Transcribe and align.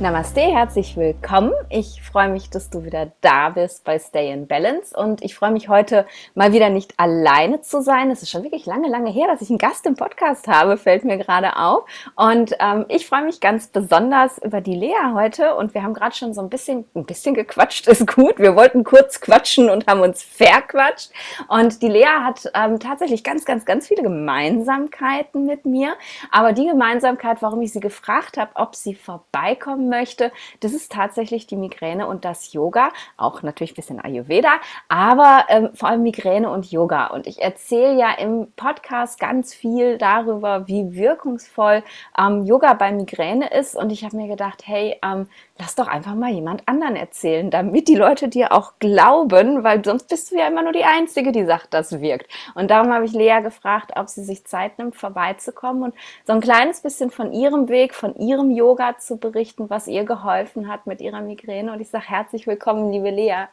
Namaste, 0.00 0.40
herzlich 0.40 0.96
willkommen. 0.96 1.52
Ich 1.68 2.00
freue 2.00 2.30
mich, 2.30 2.48
dass 2.48 2.70
du 2.70 2.84
wieder 2.84 3.12
da 3.20 3.50
bist 3.50 3.84
bei 3.84 3.98
Stay 3.98 4.32
in 4.32 4.46
Balance 4.46 4.96
und 4.96 5.22
ich 5.22 5.34
freue 5.34 5.50
mich 5.50 5.68
heute 5.68 6.06
mal 6.34 6.54
wieder 6.54 6.70
nicht 6.70 6.94
alleine 6.96 7.60
zu 7.60 7.82
sein. 7.82 8.10
Es 8.10 8.22
ist 8.22 8.30
schon 8.30 8.42
wirklich 8.42 8.64
lange, 8.64 8.88
lange 8.88 9.10
her, 9.10 9.26
dass 9.26 9.42
ich 9.42 9.50
einen 9.50 9.58
Gast 9.58 9.84
im 9.84 9.96
Podcast 9.96 10.48
habe, 10.48 10.78
fällt 10.78 11.04
mir 11.04 11.18
gerade 11.18 11.54
auf. 11.58 11.84
Und 12.16 12.56
ähm, 12.60 12.86
ich 12.88 13.06
freue 13.06 13.26
mich 13.26 13.40
ganz 13.40 13.66
besonders 13.66 14.38
über 14.38 14.62
die 14.62 14.74
Lea 14.74 15.12
heute 15.12 15.54
und 15.56 15.74
wir 15.74 15.82
haben 15.82 15.92
gerade 15.92 16.16
schon 16.16 16.32
so 16.32 16.40
ein 16.40 16.48
bisschen, 16.48 16.86
ein 16.94 17.04
bisschen 17.04 17.34
gequatscht, 17.34 17.86
ist 17.86 18.06
gut. 18.06 18.38
Wir 18.38 18.56
wollten 18.56 18.84
kurz 18.84 19.20
quatschen 19.20 19.68
und 19.68 19.86
haben 19.86 20.00
uns 20.00 20.22
verquatscht. 20.22 21.10
Und 21.48 21.82
die 21.82 21.88
Lea 21.88 22.06
hat 22.24 22.50
ähm, 22.54 22.80
tatsächlich 22.80 23.22
ganz, 23.22 23.44
ganz, 23.44 23.66
ganz 23.66 23.88
viele 23.88 24.02
Gemeinsamkeiten 24.02 25.44
mit 25.44 25.66
mir. 25.66 25.92
Aber 26.30 26.54
die 26.54 26.66
Gemeinsamkeit, 26.66 27.42
warum 27.42 27.60
ich 27.60 27.74
sie 27.74 27.80
gefragt 27.80 28.38
habe, 28.38 28.52
ob 28.54 28.74
sie 28.74 28.94
vorbeikommen 28.94 29.89
möchte, 29.90 30.32
das 30.60 30.72
ist 30.72 30.90
tatsächlich 30.90 31.46
die 31.46 31.56
Migräne 31.56 32.06
und 32.06 32.24
das 32.24 32.54
Yoga. 32.54 32.90
Auch 33.18 33.42
natürlich 33.42 33.72
ein 33.72 33.76
bisschen 33.76 34.00
Ayurveda, 34.00 34.52
aber 34.88 35.44
ähm, 35.48 35.70
vor 35.74 35.90
allem 35.90 36.02
Migräne 36.02 36.48
und 36.48 36.70
Yoga. 36.70 37.08
Und 37.08 37.26
ich 37.26 37.42
erzähle 37.42 37.98
ja 37.98 38.12
im 38.12 38.52
Podcast 38.56 39.20
ganz 39.20 39.52
viel 39.52 39.98
darüber, 39.98 40.66
wie 40.66 40.94
wirkungsvoll 40.94 41.82
ähm, 42.18 42.44
Yoga 42.46 42.72
bei 42.74 42.92
Migräne 42.92 43.50
ist. 43.50 43.76
Und 43.76 43.90
ich 43.90 44.04
habe 44.04 44.16
mir 44.16 44.28
gedacht, 44.28 44.62
hey, 44.64 44.96
ähm, 45.02 45.28
lass 45.60 45.74
doch 45.74 45.88
einfach 45.88 46.14
mal 46.14 46.30
jemand 46.30 46.66
anderen 46.66 46.96
erzählen, 46.96 47.50
damit 47.50 47.86
die 47.86 47.94
Leute 47.94 48.28
dir 48.28 48.52
auch 48.52 48.72
glauben, 48.78 49.62
weil 49.62 49.84
sonst 49.84 50.08
bist 50.08 50.30
du 50.30 50.36
ja 50.36 50.48
immer 50.48 50.62
nur 50.62 50.72
die 50.72 50.84
Einzige, 50.84 51.32
die 51.32 51.44
sagt, 51.44 51.74
das 51.74 52.00
wirkt. 52.00 52.30
Und 52.54 52.70
darum 52.70 52.92
habe 52.92 53.04
ich 53.04 53.12
Lea 53.12 53.40
gefragt, 53.42 53.92
ob 53.96 54.08
sie 54.08 54.24
sich 54.24 54.44
Zeit 54.44 54.78
nimmt, 54.78 54.96
vorbeizukommen 54.96 55.82
und 55.82 55.94
so 56.26 56.32
ein 56.32 56.40
kleines 56.40 56.80
bisschen 56.80 57.10
von 57.10 57.32
ihrem 57.32 57.68
Weg, 57.68 57.94
von 57.94 58.16
ihrem 58.16 58.50
Yoga 58.50 58.96
zu 58.98 59.18
berichten, 59.18 59.68
was 59.68 59.86
ihr 59.86 60.04
geholfen 60.04 60.68
hat 60.68 60.86
mit 60.86 61.00
ihrer 61.02 61.20
Migräne. 61.20 61.72
Und 61.72 61.80
ich 61.80 61.90
sage 61.90 62.08
herzlich 62.08 62.46
willkommen, 62.46 62.90
liebe 62.90 63.10
Lea. 63.10 63.44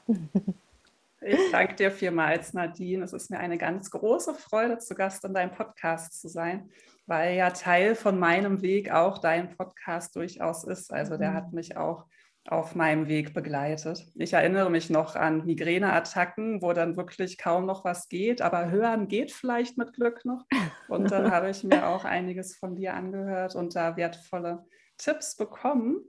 Ich 1.19 1.51
danke 1.51 1.75
dir 1.75 1.91
vielmals, 1.91 2.53
Nadine. 2.53 3.03
Es 3.03 3.11
ist 3.11 3.29
mir 3.31 3.39
eine 3.39 3.57
ganz 3.57 3.91
große 3.91 4.33
Freude, 4.35 4.77
zu 4.77 4.95
Gast 4.95 5.25
in 5.25 5.33
deinem 5.33 5.51
Podcast 5.51 6.21
zu 6.21 6.29
sein, 6.29 6.69
weil 7.07 7.35
ja 7.35 7.49
Teil 7.49 7.95
von 7.95 8.19
meinem 8.19 8.61
Weg 8.61 8.91
auch 8.91 9.17
dein 9.17 9.49
Podcast 9.49 10.15
durchaus 10.15 10.63
ist. 10.63 10.93
Also 10.93 11.17
der 11.17 11.33
hat 11.33 11.49
mhm. 11.49 11.55
mich 11.55 11.77
auch 11.77 12.05
auf 12.47 12.75
meinem 12.75 13.07
Weg 13.07 13.33
begleitet. 13.33 14.05
Ich 14.15 14.33
erinnere 14.33 14.69
mich 14.69 14.89
noch 14.89 15.15
an 15.15 15.45
Migräneattacken, 15.45 16.61
wo 16.61 16.71
dann 16.73 16.95
wirklich 16.95 17.37
kaum 17.37 17.65
noch 17.65 17.83
was 17.83 18.07
geht, 18.07 18.41
aber 18.41 18.71
hören 18.71 19.07
geht 19.07 19.31
vielleicht 19.31 19.77
mit 19.77 19.93
Glück 19.93 20.23
noch. 20.23 20.45
Und 20.87 21.11
dann 21.11 21.31
habe 21.31 21.49
ich 21.49 21.63
mir 21.63 21.87
auch 21.87 22.05
einiges 22.05 22.55
von 22.55 22.75
dir 22.75 22.93
angehört 22.93 23.55
und 23.55 23.75
da 23.75 23.97
wertvolle 23.97 24.65
Tipps 24.97 25.35
bekommen 25.35 25.99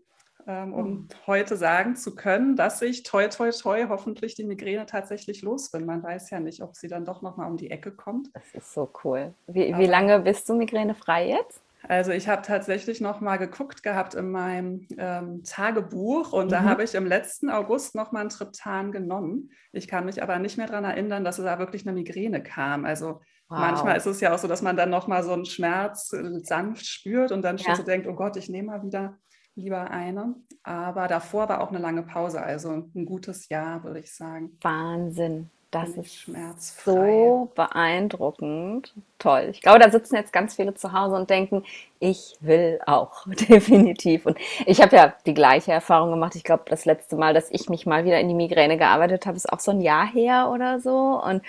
um 0.49 0.91
mhm. 0.91 1.09
heute 1.27 1.57
sagen 1.57 1.95
zu 1.95 2.15
können, 2.15 2.57
dass 2.57 2.81
ich 2.81 3.03
toi, 3.03 3.29
toi, 3.29 3.51
toi 3.51 3.87
hoffentlich 3.89 4.35
die 4.35 4.45
Migräne 4.45 4.87
tatsächlich 4.87 5.43
los 5.43 5.71
bin. 5.71 5.85
Man 5.85 6.03
weiß 6.03 6.31
ja 6.31 6.41
nicht, 6.41 6.63
ob 6.63 6.75
sie 6.75 6.89
dann 6.89 7.05
doch 7.05 7.21
nochmal 7.21 7.51
um 7.51 7.57
die 7.57 7.71
Ecke 7.71 7.93
kommt. 7.93 8.31
Das 8.35 8.45
ist 8.55 8.73
so 8.73 8.91
cool. 9.05 9.35
Wie, 9.47 9.77
wie 9.77 9.87
lange 9.87 10.21
bist 10.21 10.49
du 10.49 10.55
migränefrei 10.55 11.29
jetzt? 11.29 11.61
Also 11.87 12.11
ich 12.11 12.29
habe 12.29 12.43
tatsächlich 12.43 13.01
noch 13.01 13.21
mal 13.21 13.37
geguckt 13.37 13.83
gehabt 13.83 14.15
in 14.15 14.31
meinem 14.31 14.87
ähm, 14.97 15.45
Tagebuch 15.45 16.33
und 16.33 16.47
mhm. 16.47 16.51
da 16.51 16.63
habe 16.65 16.83
ich 16.83 16.95
im 16.95 17.07
letzten 17.07 17.51
August 17.51 17.95
noch 17.95 18.11
mal 18.11 18.21
ein 18.21 18.29
Triptan 18.31 18.91
genommen. 18.91 19.51
Ich 19.73 19.87
kann 19.87 20.07
mich 20.07 20.23
aber 20.23 20.39
nicht 20.39 20.57
mehr 20.59 20.67
daran 20.67 20.85
erinnern, 20.85 21.25
dass 21.25 21.37
da 21.37 21.59
wirklich 21.59 21.87
eine 21.87 21.95
Migräne 21.95 22.43
kam. 22.43 22.85
Also 22.85 23.21
wow. 23.49 23.59
manchmal 23.59 23.97
ist 23.97 24.07
es 24.07 24.21
ja 24.21 24.35
auch 24.35 24.39
so, 24.39 24.49
dass 24.49 24.63
man 24.63 24.77
dann 24.77 24.91
noch 24.91 25.07
mal 25.07 25.23
so 25.23 25.33
einen 25.33 25.45
Schmerz 25.45 26.13
äh, 26.13 26.41
sanft 26.41 26.87
spürt 26.87 27.33
und 27.33 27.43
dann 27.43 27.59
schon 27.59 27.73
ja. 27.73 27.77
so 27.77 27.83
denkt, 27.83 28.07
oh 28.07 28.15
Gott, 28.15 28.37
ich 28.37 28.49
nehme 28.49 28.69
mal 28.69 28.83
wieder 28.83 29.19
lieber 29.59 29.91
eine. 29.91 30.35
Aber 30.63 31.09
davor 31.09 31.49
war 31.49 31.61
auch 31.61 31.71
eine 31.71 31.79
lange 31.79 32.03
Pause, 32.03 32.43
also 32.43 32.71
ein 32.71 33.07
gutes 33.07 33.49
Jahr, 33.49 33.83
würde 33.85 34.01
ich 34.01 34.13
sagen. 34.13 34.57
Wahnsinn. 34.63 35.51
Das 35.71 35.91
ist 35.91 36.27
so 36.83 37.53
beeindruckend. 37.55 38.95
Toll. 39.19 39.49
Ich 39.51 39.61
glaube, 39.61 39.79
da 39.79 39.91
sitzen 39.91 40.15
jetzt 40.17 40.33
ganz 40.33 40.55
viele 40.57 40.73
zu 40.73 40.95
Hause 40.95 41.15
und 41.15 41.29
denken, 41.29 41.63
ich 42.01 42.37
will 42.41 42.81
auch, 42.87 43.27
definitiv. 43.49 44.25
Und 44.25 44.39
ich 44.65 44.81
habe 44.81 44.97
ja 44.97 45.13
die 45.27 45.35
gleiche 45.35 45.73
Erfahrung 45.73 46.11
gemacht. 46.11 46.37
Ich 46.37 46.45
glaube, 46.45 46.63
das 46.67 46.87
letzte 46.87 47.17
Mal, 47.17 47.35
dass 47.35 47.51
ich 47.51 47.69
mich 47.69 47.85
mal 47.85 48.07
wieder 48.07 48.19
in 48.19 48.29
die 48.29 48.35
Migräne 48.35 48.79
gearbeitet 48.79 49.27
habe, 49.27 49.37
ist 49.37 49.53
auch 49.53 49.61
so 49.61 49.73
ein 49.73 49.83
Jahr 49.83 50.07
her 50.07 50.51
oder 50.51 50.81
so. 50.81 51.23
Und 51.23 51.43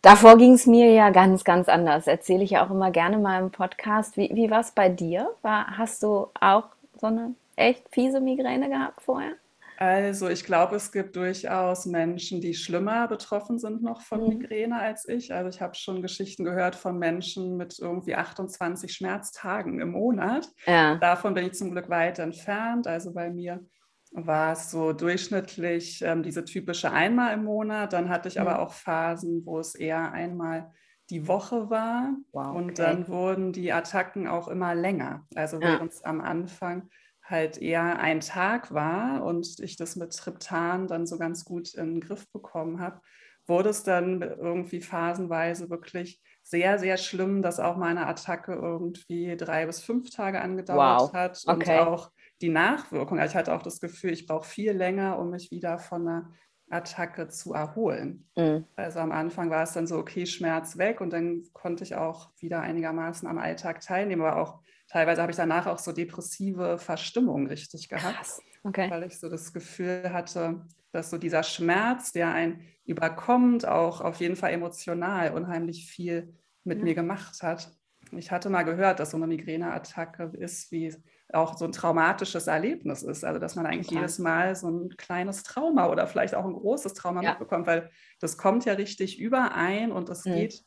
davor 0.00 0.38
ging 0.38 0.54
es 0.54 0.66
mir 0.66 0.90
ja 0.90 1.10
ganz, 1.10 1.44
ganz 1.44 1.68
anders. 1.68 2.06
Erzähle 2.06 2.44
ich 2.44 2.52
ja 2.52 2.64
auch 2.64 2.70
immer 2.70 2.90
gerne 2.90 3.18
mal 3.18 3.42
im 3.42 3.50
Podcast. 3.50 4.16
Wie, 4.16 4.30
wie 4.32 4.50
war 4.50 4.60
es 4.60 4.70
bei 4.70 4.88
dir? 4.88 5.30
War, 5.42 5.76
hast 5.76 6.02
du 6.02 6.28
auch 6.40 6.68
so 7.02 7.08
eine 7.08 7.34
echt 7.56 7.88
fiese 7.90 8.20
Migräne 8.20 8.70
gehabt 8.70 9.02
vorher? 9.02 9.32
Also 9.76 10.28
ich 10.28 10.44
glaube, 10.44 10.76
es 10.76 10.92
gibt 10.92 11.16
durchaus 11.16 11.86
Menschen, 11.86 12.40
die 12.40 12.54
schlimmer 12.54 13.08
betroffen 13.08 13.58
sind 13.58 13.82
noch 13.82 14.02
von 14.02 14.22
mhm. 14.22 14.28
Migräne 14.38 14.78
als 14.78 15.08
ich. 15.08 15.34
Also 15.34 15.48
ich 15.48 15.60
habe 15.60 15.74
schon 15.74 16.02
Geschichten 16.02 16.44
gehört 16.44 16.76
von 16.76 16.98
Menschen 16.98 17.56
mit 17.56 17.76
irgendwie 17.80 18.14
28 18.14 18.92
Schmerztagen 18.92 19.80
im 19.80 19.90
Monat. 19.90 20.48
Ja. 20.66 20.94
Davon 20.96 21.34
bin 21.34 21.46
ich 21.46 21.54
zum 21.54 21.72
Glück 21.72 21.90
weit 21.90 22.20
entfernt. 22.20 22.86
Also 22.86 23.12
bei 23.12 23.30
mir 23.30 23.66
war 24.12 24.52
es 24.52 24.70
so 24.70 24.92
durchschnittlich 24.92 26.00
ähm, 26.02 26.22
diese 26.22 26.44
typische 26.44 26.92
einmal 26.92 27.34
im 27.34 27.42
Monat. 27.42 27.92
Dann 27.92 28.08
hatte 28.08 28.28
ich 28.28 28.36
mhm. 28.36 28.42
aber 28.42 28.60
auch 28.60 28.72
Phasen, 28.72 29.44
wo 29.44 29.58
es 29.58 29.74
eher 29.74 30.12
einmal 30.12 30.70
die 31.10 31.28
Woche 31.28 31.70
war. 31.70 32.14
Wow, 32.32 32.48
okay. 32.48 32.58
Und 32.58 32.78
dann 32.78 33.08
wurden 33.08 33.52
die 33.52 33.72
Attacken 33.72 34.26
auch 34.26 34.48
immer 34.48 34.74
länger. 34.74 35.26
Also 35.34 35.60
ja. 35.60 35.68
während 35.68 35.92
es 35.92 36.02
am 36.02 36.20
Anfang 36.20 36.88
halt 37.22 37.58
eher 37.58 37.98
ein 37.98 38.20
Tag 38.20 38.72
war 38.74 39.24
und 39.24 39.60
ich 39.60 39.76
das 39.76 39.96
mit 39.96 40.16
Triptan 40.16 40.86
dann 40.86 41.06
so 41.06 41.18
ganz 41.18 41.44
gut 41.44 41.74
in 41.74 41.94
den 41.94 42.00
Griff 42.00 42.30
bekommen 42.32 42.80
habe, 42.80 43.00
wurde 43.46 43.70
es 43.70 43.82
dann 43.82 44.22
irgendwie 44.22 44.80
phasenweise 44.80 45.70
wirklich 45.70 46.20
sehr, 46.42 46.78
sehr 46.78 46.96
schlimm, 46.96 47.42
dass 47.42 47.60
auch 47.60 47.76
meine 47.76 48.06
Attacke 48.06 48.54
irgendwie 48.54 49.36
drei 49.36 49.66
bis 49.66 49.80
fünf 49.80 50.10
Tage 50.10 50.40
angedauert 50.40 51.00
wow. 51.00 51.12
hat 51.12 51.42
okay. 51.46 51.80
und 51.80 51.86
auch 51.86 52.10
die 52.40 52.48
Nachwirkung. 52.48 53.18
Also 53.18 53.32
ich 53.32 53.36
hatte 53.36 53.54
auch 53.54 53.62
das 53.62 53.80
Gefühl, 53.80 54.12
ich 54.12 54.26
brauche 54.26 54.46
viel 54.46 54.72
länger, 54.72 55.18
um 55.18 55.30
mich 55.30 55.50
wieder 55.50 55.78
von 55.78 56.06
einer 56.06 56.32
Attacke 56.72 57.28
zu 57.28 57.52
erholen. 57.52 58.26
Mhm. 58.36 58.64
Also 58.76 59.00
am 59.00 59.12
Anfang 59.12 59.50
war 59.50 59.62
es 59.62 59.72
dann 59.72 59.86
so, 59.86 59.98
okay, 59.98 60.26
Schmerz 60.26 60.78
weg 60.78 61.00
und 61.00 61.12
dann 61.12 61.44
konnte 61.52 61.84
ich 61.84 61.94
auch 61.94 62.30
wieder 62.38 62.60
einigermaßen 62.60 63.28
am 63.28 63.38
Alltag 63.38 63.80
teilnehmen, 63.80 64.22
aber 64.22 64.40
auch 64.40 64.60
teilweise 64.88 65.22
habe 65.22 65.32
ich 65.32 65.36
danach 65.36 65.66
auch 65.66 65.78
so 65.78 65.92
depressive 65.92 66.78
Verstimmung 66.78 67.46
richtig 67.46 67.88
gehabt, 67.88 68.40
okay. 68.64 68.90
weil 68.90 69.04
ich 69.04 69.18
so 69.18 69.28
das 69.28 69.52
Gefühl 69.52 70.12
hatte, 70.12 70.66
dass 70.92 71.10
so 71.10 71.18
dieser 71.18 71.42
Schmerz, 71.42 72.12
der 72.12 72.32
einen 72.32 72.62
überkommt, 72.84 73.66
auch 73.66 74.00
auf 74.00 74.20
jeden 74.20 74.36
Fall 74.36 74.52
emotional 74.52 75.32
unheimlich 75.32 75.90
viel 75.90 76.34
mit 76.64 76.78
ja. 76.78 76.84
mir 76.84 76.94
gemacht 76.94 77.42
hat. 77.42 77.70
Ich 78.12 78.30
hatte 78.30 78.50
mal 78.50 78.64
gehört, 78.64 79.00
dass 79.00 79.12
so 79.12 79.16
eine 79.16 79.26
Migräneattacke 79.26 80.32
ist 80.38 80.70
wie 80.70 80.94
auch 81.34 81.56
so 81.56 81.64
ein 81.64 81.72
traumatisches 81.72 82.46
Erlebnis 82.46 83.02
ist. 83.02 83.24
Also 83.24 83.38
dass 83.38 83.56
man 83.56 83.66
eigentlich 83.66 83.88
Total. 83.88 84.02
jedes 84.02 84.18
Mal 84.18 84.54
so 84.54 84.68
ein 84.68 84.96
kleines 84.96 85.42
Trauma 85.42 85.88
oder 85.88 86.06
vielleicht 86.06 86.34
auch 86.34 86.44
ein 86.44 86.52
großes 86.52 86.94
Trauma 86.94 87.22
ja. 87.22 87.30
mitbekommt, 87.30 87.66
weil 87.66 87.90
das 88.20 88.38
kommt 88.38 88.64
ja 88.64 88.74
richtig 88.74 89.18
überein 89.18 89.92
und 89.92 90.08
es 90.08 90.24
mhm. 90.24 90.34
geht 90.34 90.64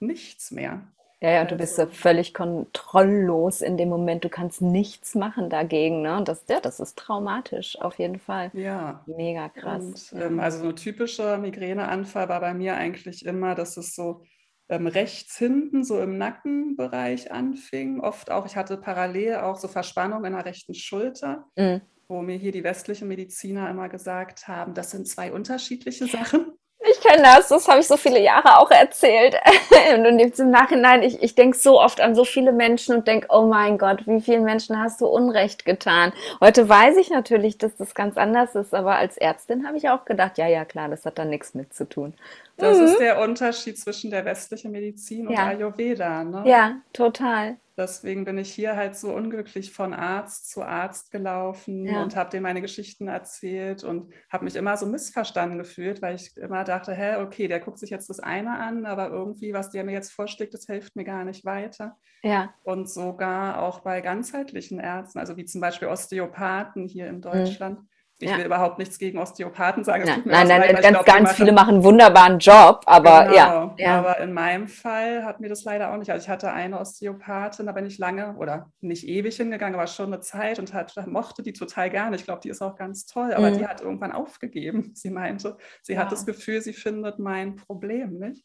nichts 0.00 0.50
mehr. 0.50 0.88
Ja, 1.20 1.30
ja, 1.30 1.42
und 1.42 1.50
du 1.50 1.56
bist 1.56 1.74
so 1.74 1.86
völlig 1.86 2.32
kontrolllos 2.32 3.60
in 3.60 3.76
dem 3.76 3.88
Moment. 3.88 4.24
Du 4.24 4.28
kannst 4.28 4.62
nichts 4.62 5.16
machen 5.16 5.50
dagegen. 5.50 6.02
Ne? 6.02 6.16
Und 6.16 6.28
das, 6.28 6.44
ja, 6.48 6.60
das 6.60 6.78
ist 6.78 6.96
traumatisch, 6.96 7.76
auf 7.80 7.98
jeden 7.98 8.20
Fall. 8.20 8.52
Ja. 8.54 9.02
Mega 9.06 9.48
krass. 9.48 10.12
Und, 10.12 10.22
ähm, 10.22 10.38
also 10.38 10.60
so 10.60 10.68
ein 10.68 10.76
typischer 10.76 11.38
Migräneanfall 11.38 12.28
war 12.28 12.40
bei 12.40 12.54
mir 12.54 12.76
eigentlich 12.76 13.26
immer, 13.26 13.56
dass 13.56 13.76
es 13.76 13.96
so 13.96 14.22
ähm, 14.68 14.86
rechts 14.86 15.36
hinten, 15.36 15.84
so 15.84 16.00
im 16.00 16.18
Nackenbereich 16.18 17.32
anfing. 17.32 18.00
Oft 18.00 18.30
auch, 18.30 18.46
ich 18.46 18.56
hatte 18.56 18.76
parallel 18.76 19.36
auch 19.36 19.56
so 19.56 19.68
Verspannung 19.68 20.24
in 20.24 20.32
der 20.32 20.44
rechten 20.44 20.74
Schulter. 20.74 21.46
Mhm. 21.56 21.80
Wo 22.06 22.22
mir 22.22 22.36
hier 22.36 22.52
die 22.52 22.64
westlichen 22.64 23.08
Mediziner 23.08 23.68
immer 23.68 23.88
gesagt 23.88 24.48
haben, 24.48 24.72
das 24.74 24.90
sind 24.90 25.06
zwei 25.06 25.32
unterschiedliche 25.32 26.06
Sachen. 26.06 26.52
Ich 26.80 27.00
kenne 27.00 27.22
das, 27.22 27.48
das 27.48 27.66
habe 27.66 27.80
ich 27.80 27.88
so 27.88 27.96
viele 27.96 28.20
Jahre 28.20 28.58
auch 28.58 28.70
erzählt. 28.70 29.34
Und 29.98 30.18
jetzt 30.18 30.38
im 30.38 30.50
Nachhinein, 30.50 31.02
ich, 31.02 31.22
ich 31.22 31.34
denke 31.34 31.56
so 31.58 31.80
oft 31.80 32.00
an 32.00 32.14
so 32.14 32.24
viele 32.24 32.52
Menschen 32.52 32.94
und 32.94 33.08
denke, 33.08 33.26
oh 33.30 33.46
mein 33.46 33.78
Gott, 33.78 34.06
wie 34.06 34.20
vielen 34.20 34.44
Menschen 34.44 34.78
hast 34.80 35.00
du 35.00 35.06
Unrecht 35.06 35.64
getan? 35.64 36.12
Heute 36.40 36.68
weiß 36.68 36.96
ich 36.96 37.10
natürlich, 37.10 37.58
dass 37.58 37.76
das 37.76 37.94
ganz 37.94 38.16
anders 38.16 38.54
ist, 38.54 38.74
aber 38.74 38.96
als 38.96 39.16
Ärztin 39.16 39.66
habe 39.66 39.76
ich 39.76 39.88
auch 39.88 40.04
gedacht, 40.04 40.38
ja, 40.38 40.46
ja, 40.46 40.64
klar, 40.64 40.88
das 40.88 41.04
hat 41.04 41.18
da 41.18 41.24
nichts 41.24 41.54
mit 41.54 41.74
zu 41.74 41.88
tun. 41.88 42.14
Das 42.56 42.78
mhm. 42.78 42.84
ist 42.84 42.98
der 42.98 43.20
Unterschied 43.20 43.78
zwischen 43.78 44.10
der 44.10 44.24
westlichen 44.24 44.70
Medizin 44.70 45.28
und 45.28 45.34
ja. 45.34 45.46
Ayurveda, 45.46 46.24
ne? 46.24 46.42
Ja, 46.46 46.76
total. 46.92 47.56
Deswegen 47.78 48.24
bin 48.24 48.36
ich 48.36 48.52
hier 48.52 48.76
halt 48.76 48.96
so 48.96 49.14
unglücklich 49.14 49.72
von 49.72 49.94
Arzt 49.94 50.50
zu 50.50 50.62
Arzt 50.62 51.12
gelaufen 51.12 51.86
ja. 51.86 52.02
und 52.02 52.16
habe 52.16 52.30
dem 52.30 52.42
meine 52.42 52.60
Geschichten 52.60 53.06
erzählt 53.06 53.84
und 53.84 54.12
habe 54.30 54.44
mich 54.44 54.56
immer 54.56 54.76
so 54.76 54.84
missverstanden 54.84 55.58
gefühlt, 55.58 56.02
weil 56.02 56.16
ich 56.16 56.36
immer 56.36 56.64
dachte, 56.64 56.92
hä, 56.92 57.16
okay, 57.22 57.46
der 57.46 57.60
guckt 57.60 57.78
sich 57.78 57.90
jetzt 57.90 58.10
das 58.10 58.18
eine 58.18 58.58
an, 58.58 58.84
aber 58.84 59.10
irgendwie, 59.10 59.52
was 59.52 59.70
der 59.70 59.84
mir 59.84 59.92
jetzt 59.92 60.10
vorschlägt, 60.10 60.52
das 60.52 60.66
hilft 60.66 60.96
mir 60.96 61.04
gar 61.04 61.24
nicht 61.24 61.44
weiter. 61.44 61.96
Ja. 62.22 62.52
Und 62.64 62.90
sogar 62.90 63.62
auch 63.62 63.80
bei 63.80 64.00
ganzheitlichen 64.00 64.80
Ärzten, 64.80 65.20
also 65.20 65.36
wie 65.36 65.44
zum 65.44 65.60
Beispiel 65.60 65.88
Osteopathen 65.88 66.88
hier 66.88 67.06
in 67.06 67.16
mhm. 67.16 67.22
Deutschland. 67.22 67.80
Mhm 67.80 67.88
ich 68.20 68.30
ja. 68.30 68.36
will 68.36 68.46
überhaupt 68.46 68.78
nichts 68.78 68.98
gegen 68.98 69.18
Osteopathen 69.18 69.84
sagen. 69.84 70.04
Ja. 70.04 70.16
Nein, 70.16 70.48
nein, 70.48 70.60
leid, 70.60 70.82
ganz, 70.82 70.88
glaub, 70.88 71.06
ganz 71.06 71.32
viele 71.32 71.52
machen 71.52 71.74
einen 71.74 71.84
wunderbaren 71.84 72.40
Job, 72.40 72.82
aber 72.86 73.26
genau. 73.26 73.34
ja, 73.34 73.74
ja. 73.78 73.98
Aber 73.98 74.18
in 74.18 74.32
meinem 74.32 74.66
Fall 74.66 75.24
hat 75.24 75.38
mir 75.38 75.48
das 75.48 75.62
leider 75.62 75.92
auch 75.92 75.96
nicht. 75.98 76.10
Also 76.10 76.24
ich 76.24 76.28
hatte 76.28 76.52
eine 76.52 76.80
Osteopathin, 76.80 77.66
da 77.66 77.72
bin 77.72 77.86
ich 77.86 77.98
lange 77.98 78.34
oder 78.36 78.72
nicht 78.80 79.06
ewig 79.06 79.36
hingegangen, 79.36 79.76
aber 79.76 79.86
schon 79.86 80.12
eine 80.12 80.20
Zeit 80.20 80.58
und 80.58 80.74
hat, 80.74 80.94
mochte 81.06 81.44
die 81.44 81.52
total 81.52 81.90
gerne. 81.90 82.16
Ich 82.16 82.24
glaube, 82.24 82.40
die 82.40 82.48
ist 82.48 82.60
auch 82.60 82.74
ganz 82.74 83.06
toll, 83.06 83.32
aber 83.32 83.50
mhm. 83.50 83.58
die 83.58 83.66
hat 83.66 83.82
irgendwann 83.82 84.10
aufgegeben. 84.10 84.92
Sie 84.98 85.10
meinte, 85.10 85.56
sie 85.82 85.94
wow. 85.94 86.02
hat 86.02 86.12
das 86.12 86.26
Gefühl, 86.26 86.60
sie 86.60 86.72
findet 86.72 87.20
mein 87.20 87.54
Problem 87.54 88.18
nicht. 88.18 88.44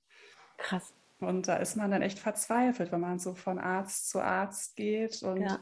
Krass. 0.58 0.94
Und 1.20 1.48
da 1.48 1.56
ist 1.56 1.78
man 1.78 1.90
dann 1.90 2.04
echt 2.04 2.20
verzweifelt, 2.20 2.92
wenn 2.92 3.02
man 3.02 3.18
so 3.18 3.34
von 3.34 3.58
Arzt 3.58 4.10
zu 4.10 4.22
Arzt 4.22 4.76
geht 4.76 5.24
und 5.24 5.42
ja 5.42 5.60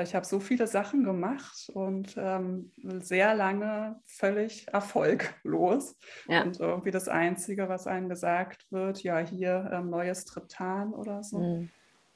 ich 0.00 0.14
habe 0.14 0.24
so 0.24 0.40
viele 0.40 0.66
Sachen 0.66 1.04
gemacht 1.04 1.70
und 1.74 2.14
ähm, 2.16 2.72
sehr 3.00 3.34
lange 3.34 4.00
völlig 4.06 4.66
erfolglos. 4.68 5.98
Ja. 6.26 6.42
Und 6.42 6.60
irgendwie 6.60 6.90
das 6.90 7.08
Einzige, 7.08 7.68
was 7.68 7.86
einem 7.86 8.08
gesagt 8.08 8.66
wird, 8.70 9.02
ja, 9.02 9.18
hier 9.18 9.70
ähm, 9.72 9.90
neues 9.90 10.24
Triptan 10.24 10.94
oder 10.94 11.22
so. 11.22 11.38
Mhm. 11.38 11.70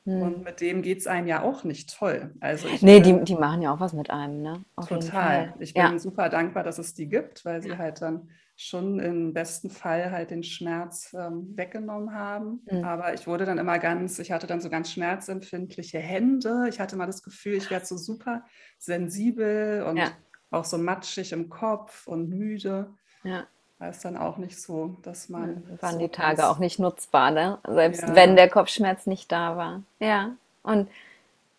Und 0.06 0.44
mit 0.44 0.61
dem 0.61 0.82
geht 0.82 0.99
es 0.99 1.06
einem 1.06 1.26
ja 1.26 1.43
auch 1.43 1.64
nicht 1.64 1.97
toll. 1.97 2.32
Also 2.41 2.69
ich 2.69 2.81
nee, 2.81 3.00
bin, 3.00 3.25
die, 3.25 3.35
die 3.35 3.41
machen 3.41 3.61
ja 3.61 3.75
auch 3.75 3.81
was 3.81 3.93
mit 3.93 4.08
einem, 4.08 4.41
ne? 4.41 4.64
Auf 4.76 4.88
total. 4.88 5.55
Ich 5.58 5.75
bin 5.75 5.82
ja. 5.82 5.99
super 5.99 6.29
dankbar, 6.29 6.62
dass 6.62 6.79
es 6.79 6.94
die 6.94 7.08
gibt, 7.08 7.44
weil 7.44 7.61
sie 7.61 7.76
halt 7.76 8.00
dann 8.03 8.31
schon 8.55 9.00
im 9.00 9.35
besten 9.35 9.69
Fall 9.69 10.12
halt 10.12 10.31
den 10.31 10.43
Schmerz 10.43 11.14
ähm, 11.19 11.56
weggenommen 11.56 12.14
haben. 12.14 12.62
Mhm. 12.70 12.85
Aber 12.85 13.12
ich 13.12 13.26
wurde 13.26 13.44
dann 13.44 13.58
immer 13.58 13.79
ganz, 13.79 14.19
ich 14.19 14.32
hatte 14.32 14.47
dann 14.47 14.61
so 14.61 14.70
ganz 14.70 14.93
schmerzempfindliche 14.93 15.99
Hände. 15.99 16.67
Ich 16.69 16.81
hatte 16.81 16.97
mal 16.97 17.06
das 17.06 17.23
Gefühl, 17.23 17.55
ich 17.55 17.70
werde 17.70 17.85
so 17.85 17.97
super 17.97 18.44
sensibel 18.79 19.82
und 19.82 19.99
ja. 19.99 20.11
auch 20.50 20.64
so 20.64 20.79
matschig 20.79 21.32
im 21.32 21.50
Kopf 21.50 22.06
und 22.06 22.31
müde. 22.31 22.94
Ja. 23.25 23.47
War 23.78 23.90
es 23.90 24.00
dann 24.00 24.17
auch 24.17 24.38
nicht 24.38 24.61
so, 24.61 24.96
dass 25.02 25.28
man. 25.28 25.62
Mhm. 25.69 25.82
Waren 25.82 25.99
die 25.99 26.08
Tage 26.08 26.49
auch 26.49 26.58
nicht 26.58 26.78
nutzbar, 26.78 27.31
ne? 27.31 27.58
Selbst 27.67 28.02
ja. 28.02 28.14
wenn 28.14 28.37
der 28.37 28.49
Kopfschmerz 28.49 29.06
nicht 29.06 29.31
da 29.31 29.56
war. 29.56 29.82
Ja. 30.00 30.31
Und 30.62 30.88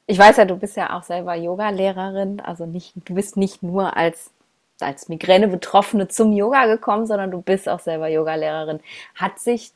ich 0.07 0.17
weiß 0.17 0.37
ja, 0.37 0.45
du 0.45 0.55
bist 0.55 0.77
ja 0.77 0.97
auch 0.97 1.03
selber 1.03 1.35
Yoga-Lehrerin, 1.35 2.39
also 2.39 2.65
nicht, 2.65 2.93
du 2.95 3.13
bist 3.13 3.37
nicht 3.37 3.61
nur 3.61 3.95
als 3.97 4.31
als 4.81 5.09
Migräne-Betroffene 5.09 6.07
zum 6.07 6.31
Yoga 6.33 6.65
gekommen, 6.65 7.07
sondern 7.07 7.31
du 7.31 7.41
bist 7.41 7.67
auch 7.67 7.79
selber 7.79 8.07
Yogalehrerin. 8.07 8.79
Hat 9.15 9.39
sich 9.39 9.71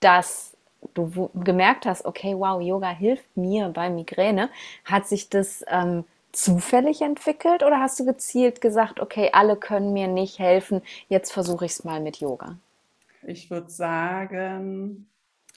das, 0.00 0.56
du 0.94 1.30
gemerkt 1.34 1.86
hast, 1.86 2.04
okay, 2.04 2.34
wow, 2.36 2.60
Yoga 2.60 2.90
hilft 2.90 3.36
mir 3.36 3.68
bei 3.68 3.90
Migräne, 3.90 4.48
hat 4.84 5.06
sich 5.06 5.28
das 5.28 5.64
ähm, 5.68 6.04
zufällig 6.32 7.02
entwickelt 7.02 7.62
oder 7.62 7.80
hast 7.80 7.98
du 7.98 8.04
gezielt 8.04 8.60
gesagt, 8.60 9.00
okay, 9.00 9.30
alle 9.32 9.56
können 9.56 9.92
mir 9.92 10.08
nicht 10.08 10.38
helfen, 10.38 10.82
jetzt 11.08 11.32
versuche 11.32 11.64
ich 11.64 11.72
es 11.72 11.84
mal 11.84 12.00
mit 12.00 12.18
Yoga? 12.18 12.56
Ich 13.22 13.50
würde 13.50 13.70
sagen, 13.70 15.08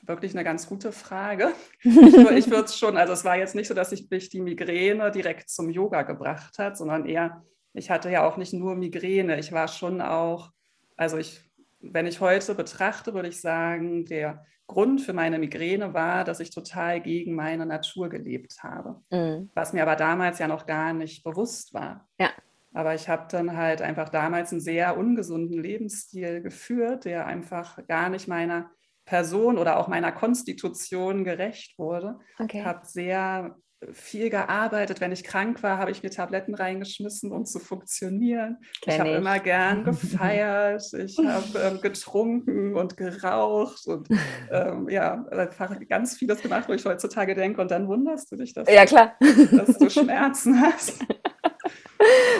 wirklich 0.03 0.33
eine 0.33 0.43
ganz 0.43 0.67
gute 0.67 0.91
Frage. 0.91 1.51
Ich, 1.83 2.15
ich 2.15 2.49
würde 2.49 2.65
es 2.65 2.77
schon, 2.77 2.97
also 2.97 3.13
es 3.13 3.25
war 3.25 3.37
jetzt 3.37 3.55
nicht 3.55 3.67
so, 3.67 3.73
dass 3.73 3.91
ich 3.91 4.09
mich 4.09 4.29
die 4.29 4.41
Migräne 4.41 5.11
direkt 5.11 5.49
zum 5.49 5.69
Yoga 5.69 6.03
gebracht 6.03 6.57
hat, 6.57 6.77
sondern 6.77 7.05
eher 7.05 7.43
ich 7.73 7.89
hatte 7.89 8.09
ja 8.09 8.27
auch 8.27 8.37
nicht 8.37 8.53
nur 8.53 8.75
Migräne, 8.75 9.39
ich 9.39 9.51
war 9.51 9.67
schon 9.67 10.01
auch, 10.01 10.51
also 10.97 11.17
ich, 11.17 11.41
wenn 11.81 12.05
ich 12.05 12.19
heute 12.19 12.55
betrachte, 12.55 13.13
würde 13.13 13.29
ich 13.29 13.41
sagen, 13.41 14.05
der 14.05 14.45
Grund 14.67 15.01
für 15.01 15.13
meine 15.13 15.37
Migräne 15.37 15.93
war, 15.93 16.23
dass 16.23 16.39
ich 16.39 16.49
total 16.49 17.01
gegen 17.01 17.35
meine 17.35 17.65
Natur 17.65 18.09
gelebt 18.09 18.63
habe, 18.63 19.01
mhm. 19.09 19.49
was 19.53 19.73
mir 19.73 19.81
aber 19.81 19.95
damals 19.95 20.39
ja 20.39 20.47
noch 20.47 20.65
gar 20.65 20.93
nicht 20.93 21.23
bewusst 21.23 21.73
war. 21.73 22.07
Ja. 22.19 22.29
Aber 22.73 22.95
ich 22.95 23.09
habe 23.09 23.27
dann 23.29 23.57
halt 23.57 23.81
einfach 23.81 24.07
damals 24.07 24.51
einen 24.51 24.61
sehr 24.61 24.97
ungesunden 24.97 25.61
Lebensstil 25.61 26.41
geführt, 26.41 27.03
der 27.03 27.25
einfach 27.25 27.85
gar 27.87 28.09
nicht 28.09 28.29
meiner 28.29 28.71
Person 29.03 29.57
oder 29.57 29.77
auch 29.77 29.89
meiner 29.89 30.13
Konstitution 30.13 31.25
gerecht 31.25 31.77
wurde. 31.77 32.19
Okay. 32.39 32.59
Ich 32.59 32.65
habe 32.65 32.85
sehr 32.85 33.57
viel 33.91 34.29
gearbeitet. 34.29 35.01
Wenn 35.01 35.11
ich 35.11 35.23
krank 35.23 35.63
war, 35.63 35.77
habe 35.77 35.91
ich 35.91 36.03
mir 36.03 36.11
Tabletten 36.11 36.53
reingeschmissen, 36.53 37.31
um 37.31 37.45
zu 37.45 37.59
funktionieren. 37.59 38.57
Kenn 38.81 38.93
ich 38.93 38.99
habe 38.99 39.09
immer 39.09 39.39
gern 39.39 39.83
gefeiert. 39.85 40.83
Ich 40.93 41.17
habe 41.17 41.59
ähm, 41.59 41.81
getrunken 41.81 42.75
und 42.75 42.97
geraucht 42.97 43.87
und 43.87 44.07
ähm, 44.51 44.87
ja, 44.89 45.25
einfach 45.31 45.75
ganz 45.89 46.17
vieles 46.17 46.41
gemacht, 46.41 46.69
wo 46.69 46.73
ich 46.73 46.85
heutzutage 46.85 47.33
denke. 47.33 47.61
Und 47.61 47.71
dann 47.71 47.87
wunderst 47.87 48.31
du 48.31 48.35
dich, 48.35 48.53
dass, 48.53 48.69
ja, 48.69 48.85
klar. 48.85 49.15
dass 49.19 49.77
du 49.77 49.89
Schmerzen 49.89 50.61
hast. 50.61 50.99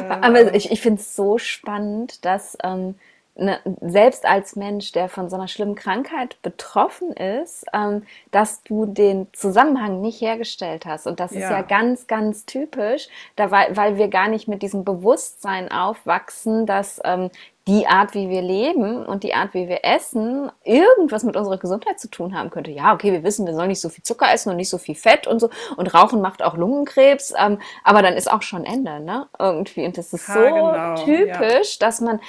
Aber 0.10 0.54
ich, 0.54 0.72
ich 0.72 0.82
finde 0.82 1.02
es 1.02 1.16
so 1.16 1.38
spannend, 1.38 2.26
dass 2.26 2.58
ähm, 2.64 2.96
ne, 3.36 3.60
selbst 3.82 4.26
als 4.26 4.56
Mensch, 4.56 4.92
der 4.92 5.10
von 5.10 5.30
so 5.30 5.36
einer 5.36 5.48
schlimmen 5.48 5.76
Krankheit 5.76 6.42
betroffen 6.42 7.14
ist, 7.14 7.66
ähm, 7.74 8.04
dass 8.32 8.64
du 8.64 8.86
den 8.86 9.28
Zusammenhang 9.34 10.02
nicht 10.02 10.22
hergestellt 10.22 10.86
hast. 10.86 11.08
Und 11.08 11.20
das 11.20 11.32
ja. 11.34 11.42
ist 11.42 11.50
ja 11.50 11.62
ganz, 11.62 12.08
ganz 12.08 12.46
typisch, 12.46 13.10
da, 13.36 13.52
weil, 13.52 13.76
weil 13.76 13.98
wir 13.98 14.08
gar 14.08 14.28
nicht 14.28 14.48
mit 14.48 14.62
diesem 14.62 14.84
Bewusstsein 14.84 15.72
aufwachsen, 15.72 16.66
dass 16.66 17.02
ähm, 17.04 17.30
die 17.68 17.86
Art, 17.86 18.16
wie 18.16 18.28
wir 18.30 18.42
leben 18.42 19.06
und 19.06 19.24
die 19.24 19.36
Art, 19.36 19.54
wie 19.54 19.68
wir 19.68 19.86
essen, 19.86 20.52
irgendwas 20.64 21.24
mit 21.24 21.36
unserer 21.36 21.58
Gesundheit 21.58 22.00
zu 22.00 22.10
tun 22.10 22.36
haben 22.36 22.50
könnte. 22.50 22.72
Ja, 22.72 22.94
okay, 22.94 23.12
wir 23.12 23.24
wissen, 23.24 23.46
wir 23.46 23.54
sollen 23.54 23.68
nicht 23.68 23.82
so 23.82 23.90
viel 23.90 24.04
Zucker 24.04 24.34
essen 24.34 24.50
und 24.50 24.56
nicht 24.56 24.70
so 24.70 24.80
viel 24.80 24.96
Fett 24.96 25.28
und 25.28 25.40
so. 25.40 25.50
Und 25.78 25.94
Rauchen 25.94 26.22
macht 26.22 26.42
auch 26.42 26.58
Lungenkrebs. 26.58 27.34
Ähm, 27.38 27.60
aber 27.84 28.02
dann 28.02 28.16
ist 28.16 28.32
auch 28.32 28.42
schon 28.42 28.66
Ende, 28.66 29.00
ne? 29.00 29.28
Irgendwie. 29.38 29.86
Und 29.86 29.98
das 29.98 30.12
ist 30.12 30.28
ha, 30.28 30.34
so 30.34 30.40
genau, 30.40 30.96
typisch, 31.06 31.78
ja. 31.80 31.86
dass 31.86 32.02
man 32.02 32.20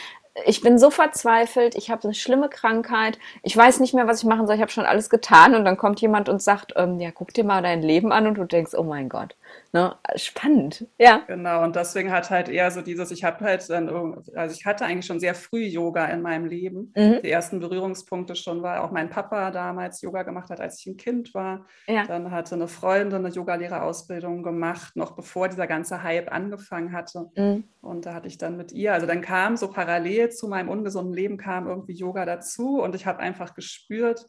ich 0.46 0.62
bin 0.62 0.78
so 0.78 0.90
verzweifelt, 0.90 1.74
ich 1.74 1.90
habe 1.90 2.04
eine 2.04 2.14
schlimme 2.14 2.48
Krankheit, 2.48 3.18
ich 3.42 3.56
weiß 3.56 3.80
nicht 3.80 3.92
mehr, 3.92 4.06
was 4.06 4.22
ich 4.22 4.28
machen 4.28 4.46
soll, 4.46 4.56
ich 4.56 4.62
habe 4.62 4.70
schon 4.70 4.86
alles 4.86 5.10
getan. 5.10 5.54
Und 5.54 5.64
dann 5.64 5.76
kommt 5.76 6.00
jemand 6.00 6.28
und 6.28 6.42
sagt, 6.42 6.72
ähm, 6.76 6.98
ja, 7.00 7.10
guck 7.10 7.34
dir 7.34 7.44
mal 7.44 7.62
dein 7.62 7.82
Leben 7.82 8.12
an. 8.12 8.26
Und 8.26 8.34
du 8.34 8.44
denkst, 8.44 8.72
oh 8.74 8.82
mein 8.82 9.08
Gott, 9.08 9.34
Ne? 9.74 9.96
Spannend, 10.16 10.86
ja. 10.98 11.22
Genau, 11.26 11.64
und 11.64 11.76
deswegen 11.76 12.12
hat 12.12 12.28
halt 12.28 12.50
eher 12.50 12.70
so 12.70 12.82
dieses, 12.82 13.10
ich 13.10 13.24
habe 13.24 13.42
halt 13.42 13.70
dann, 13.70 13.88
also 14.34 14.54
ich 14.54 14.66
hatte 14.66 14.84
eigentlich 14.84 15.06
schon 15.06 15.18
sehr 15.18 15.34
früh 15.34 15.62
Yoga 15.64 16.04
in 16.06 16.20
meinem 16.20 16.44
Leben. 16.44 16.92
Mhm. 16.94 17.20
Die 17.22 17.30
ersten 17.30 17.58
Berührungspunkte 17.58 18.36
schon, 18.36 18.62
weil 18.62 18.80
auch 18.80 18.90
mein 18.90 19.08
Papa 19.08 19.50
damals 19.50 20.02
Yoga 20.02 20.24
gemacht 20.24 20.50
hat, 20.50 20.60
als 20.60 20.78
ich 20.78 20.86
ein 20.88 20.98
Kind 20.98 21.32
war. 21.32 21.64
Ja. 21.86 22.04
Dann 22.04 22.30
hatte 22.30 22.54
eine 22.54 22.68
Freundin 22.68 23.24
eine 23.24 23.34
Yogalehrerausbildung 23.34 24.42
gemacht, 24.42 24.94
noch 24.94 25.12
bevor 25.12 25.48
dieser 25.48 25.66
ganze 25.66 26.02
Hype 26.02 26.30
angefangen 26.30 26.92
hatte. 26.92 27.30
Mhm. 27.34 27.64
Und 27.80 28.04
da 28.04 28.12
hatte 28.12 28.28
ich 28.28 28.36
dann 28.36 28.58
mit 28.58 28.72
ihr, 28.72 28.92
also 28.92 29.06
dann 29.06 29.22
kam 29.22 29.56
so 29.56 29.70
parallel 29.70 30.28
zu 30.28 30.48
meinem 30.48 30.68
ungesunden 30.68 31.14
Leben, 31.14 31.38
kam 31.38 31.66
irgendwie 31.66 31.94
Yoga 31.94 32.26
dazu 32.26 32.82
und 32.82 32.94
ich 32.94 33.06
habe 33.06 33.20
einfach 33.20 33.54
gespürt, 33.54 34.26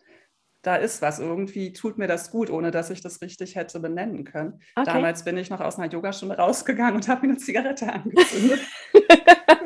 da 0.64 0.78
ist 0.78 1.02
was. 1.02 1.20
Irgendwie 1.20 1.74
tut 1.74 1.98
mir 1.98 2.08
das 2.08 2.32
gut, 2.32 2.50
ohne 2.50 2.72
dass 2.72 2.90
ich 2.90 3.02
das 3.02 3.22
richtig 3.22 3.56
hätte 3.56 3.80
benennen 3.80 4.24
können. 4.24 4.62
Okay. 4.76 4.86
Damals 4.86 5.24
bin 5.24 5.38
ich 5.38 5.50
noch 5.50 5.60
aus 5.60 5.78
einer 5.78 5.92
Yogastunde 5.92 6.38
rausgegangen 6.38 6.96
und 6.96 7.08
habe 7.08 7.28
mir 7.28 7.34
eine 7.34 7.38
Zigarette 7.38 7.92
angezündet. 7.94 8.62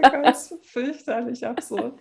Ganz 0.01 0.53
fürchterlich 0.63 1.45
absurd. 1.45 1.99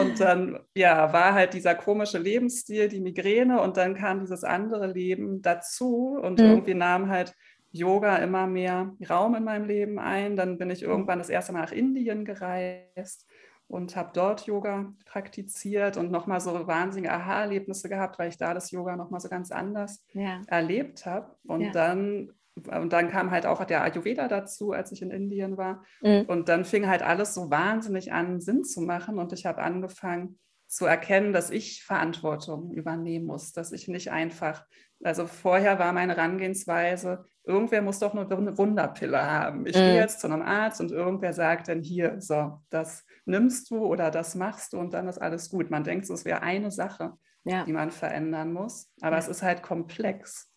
Und 0.00 0.20
dann, 0.20 0.60
ja, 0.74 1.12
war 1.12 1.34
halt 1.34 1.54
dieser 1.54 1.74
komische 1.74 2.18
Lebensstil, 2.18 2.88
die 2.88 3.00
Migräne 3.00 3.60
und 3.60 3.76
dann 3.76 3.94
kam 3.94 4.20
dieses 4.20 4.44
andere 4.44 4.86
Leben 4.86 5.42
dazu 5.42 6.18
und 6.20 6.38
mhm. 6.38 6.46
irgendwie 6.46 6.74
nahm 6.74 7.08
halt 7.08 7.34
Yoga 7.72 8.16
immer 8.16 8.46
mehr 8.46 8.94
Raum 9.08 9.34
in 9.34 9.44
meinem 9.44 9.66
Leben 9.66 9.98
ein. 9.98 10.36
Dann 10.36 10.58
bin 10.58 10.70
ich 10.70 10.82
mhm. 10.82 10.90
irgendwann 10.90 11.18
das 11.18 11.30
erste 11.30 11.52
Mal 11.52 11.62
nach 11.62 11.72
Indien 11.72 12.24
gereist 12.24 13.26
und 13.74 13.96
habe 13.96 14.10
dort 14.14 14.46
Yoga 14.46 14.94
praktiziert 15.04 15.96
und 15.96 16.12
nochmal 16.12 16.40
so 16.40 16.68
wahnsinnige 16.68 17.12
Aha-Erlebnisse 17.12 17.88
gehabt, 17.88 18.20
weil 18.20 18.28
ich 18.28 18.38
da 18.38 18.54
das 18.54 18.70
Yoga 18.70 18.94
nochmal 18.94 19.18
so 19.18 19.28
ganz 19.28 19.50
anders 19.50 20.04
ja. 20.12 20.42
erlebt 20.46 21.06
habe. 21.06 21.34
Und 21.44 21.60
ja. 21.60 21.72
dann 21.72 22.32
und 22.54 22.92
dann 22.92 23.10
kam 23.10 23.32
halt 23.32 23.46
auch 23.46 23.64
der 23.64 23.82
Ayurveda 23.82 24.28
dazu, 24.28 24.70
als 24.70 24.92
ich 24.92 25.02
in 25.02 25.10
Indien 25.10 25.56
war. 25.56 25.82
Mhm. 26.02 26.26
Und 26.28 26.48
dann 26.48 26.64
fing 26.64 26.86
halt 26.86 27.02
alles 27.02 27.34
so 27.34 27.50
wahnsinnig 27.50 28.12
an, 28.12 28.40
Sinn 28.40 28.62
zu 28.62 28.80
machen. 28.80 29.18
Und 29.18 29.32
ich 29.32 29.44
habe 29.44 29.60
angefangen 29.60 30.38
zu 30.68 30.86
erkennen, 30.86 31.32
dass 31.32 31.50
ich 31.50 31.82
Verantwortung 31.82 32.70
übernehmen 32.70 33.26
muss, 33.26 33.50
dass 33.50 33.72
ich 33.72 33.88
nicht 33.88 34.12
einfach, 34.12 34.64
also 35.02 35.26
vorher 35.26 35.80
war 35.80 35.92
meine 35.92 36.14
Herangehensweise, 36.14 37.24
irgendwer 37.44 37.82
muss 37.82 37.98
doch 37.98 38.14
nur 38.14 38.30
eine 38.30 38.56
Wunderpille 38.56 39.22
haben. 39.22 39.66
Ich 39.66 39.76
mhm. 39.76 39.80
gehe 39.80 39.94
jetzt 39.96 40.20
zu 40.20 40.26
einem 40.26 40.42
Arzt 40.42 40.80
und 40.80 40.90
irgendwer 40.90 41.32
sagt 41.32 41.68
dann 41.68 41.82
hier, 41.82 42.20
so, 42.20 42.60
das 42.70 43.04
nimmst 43.26 43.70
du 43.70 43.84
oder 43.84 44.10
das 44.10 44.34
machst 44.34 44.72
du 44.72 44.78
und 44.78 44.94
dann 44.94 45.08
ist 45.08 45.18
alles 45.18 45.50
gut. 45.50 45.70
Man 45.70 45.84
denkt, 45.84 46.08
es 46.08 46.24
wäre 46.24 46.42
eine 46.42 46.70
Sache, 46.70 47.12
ja. 47.44 47.64
die 47.64 47.72
man 47.72 47.90
verändern 47.90 48.52
muss, 48.52 48.90
aber 49.00 49.16
ja. 49.16 49.22
es 49.22 49.28
ist 49.28 49.42
halt 49.42 49.62
komplex. 49.62 50.50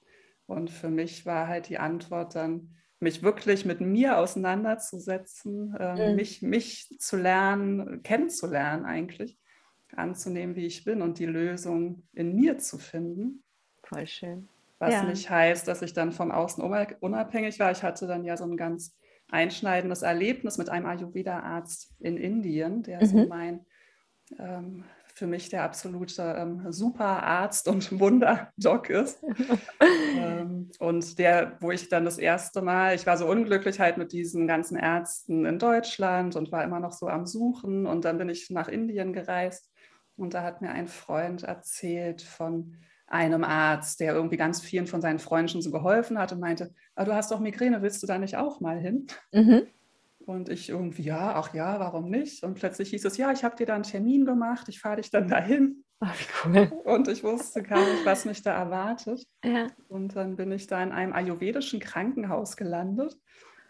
Und 0.46 0.70
für 0.70 0.90
mich 0.90 1.26
war 1.26 1.48
halt 1.48 1.68
die 1.70 1.78
Antwort 1.78 2.36
dann, 2.36 2.74
mich 3.00 3.22
wirklich 3.22 3.64
mit 3.64 3.80
mir 3.80 4.18
auseinanderzusetzen, 4.18 5.76
äh, 5.80 6.10
mhm. 6.10 6.16
mich, 6.16 6.42
mich 6.42 6.96
zu 6.98 7.16
lernen, 7.16 8.02
kennenzulernen 8.02 8.86
eigentlich, 8.86 9.38
anzunehmen, 9.96 10.56
wie 10.56 10.66
ich 10.66 10.84
bin 10.84 11.04
und 11.04 11.20
die 11.20 11.28
Lösung 11.28 12.08
in 12.14 12.36
mir 12.36 12.58
zu 12.58 12.80
finden. 12.80 13.44
Voll 13.84 14.08
schön. 14.08 14.50
Was 14.80 14.94
ja. 14.94 15.04
nicht 15.04 15.30
heißt, 15.30 15.68
dass 15.68 15.82
ich 15.82 15.94
dann 15.94 16.12
vom 16.12 16.32
Außen 16.32 16.64
unabhängig 17.00 17.60
war. 17.60 17.72
Ich 17.72 17.84
hatte 17.84 18.06
dann 18.06 18.24
ja 18.24 18.38
so 18.38 18.44
ein 18.44 18.58
ganz 18.58 18.96
einschneidendes 19.30 20.04
Erlebnis 20.04 20.58
mit 20.58 20.70
einem 20.70 20.86
Ayurveda-Arzt 20.86 21.96
in 22.00 22.18
Indien, 22.18 22.84
der 22.84 23.02
mhm. 23.02 23.06
so 23.06 23.28
mein 23.28 23.66
ähm, 24.38 24.84
für 25.18 25.26
mich 25.26 25.50
der 25.50 25.64
absolute 25.64 26.36
ähm, 26.38 26.72
Superarzt 26.72 27.68
und 27.68 27.92
Wunderdoc 28.00 28.90
ist. 28.92 29.24
ähm, 30.16 30.70
und 30.78 31.18
der, 31.18 31.58
wo 31.60 31.72
ich 31.72 31.90
dann 31.90 32.06
das 32.06 32.20
erste 32.20 32.62
Mal, 32.62 32.94
ich 32.94 33.08
war 33.08 33.18
so 33.18 33.28
unglücklich 33.28 33.80
halt 33.80 33.98
mit 33.98 34.12
diesen 34.12 34.48
ganzen 34.48 34.78
Ärzten 34.78 35.46
in 35.46 35.58
Deutschland 35.58 36.36
und 36.36 36.52
war 36.52 36.64
immer 36.64 36.80
noch 36.80 36.94
so 36.94 37.08
am 37.08 37.26
Suchen. 37.26 37.88
Und 37.88 38.06
dann 38.06 38.20
bin 38.20 38.30
ich 38.30 38.52
nach 38.52 38.68
Indien 38.68 39.12
gereist 39.12 39.72
und 40.18 40.36
da 40.36 40.44
hat 40.44 40.62
mir 40.62 40.70
ein 40.70 40.88
Freund 40.88 41.42
erzählt 41.42 42.22
von 42.22 42.76
einem 43.08 43.44
Arzt, 43.44 44.00
der 44.00 44.14
irgendwie 44.14 44.38
ganz 44.38 44.62
vielen 44.62 44.86
von 44.86 45.02
seinen 45.02 45.20
Freunden 45.20 45.50
schon 45.50 45.62
so 45.62 45.72
geholfen 45.72 46.20
hat 46.20 46.34
und 46.34 46.40
meinte, 46.40 46.74
ah, 46.96 47.06
du 47.06 47.14
hast 47.14 47.32
doch 47.32 47.40
Migräne, 47.40 47.82
willst 47.82 48.04
du 48.04 48.08
da 48.08 48.18
nicht 48.18 48.38
auch 48.38 48.60
mal 48.60 48.78
hin? 48.78 49.08
Mhm. 49.32 49.68
Und 50.26 50.50
ich 50.50 50.70
irgendwie, 50.70 51.04
ja, 51.04 51.36
ach 51.36 51.54
ja, 51.54 51.80
warum 51.80 52.10
nicht? 52.10 52.44
Und 52.44 52.56
plötzlich 52.56 52.90
hieß 52.90 53.06
es, 53.06 53.16
ja, 53.16 53.32
ich 53.32 53.46
habe 53.46 53.56
dir 53.56 53.66
da 53.66 53.76
einen 53.76 53.84
Termin 53.84 54.26
gemacht, 54.26 54.68
ich 54.68 54.82
fahre 54.82 54.98
dich 54.98 55.10
dann 55.10 55.30
dahin. 55.30 55.86
Ach, 56.02 56.14
wie 56.20 56.50
cool. 56.50 56.72
Und 56.84 57.08
ich 57.08 57.24
wusste 57.24 57.64
gar 57.64 57.80
nicht, 57.80 58.06
was 58.06 58.26
mich 58.26 58.44
da 58.44 58.54
erwartet. 58.54 59.26
Ja. 59.44 59.68
Und 59.88 60.16
dann 60.18 60.36
bin 60.36 60.52
ich 60.52 60.68
da 60.68 60.84
in 60.84 60.92
einem 60.92 61.14
ayurvedischen 61.14 61.80
Krankenhaus 61.80 62.58
gelandet, 62.58 63.18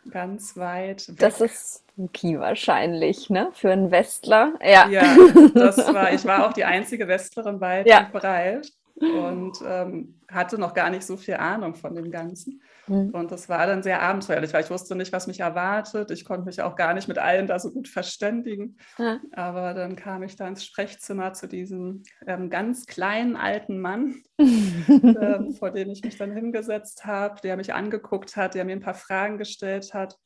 ganz 0.09 0.57
weit 0.57 1.07
weg. 1.09 1.19
Das 1.19 1.41
ist 1.41 1.83
spooky 1.91 2.39
wahrscheinlich, 2.39 3.29
ne? 3.29 3.49
Für 3.53 3.71
einen 3.71 3.91
Westler. 3.91 4.55
Ja, 4.61 4.89
ja 4.89 5.15
das 5.53 5.77
war, 5.93 6.11
ich 6.11 6.25
war 6.25 6.47
auch 6.47 6.53
die 6.53 6.65
einzige 6.65 7.07
Westlerin 7.07 7.61
weit 7.61 7.87
ja. 7.87 8.05
und 8.05 8.13
breit 8.13 8.71
und 8.99 9.59
ähm, 9.65 10.19
hatte 10.29 10.57
noch 10.57 10.73
gar 10.73 10.89
nicht 10.89 11.05
so 11.05 11.17
viel 11.17 11.35
Ahnung 11.35 11.75
von 11.75 11.93
dem 11.93 12.09
Ganzen. 12.09 12.61
Mhm. 12.87 13.11
Und 13.11 13.31
das 13.31 13.47
war 13.47 13.67
dann 13.67 13.83
sehr 13.83 14.01
abenteuerlich, 14.01 14.53
weil 14.53 14.63
ich 14.63 14.71
wusste 14.71 14.95
nicht, 14.95 15.13
was 15.13 15.27
mich 15.27 15.39
erwartet. 15.39 16.09
Ich 16.11 16.25
konnte 16.25 16.45
mich 16.45 16.61
auch 16.61 16.75
gar 16.75 16.93
nicht 16.93 17.07
mit 17.07 17.17
allen 17.17 17.47
da 17.47 17.59
so 17.59 17.71
gut 17.71 17.87
verständigen. 17.87 18.77
Ja. 18.97 19.19
Aber 19.33 19.73
dann 19.73 19.95
kam 19.95 20.23
ich 20.23 20.35
da 20.35 20.47
ins 20.47 20.65
Sprechzimmer 20.65 21.33
zu 21.33 21.47
diesem 21.47 22.03
ähm, 22.25 22.49
ganz 22.49 22.85
kleinen 22.87 23.35
alten 23.35 23.79
Mann, 23.79 24.15
ähm, 24.39 25.53
vor 25.53 25.71
dem 25.71 25.89
ich 25.89 26.03
mich 26.03 26.17
dann 26.17 26.31
hingesetzt 26.31 27.05
habe, 27.05 27.39
der 27.41 27.55
mich 27.55 27.73
angeguckt 27.73 28.35
hat, 28.35 28.55
der 28.55 28.65
mir 28.65 28.75
ein 28.75 28.81
paar 28.81 28.95
Fragen 28.95 29.37
gestellt 29.37 29.93
hat 29.93 30.17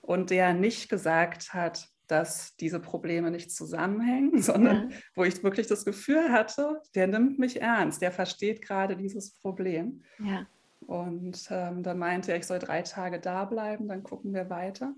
und 0.00 0.30
der 0.30 0.52
nicht 0.52 0.88
gesagt 0.88 1.54
hat, 1.54 1.88
dass 2.06 2.56
diese 2.56 2.80
Probleme 2.80 3.30
nicht 3.30 3.50
zusammenhängen, 3.50 4.40
sondern 4.42 4.90
ja. 4.90 4.96
wo 5.14 5.24
ich 5.24 5.42
wirklich 5.42 5.66
das 5.66 5.84
Gefühl 5.84 6.30
hatte, 6.32 6.80
der 6.94 7.06
nimmt 7.06 7.38
mich 7.38 7.60
ernst, 7.60 8.02
der 8.02 8.12
versteht 8.12 8.62
gerade 8.62 8.96
dieses 8.96 9.32
Problem. 9.34 10.02
Ja. 10.18 10.46
Und 10.80 11.48
ähm, 11.50 11.82
dann 11.82 11.98
meinte 11.98 12.32
er, 12.32 12.38
ich 12.38 12.46
soll 12.46 12.58
drei 12.58 12.82
Tage 12.82 13.18
da 13.18 13.44
bleiben, 13.44 13.88
dann 13.88 14.02
gucken 14.02 14.32
wir 14.34 14.50
weiter. 14.50 14.94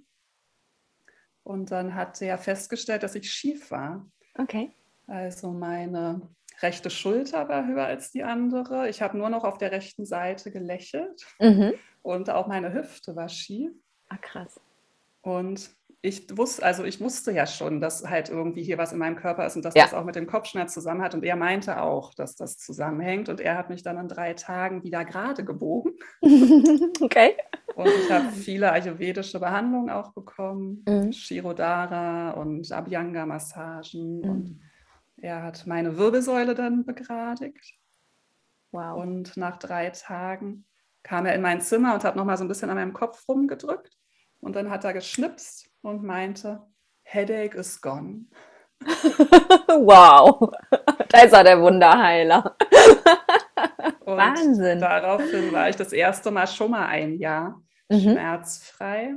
Und 1.44 1.70
dann 1.70 1.94
hat 1.94 2.20
er 2.20 2.36
festgestellt, 2.36 3.02
dass 3.02 3.14
ich 3.14 3.30
schief 3.30 3.70
war. 3.70 4.06
Okay. 4.36 4.70
Also 5.06 5.50
meine 5.50 6.20
rechte 6.60 6.90
Schulter 6.90 7.48
war 7.48 7.66
höher 7.66 7.86
als 7.86 8.10
die 8.10 8.22
andere. 8.22 8.88
Ich 8.90 9.00
habe 9.00 9.16
nur 9.16 9.30
noch 9.30 9.44
auf 9.44 9.56
der 9.56 9.72
rechten 9.72 10.04
Seite 10.04 10.50
gelächelt. 10.50 11.26
Mhm. 11.40 11.72
Und 12.02 12.28
auch 12.28 12.46
meine 12.46 12.72
Hüfte 12.74 13.16
war 13.16 13.28
schief. 13.28 13.72
Ah, 14.08 14.18
krass. 14.18 14.60
Und 15.22 15.70
ich 16.00 16.36
wusste, 16.36 16.64
also 16.64 16.84
ich 16.84 17.00
wusste 17.00 17.32
ja 17.32 17.44
schon, 17.46 17.80
dass 17.80 18.08
halt 18.08 18.28
irgendwie 18.28 18.62
hier 18.62 18.78
was 18.78 18.92
in 18.92 18.98
meinem 18.98 19.16
Körper 19.16 19.44
ist 19.46 19.56
und 19.56 19.64
dass 19.64 19.74
ja. 19.74 19.82
das 19.82 19.94
auch 19.94 20.04
mit 20.04 20.14
dem 20.14 20.28
Kopfschmerz 20.28 20.72
zusammen 20.72 21.02
hat. 21.02 21.14
Und 21.14 21.24
er 21.24 21.34
meinte 21.34 21.82
auch, 21.82 22.14
dass 22.14 22.36
das 22.36 22.56
zusammenhängt. 22.56 23.28
Und 23.28 23.40
er 23.40 23.58
hat 23.58 23.68
mich 23.68 23.82
dann 23.82 23.98
in 23.98 24.06
drei 24.06 24.34
Tagen 24.34 24.84
wieder 24.84 25.04
gerade 25.04 25.44
gebogen. 25.44 25.94
okay. 27.00 27.34
Und 27.74 27.88
ich 27.88 28.12
habe 28.12 28.30
viele 28.30 28.70
ayurvedische 28.70 29.40
Behandlungen 29.40 29.90
auch 29.90 30.12
bekommen, 30.12 30.84
mhm. 30.88 31.12
Shirodara 31.12 32.30
und 32.30 32.70
Abhyanga-Massagen. 32.70 34.20
Mhm. 34.20 34.30
Und 34.30 34.60
er 35.16 35.42
hat 35.42 35.66
meine 35.66 35.98
Wirbelsäule 35.98 36.54
dann 36.54 36.84
begradigt. 36.84 37.74
Wow. 38.70 39.02
Und 39.02 39.36
nach 39.36 39.58
drei 39.58 39.90
Tagen 39.90 40.64
kam 41.02 41.26
er 41.26 41.34
in 41.34 41.42
mein 41.42 41.60
Zimmer 41.60 41.94
und 41.94 42.04
hat 42.04 42.14
nochmal 42.14 42.36
so 42.36 42.44
ein 42.44 42.48
bisschen 42.48 42.70
an 42.70 42.76
meinem 42.76 42.92
Kopf 42.92 43.28
rumgedrückt. 43.28 43.97
Und 44.40 44.56
dann 44.56 44.70
hat 44.70 44.84
er 44.84 44.92
geschnipst 44.92 45.70
und 45.82 46.02
meinte, 46.02 46.62
Headache 47.02 47.56
is 47.56 47.80
gone. 47.80 48.26
wow, 48.80 50.52
da 51.08 51.20
ist 51.22 51.32
er 51.32 51.44
der 51.44 51.60
Wunderheiler. 51.60 52.56
Wahnsinn. 54.04 54.80
Daraufhin 54.80 55.52
war 55.52 55.68
ich 55.68 55.76
das 55.76 55.92
erste 55.92 56.30
Mal 56.30 56.46
schon 56.46 56.70
mal 56.70 56.86
ein 56.86 57.18
Jahr 57.18 57.62
mhm. 57.88 58.00
schmerzfrei. 58.00 59.14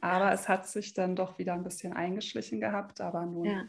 Aber 0.00 0.32
es 0.32 0.48
hat 0.48 0.66
sich 0.68 0.94
dann 0.94 1.16
doch 1.16 1.38
wieder 1.38 1.54
ein 1.54 1.64
bisschen 1.64 1.92
eingeschlichen 1.92 2.60
gehabt. 2.60 3.00
Aber 3.00 3.26
nun, 3.26 3.44
ja. 3.44 3.64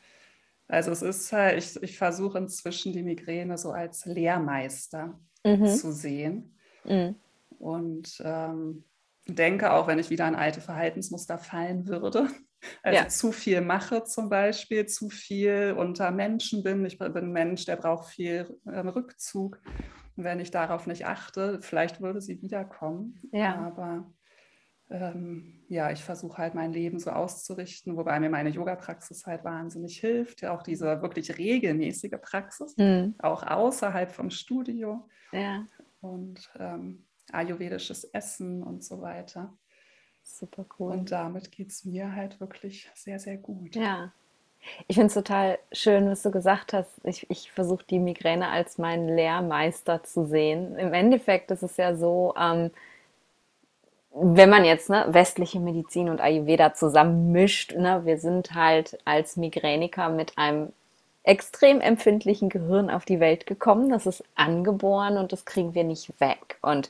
also 0.67 0.91
es 0.91 1.01
ist 1.01 1.31
halt, 1.33 1.57
ich, 1.57 1.81
ich 1.81 1.97
versuche 1.97 2.37
inzwischen 2.37 2.93
die 2.93 3.03
Migräne 3.03 3.57
so 3.57 3.71
als 3.71 4.05
Lehrmeister 4.05 5.19
mhm. 5.43 5.65
zu 5.65 5.91
sehen. 5.91 6.57
Mhm. 6.83 7.15
Und 7.57 8.21
ähm, 8.23 8.83
denke, 9.27 9.71
auch 9.73 9.87
wenn 9.87 9.99
ich 9.99 10.09
wieder 10.09 10.25
an 10.25 10.35
alte 10.35 10.61
Verhaltensmuster 10.61 11.37
fallen 11.37 11.87
würde. 11.87 12.27
Also 12.83 12.99
ja. 12.99 13.07
zu 13.07 13.31
viel 13.31 13.59
mache 13.61 14.03
zum 14.03 14.29
Beispiel, 14.29 14.85
zu 14.85 15.09
viel 15.09 15.73
unter 15.75 16.11
Menschen 16.11 16.61
bin. 16.61 16.85
Ich 16.85 16.99
bin 16.99 17.11
ein 17.17 17.31
Mensch, 17.31 17.65
der 17.65 17.75
braucht 17.75 18.09
viel 18.09 18.55
ähm, 18.71 18.87
Rückzug. 18.87 19.59
Und 20.15 20.23
wenn 20.23 20.39
ich 20.39 20.51
darauf 20.51 20.85
nicht 20.85 21.07
achte, 21.07 21.59
vielleicht 21.61 22.01
würde 22.01 22.21
sie 22.21 22.39
wiederkommen. 22.43 23.19
Ja. 23.31 23.55
Aber 23.55 24.13
ähm, 24.91 25.63
ja, 25.69 25.89
ich 25.89 26.03
versuche 26.03 26.37
halt 26.37 26.53
mein 26.53 26.71
Leben 26.71 26.99
so 26.99 27.11
auszurichten, 27.11 27.97
wobei 27.97 28.19
mir 28.19 28.29
meine 28.29 28.49
Yoga-Praxis 28.49 29.25
halt 29.25 29.43
wahnsinnig 29.43 29.99
hilft. 29.99 30.41
Ja, 30.41 30.53
auch 30.53 30.61
diese 30.61 31.01
wirklich 31.01 31.37
regelmäßige 31.37 32.17
Praxis, 32.21 32.75
mhm. 32.77 33.15
auch 33.19 33.41
außerhalb 33.41 34.11
vom 34.11 34.29
Studio. 34.29 35.07
Ja. 35.31 35.65
Und 36.01 36.51
ähm, 36.59 37.05
ayurvedisches 37.33 38.03
Essen 38.05 38.63
und 38.63 38.83
so 38.83 39.01
weiter. 39.01 39.53
Super 40.23 40.65
cool. 40.79 40.91
Und 40.91 41.11
damit 41.11 41.51
geht 41.51 41.69
es 41.69 41.85
mir 41.85 42.15
halt 42.15 42.39
wirklich 42.39 42.89
sehr, 42.95 43.19
sehr 43.19 43.37
gut. 43.37 43.75
Ja. 43.75 44.11
Ich 44.87 44.95
finde 44.95 45.07
es 45.07 45.15
total 45.15 45.57
schön, 45.71 46.07
was 46.07 46.21
du 46.21 46.29
gesagt 46.29 46.73
hast. 46.73 47.01
Ich, 47.03 47.27
ich 47.31 47.51
versuche 47.51 47.83
die 47.89 47.97
Migräne 47.97 48.49
als 48.49 48.77
meinen 48.77 49.09
Lehrmeister 49.09 50.03
zu 50.03 50.25
sehen. 50.25 50.77
Im 50.77 50.93
Endeffekt 50.93 51.49
ist 51.49 51.63
es 51.63 51.77
ja 51.77 51.95
so, 51.95 52.35
ähm, 52.39 52.69
wenn 54.13 54.49
man 54.49 54.65
jetzt 54.65 54.89
ne, 54.89 55.05
westliche 55.07 55.59
Medizin 55.59 56.09
und 56.09 56.21
Ayurveda 56.21 56.73
zusammen 56.73 57.31
mischt, 57.31 57.75
ne, 57.75 58.05
wir 58.05 58.19
sind 58.19 58.53
halt 58.53 58.99
als 59.05 59.37
Migräniker 59.37 60.09
mit 60.09 60.37
einem 60.37 60.73
extrem 61.23 61.81
empfindlichen 61.81 62.49
Gehirn 62.49 62.89
auf 62.89 63.05
die 63.05 63.19
Welt 63.19 63.45
gekommen. 63.45 63.89
Das 63.89 64.05
ist 64.05 64.23
angeboren 64.35 65.17
und 65.17 65.31
das 65.31 65.45
kriegen 65.45 65.75
wir 65.75 65.83
nicht 65.83 66.19
weg. 66.19 66.57
Und 66.61 66.89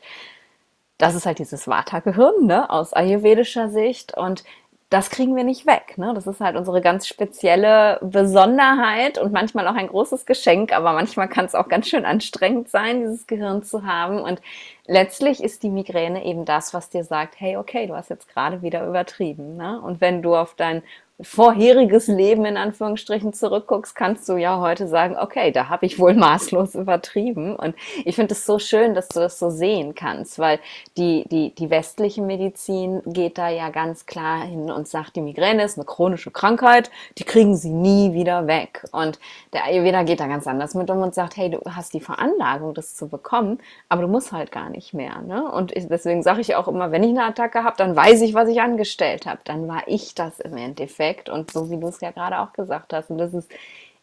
das 0.98 1.16
ist 1.16 1.26
halt 1.26 1.40
dieses 1.40 1.68
Vata-Gehirn 1.68 2.46
ne, 2.46 2.70
aus 2.70 2.94
ayurvedischer 2.94 3.70
Sicht. 3.70 4.16
Und 4.16 4.44
das 4.92 5.10
kriegen 5.10 5.38
wir 5.38 5.46
nicht 5.46 5.66
weg. 5.66 5.98
Ne? 5.98 6.14
Das 6.14 6.28
ist 6.28 6.42
halt 6.42 6.58
unsere 6.58 6.82
ganz 6.82 7.08
spezielle 7.08 7.98
Besonderheit 8.02 9.18
und 9.18 9.32
manchmal 9.32 9.66
auch 9.70 9.76
ein 9.76 9.88
großes 9.88 10.26
Geschenk, 10.26 10.74
aber 10.74 10.92
manchmal 10.92 11.30
kann 11.30 11.46
es 11.46 11.56
auch 11.56 11.70
ganz 11.70 11.88
schön 11.88 12.06
anstrengend 12.06 12.70
sein, 12.70 13.00
dieses 13.00 13.26
Gehirn 13.26 13.64
zu 13.64 13.86
haben. 13.86 14.20
Und 14.20 14.42
letztlich 14.86 15.42
ist 15.42 15.64
die 15.64 15.70
Migräne 15.70 16.26
eben 16.26 16.44
das, 16.44 16.74
was 16.74 16.90
dir 16.90 17.06
sagt, 17.06 17.40
hey, 17.40 17.56
okay, 17.56 17.88
du 17.88 17.96
hast 17.96 18.10
jetzt 18.10 18.28
gerade 18.28 18.62
wieder 18.62 18.86
übertrieben. 18.86 19.56
Ne? 19.56 19.80
Und 19.82 20.02
wenn 20.02 20.22
du 20.22 20.36
auf 20.36 20.56
dein 20.56 20.84
vorheriges 21.24 22.08
Leben 22.08 22.46
in 22.46 22.58
Anführungsstrichen 22.58 23.34
zurückguckst, 23.34 23.96
kannst 23.96 24.28
du 24.30 24.38
ja 24.38 24.60
heute 24.60 24.88
sagen, 24.88 25.16
okay, 25.20 25.52
da 25.52 25.70
habe 25.70 25.86
ich 25.86 26.00
wohl 26.00 26.14
maßlos 26.16 26.76
übertrieben. 26.76 27.56
Und 27.56 27.76
ich 28.06 28.16
finde 28.16 28.34
es 28.34 28.46
so 28.46 28.60
schön, 28.60 28.96
dass 28.96 29.08
du 29.10 29.20
das 29.20 29.40
so 29.40 29.50
sehen 29.50 29.96
kannst, 29.96 30.40
weil 30.40 30.60
die, 30.98 31.26
die, 31.32 31.54
die 31.56 31.70
westliche 31.70 32.22
Medizin 32.22 33.02
geht 33.06 33.38
da 33.38 33.50
ja 33.50 33.70
ganz 33.70 34.06
klar 34.06 34.44
hin 34.44 34.72
und 34.72 34.88
sagt, 34.88 35.16
die 35.16 35.22
Migräne 35.22 35.64
ist 35.64 35.78
eine 35.78 35.86
chronische 35.86 36.32
Krankheit, 36.32 36.92
die 37.18 37.24
kriegen 37.24 37.56
sie 37.56 37.70
nie 37.70 38.14
wieder 38.14 38.48
weg. 38.48 38.86
Und 38.92 39.20
der 39.54 39.66
Ayurveda 39.66 40.04
geht 40.04 40.20
da 40.20 40.28
ganz 40.28 40.48
anders 40.48 40.74
mit 40.74 40.90
um 40.90 41.02
und 41.02 41.14
sagt, 41.14 41.38
hey, 41.38 41.50
du 41.50 41.60
hast 41.70 41.94
die 41.94 42.02
Veranlagung, 42.02 42.74
das 42.74 42.96
zu 42.96 43.08
bekommen, 43.08 43.60
aber 43.90 44.02
du 44.04 44.08
musst 44.08 44.32
halt 44.32 44.52
gar 44.52 44.70
nicht 44.70 44.94
mehr. 44.94 45.22
Ne? 45.22 45.50
Und 45.52 45.74
deswegen 45.76 46.24
sage 46.24 46.42
ich 46.42 46.56
auch 46.56 46.68
immer, 46.68 46.92
wenn 46.92 47.04
ich 47.04 47.12
eine 47.12 47.26
Attacke 47.26 47.64
habe, 47.64 47.78
dann 47.78 47.96
weiß 47.96 48.22
ich, 48.22 48.34
was 48.34 48.50
ich 48.50 48.62
angestellt 48.62 49.26
habe. 49.26 49.40
Dann 49.44 49.68
war 49.68 49.84
ich 49.88 50.16
das 50.16 50.40
im 50.40 50.58
Endeffekt 50.58 51.11
Endeffekt 51.12 51.30
und 51.30 51.52
so 51.52 51.70
wie 51.70 51.78
du 51.78 51.88
es 51.88 52.02
ja 52.02 52.12
gerade 52.12 52.40
auch 52.40 52.54
gesagt 52.54 52.94
hast. 52.94 53.10
Und 53.10 53.18
das 53.18 53.34
ist, 53.34 53.50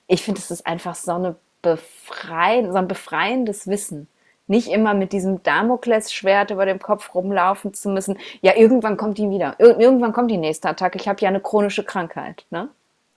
ich 0.07 0.23
finde, 0.23 0.41
es 0.41 0.51
ist 0.51 0.67
einfach 0.67 0.95
so 0.95 1.13
eine 1.13 1.37
befreien, 1.63 2.71
so 2.73 2.79
ein 2.79 2.89
befreiendes 2.89 3.67
Wissen, 3.67 4.09
nicht 4.47 4.69
immer 4.69 4.95
mit 4.95 5.13
diesem 5.13 5.43
Damoklesschwert 5.43 6.51
über 6.51 6.65
dem 6.65 6.79
Kopf 6.79 7.15
rumlaufen 7.15 7.75
zu 7.75 7.91
müssen. 7.91 8.19
Ja, 8.41 8.57
irgendwann 8.57 8.97
kommt 8.97 9.19
die 9.19 9.31
wieder. 9.31 9.57
Ir 9.59 9.79
irgendwann 9.79 10.13
kommt 10.13 10.31
die 10.31 10.39
nächste 10.39 10.69
Attacke. 10.69 10.99
Ich 10.99 11.09
habe 11.09 11.21
ja 11.21 11.29
eine 11.29 11.41
chronische 11.41 11.85
Krankheit. 11.85 12.47
Ne? 12.51 12.69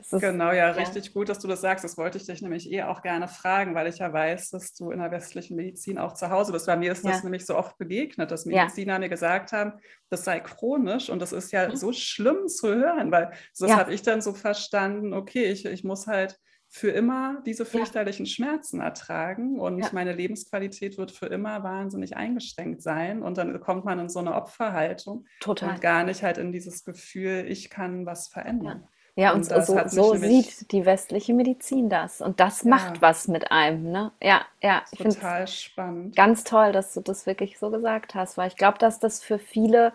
Genau, 0.09 0.47
ja, 0.47 0.53
ja, 0.53 0.71
richtig 0.71 1.13
gut, 1.13 1.29
dass 1.29 1.39
du 1.39 1.47
das 1.47 1.61
sagst. 1.61 1.83
Das 1.83 1.97
wollte 1.97 2.17
ich 2.17 2.25
dich 2.25 2.41
nämlich 2.41 2.71
eh 2.71 2.83
auch 2.83 3.01
gerne 3.01 3.27
fragen, 3.27 3.75
weil 3.75 3.87
ich 3.87 3.99
ja 3.99 4.11
weiß, 4.11 4.49
dass 4.49 4.73
du 4.73 4.91
in 4.91 4.99
der 4.99 5.11
westlichen 5.11 5.55
Medizin 5.55 5.97
auch 5.97 6.13
zu 6.13 6.29
Hause 6.29 6.51
bist. 6.51 6.65
Bei 6.65 6.77
mir 6.77 6.91
ist 6.91 7.05
das 7.05 7.17
ja. 7.17 7.23
nämlich 7.23 7.45
so 7.45 7.55
oft 7.55 7.77
begegnet, 7.77 8.31
dass 8.31 8.45
Mediziner 8.45 8.93
ja. 8.93 8.99
mir 8.99 9.09
gesagt 9.09 9.51
haben, 9.51 9.73
das 10.09 10.23
sei 10.23 10.39
chronisch 10.39 11.09
und 11.09 11.21
das 11.21 11.31
ist 11.31 11.51
ja 11.51 11.69
mhm. 11.69 11.75
so 11.75 11.93
schlimm 11.93 12.47
zu 12.47 12.73
hören, 12.73 13.11
weil 13.11 13.31
das 13.57 13.71
habe 13.71 13.93
ich 13.93 14.01
dann 14.01 14.21
so 14.21 14.33
verstanden, 14.33 15.13
okay, 15.13 15.45
ich, 15.45 15.65
ich 15.65 15.83
muss 15.83 16.07
halt 16.07 16.39
für 16.73 16.89
immer 16.89 17.41
diese 17.45 17.65
fürchterlichen 17.65 18.25
Schmerzen 18.25 18.79
ertragen 18.79 19.59
und 19.59 19.91
meine 19.91 20.13
Lebensqualität 20.13 20.97
wird 20.97 21.11
für 21.11 21.25
immer 21.25 21.63
wahnsinnig 21.63 22.15
eingeschränkt 22.15 22.81
sein 22.81 23.23
und 23.23 23.37
dann 23.37 23.59
kommt 23.59 23.83
man 23.83 23.99
in 23.99 24.07
so 24.07 24.19
eine 24.19 24.35
Opferhaltung 24.35 25.25
Total. 25.41 25.71
und 25.71 25.81
gar 25.81 26.05
nicht 26.05 26.23
halt 26.23 26.37
in 26.37 26.53
dieses 26.53 26.85
Gefühl, 26.85 27.45
ich 27.45 27.69
kann 27.69 28.05
was 28.05 28.29
verändern. 28.29 28.87
Ja, 29.21 29.33
und, 29.33 29.51
und 29.51 29.65
so, 29.65 29.79
so 29.87 30.15
sieht 30.15 30.71
die 30.71 30.85
westliche 30.85 31.33
Medizin 31.33 31.89
das. 31.89 32.21
Und 32.21 32.39
das 32.39 32.63
ja. 32.63 32.71
macht 32.71 33.01
was 33.01 33.27
mit 33.27 33.51
einem. 33.51 33.91
Ne? 33.91 34.11
Ja, 34.21 34.41
ja. 34.61 34.81
Ich 34.91 34.99
Total 34.99 35.47
spannend. 35.47 36.15
Ganz 36.15 36.43
toll, 36.43 36.71
dass 36.71 36.93
du 36.93 37.01
das 37.01 37.27
wirklich 37.27 37.59
so 37.59 37.69
gesagt 37.69 38.15
hast, 38.15 38.37
weil 38.37 38.47
ich 38.47 38.55
glaube, 38.55 38.79
dass 38.79 38.99
das 38.99 39.23
für 39.23 39.37
viele 39.37 39.93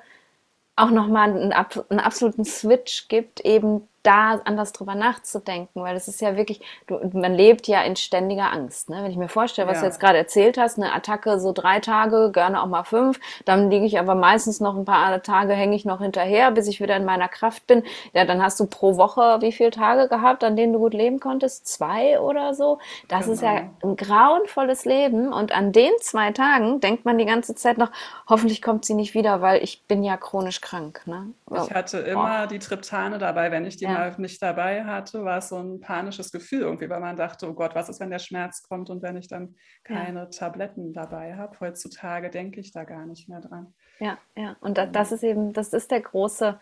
auch 0.76 0.90
nochmal 0.90 1.30
einen, 1.30 1.52
einen 1.52 2.00
absoluten 2.00 2.44
Switch 2.44 3.08
gibt, 3.08 3.40
eben 3.40 3.88
da 4.06 4.40
anders 4.44 4.72
drüber 4.72 4.94
nachzudenken, 4.94 5.82
weil 5.82 5.96
es 5.96 6.06
ist 6.06 6.20
ja 6.20 6.36
wirklich, 6.36 6.60
du, 6.86 6.98
man 7.12 7.34
lebt 7.34 7.66
ja 7.66 7.82
in 7.82 7.96
ständiger 7.96 8.52
Angst. 8.52 8.88
Ne? 8.88 9.02
Wenn 9.02 9.10
ich 9.10 9.16
mir 9.16 9.28
vorstelle, 9.28 9.66
was 9.68 9.76
ja. 9.76 9.80
du 9.80 9.86
jetzt 9.86 10.00
gerade 10.00 10.18
erzählt 10.18 10.58
hast, 10.58 10.78
eine 10.78 10.92
Attacke 10.92 11.40
so 11.40 11.52
drei 11.52 11.80
Tage, 11.80 12.30
gerne 12.32 12.62
auch 12.62 12.66
mal 12.66 12.84
fünf, 12.84 13.18
dann 13.44 13.70
liege 13.70 13.84
ich 13.84 13.98
aber 13.98 14.14
meistens 14.14 14.60
noch 14.60 14.76
ein 14.76 14.84
paar 14.84 15.22
Tage, 15.22 15.54
hänge 15.54 15.74
ich 15.74 15.84
noch 15.84 16.00
hinterher, 16.00 16.52
bis 16.52 16.68
ich 16.68 16.80
wieder 16.80 16.96
in 16.96 17.04
meiner 17.04 17.28
Kraft 17.28 17.66
bin. 17.66 17.82
Ja, 18.12 18.24
dann 18.24 18.42
hast 18.42 18.60
du 18.60 18.66
pro 18.66 18.96
Woche 18.96 19.38
wie 19.40 19.52
viele 19.52 19.70
Tage 19.70 20.08
gehabt, 20.08 20.44
an 20.44 20.56
denen 20.56 20.72
du 20.72 20.78
gut 20.78 20.94
leben 20.94 21.18
konntest? 21.18 21.66
Zwei 21.66 22.20
oder 22.20 22.54
so. 22.54 22.78
Das 23.08 23.22
genau. 23.22 23.32
ist 23.32 23.42
ja 23.42 23.62
ein 23.82 23.96
grauenvolles 23.96 24.84
Leben 24.84 25.32
und 25.32 25.52
an 25.52 25.72
den 25.72 25.90
zwei 26.00 26.30
Tagen 26.30 26.80
denkt 26.80 27.04
man 27.04 27.18
die 27.18 27.26
ganze 27.26 27.54
Zeit 27.54 27.78
noch, 27.78 27.90
hoffentlich 28.28 28.62
kommt 28.62 28.84
sie 28.84 28.94
nicht 28.94 29.14
wieder, 29.14 29.40
weil 29.40 29.62
ich 29.62 29.82
bin 29.84 30.04
ja 30.04 30.16
chronisch 30.16 30.60
krank. 30.60 31.02
Ne? 31.06 31.30
Ich 31.50 31.74
hatte 31.74 31.98
immer 31.98 32.42
oh. 32.44 32.46
die 32.48 32.58
Triptane 32.58 33.18
dabei, 33.18 33.50
wenn 33.50 33.64
ich 33.64 33.76
die 33.76 33.84
ja 33.84 33.95
mal 33.98 34.14
nicht 34.18 34.42
dabei 34.42 34.84
hatte, 34.84 35.24
war 35.24 35.38
es 35.38 35.48
so 35.48 35.58
ein 35.58 35.80
panisches 35.80 36.32
Gefühl 36.32 36.60
irgendwie, 36.60 36.88
weil 36.88 37.00
man 37.00 37.16
dachte, 37.16 37.48
oh 37.48 37.54
Gott, 37.54 37.74
was 37.74 37.88
ist, 37.88 38.00
wenn 38.00 38.10
der 38.10 38.18
Schmerz 38.18 38.62
kommt 38.62 38.90
und 38.90 39.02
wenn 39.02 39.16
ich 39.16 39.28
dann 39.28 39.54
keine 39.84 40.20
ja. 40.20 40.26
Tabletten 40.26 40.92
dabei 40.92 41.36
habe? 41.36 41.58
Heutzutage 41.60 42.30
denke 42.30 42.60
ich 42.60 42.72
da 42.72 42.84
gar 42.84 43.06
nicht 43.06 43.28
mehr 43.28 43.40
dran. 43.40 43.74
Ja, 43.98 44.18
ja. 44.36 44.56
Und 44.60 44.78
das, 44.78 44.90
das 44.92 45.12
ist 45.12 45.24
eben, 45.24 45.52
das 45.52 45.72
ist 45.72 45.90
der 45.90 46.00
große 46.00 46.58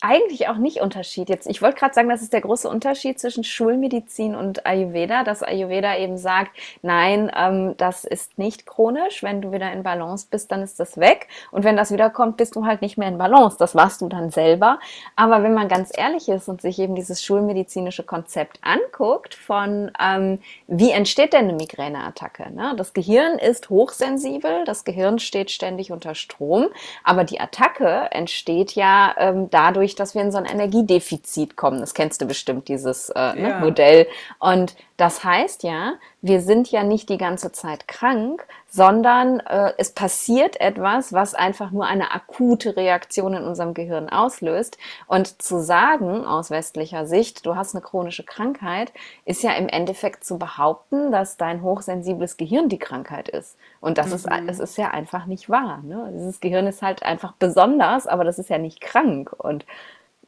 eigentlich 0.00 0.48
auch 0.48 0.58
nicht 0.58 0.80
Unterschied. 0.80 1.28
Jetzt, 1.28 1.48
ich 1.48 1.60
wollte 1.60 1.78
gerade 1.78 1.92
sagen, 1.92 2.08
das 2.08 2.22
ist 2.22 2.32
der 2.32 2.40
große 2.40 2.68
Unterschied 2.68 3.18
zwischen 3.18 3.42
Schulmedizin 3.42 4.36
und 4.36 4.64
Ayurveda, 4.64 5.24
dass 5.24 5.42
Ayurveda 5.42 5.96
eben 5.96 6.18
sagt, 6.18 6.52
nein, 6.82 7.32
ähm, 7.36 7.74
das 7.78 8.04
ist 8.04 8.38
nicht 8.38 8.64
chronisch. 8.64 9.24
Wenn 9.24 9.42
du 9.42 9.50
wieder 9.50 9.72
in 9.72 9.82
Balance 9.82 10.28
bist, 10.30 10.52
dann 10.52 10.62
ist 10.62 10.78
das 10.78 10.98
weg. 10.98 11.26
Und 11.50 11.64
wenn 11.64 11.76
das 11.76 11.90
wiederkommt, 11.90 12.36
bist 12.36 12.54
du 12.54 12.64
halt 12.64 12.80
nicht 12.80 12.96
mehr 12.96 13.08
in 13.08 13.18
Balance. 13.18 13.56
Das 13.58 13.74
warst 13.74 14.00
du 14.00 14.08
dann 14.08 14.30
selber. 14.30 14.78
Aber 15.16 15.42
wenn 15.42 15.52
man 15.52 15.66
ganz 15.66 15.90
ehrlich 15.92 16.28
ist 16.28 16.48
und 16.48 16.62
sich 16.62 16.78
eben 16.78 16.94
dieses 16.94 17.24
schulmedizinische 17.24 18.04
Konzept 18.04 18.60
anguckt 18.62 19.34
von, 19.34 19.90
ähm, 20.00 20.38
wie 20.68 20.92
entsteht 20.92 21.32
denn 21.32 21.48
eine 21.48 21.54
Migräneattacke? 21.54 22.52
Ne? 22.52 22.74
Das 22.76 22.92
Gehirn 22.92 23.38
ist 23.38 23.68
hochsensibel, 23.68 24.64
das 24.64 24.84
Gehirn 24.84 25.18
steht 25.18 25.50
ständig 25.50 25.90
unter 25.90 26.14
Strom, 26.14 26.68
aber 27.02 27.24
die 27.24 27.40
Attacke 27.40 28.08
entsteht 28.12 28.76
ja 28.76 29.14
ähm, 29.18 29.50
dadurch, 29.50 29.87
dadurch, 29.88 29.94
dass 29.96 30.14
wir 30.14 30.22
in 30.22 30.32
so 30.32 30.38
ein 30.38 30.44
Energiedefizit 30.44 31.56
kommen. 31.56 31.80
Das 31.80 31.94
kennst 31.94 32.20
du 32.20 32.26
bestimmt, 32.26 32.68
dieses 32.68 33.10
äh, 33.10 33.34
ne, 33.34 33.48
ja. 33.50 33.58
Modell. 33.60 34.06
Und 34.38 34.74
das 34.96 35.24
heißt 35.24 35.62
ja, 35.62 35.94
wir 36.20 36.40
sind 36.40 36.70
ja 36.70 36.82
nicht 36.82 37.08
die 37.08 37.18
ganze 37.18 37.52
Zeit 37.52 37.86
krank, 37.86 38.44
sondern 38.68 39.38
äh, 39.40 39.72
es 39.78 39.92
passiert 39.92 40.60
etwas, 40.60 41.12
was 41.12 41.34
einfach 41.34 41.70
nur 41.70 41.86
eine 41.86 42.10
akute 42.10 42.76
Reaktion 42.76 43.34
in 43.34 43.44
unserem 43.44 43.72
Gehirn 43.72 44.08
auslöst. 44.08 44.78
Und 45.06 45.40
zu 45.40 45.62
sagen 45.62 46.24
aus 46.24 46.50
westlicher 46.50 47.06
Sicht, 47.06 47.46
du 47.46 47.54
hast 47.54 47.74
eine 47.74 47.82
chronische 47.82 48.24
Krankheit, 48.24 48.92
ist 49.24 49.44
ja 49.44 49.52
im 49.52 49.68
Endeffekt 49.68 50.24
zu 50.24 50.38
behaupten, 50.38 51.12
dass 51.12 51.36
dein 51.36 51.62
hochsensibles 51.62 52.36
Gehirn 52.36 52.68
die 52.68 52.78
Krankheit 52.78 53.28
ist. 53.28 53.56
Und 53.80 53.96
das 53.96 54.08
mhm. 54.08 54.14
ist, 54.14 54.28
es 54.48 54.58
ist 54.58 54.76
ja 54.76 54.90
einfach 54.90 55.26
nicht 55.26 55.48
wahr. 55.48 55.82
Ne? 55.84 56.10
Dieses 56.14 56.40
Gehirn 56.40 56.66
ist 56.66 56.82
halt 56.82 57.04
einfach 57.04 57.32
besonders, 57.38 58.08
aber 58.08 58.24
das 58.24 58.40
ist 58.40 58.50
ja 58.50 58.58
nicht 58.58 58.80
krank. 58.80 59.32
Und 59.38 59.64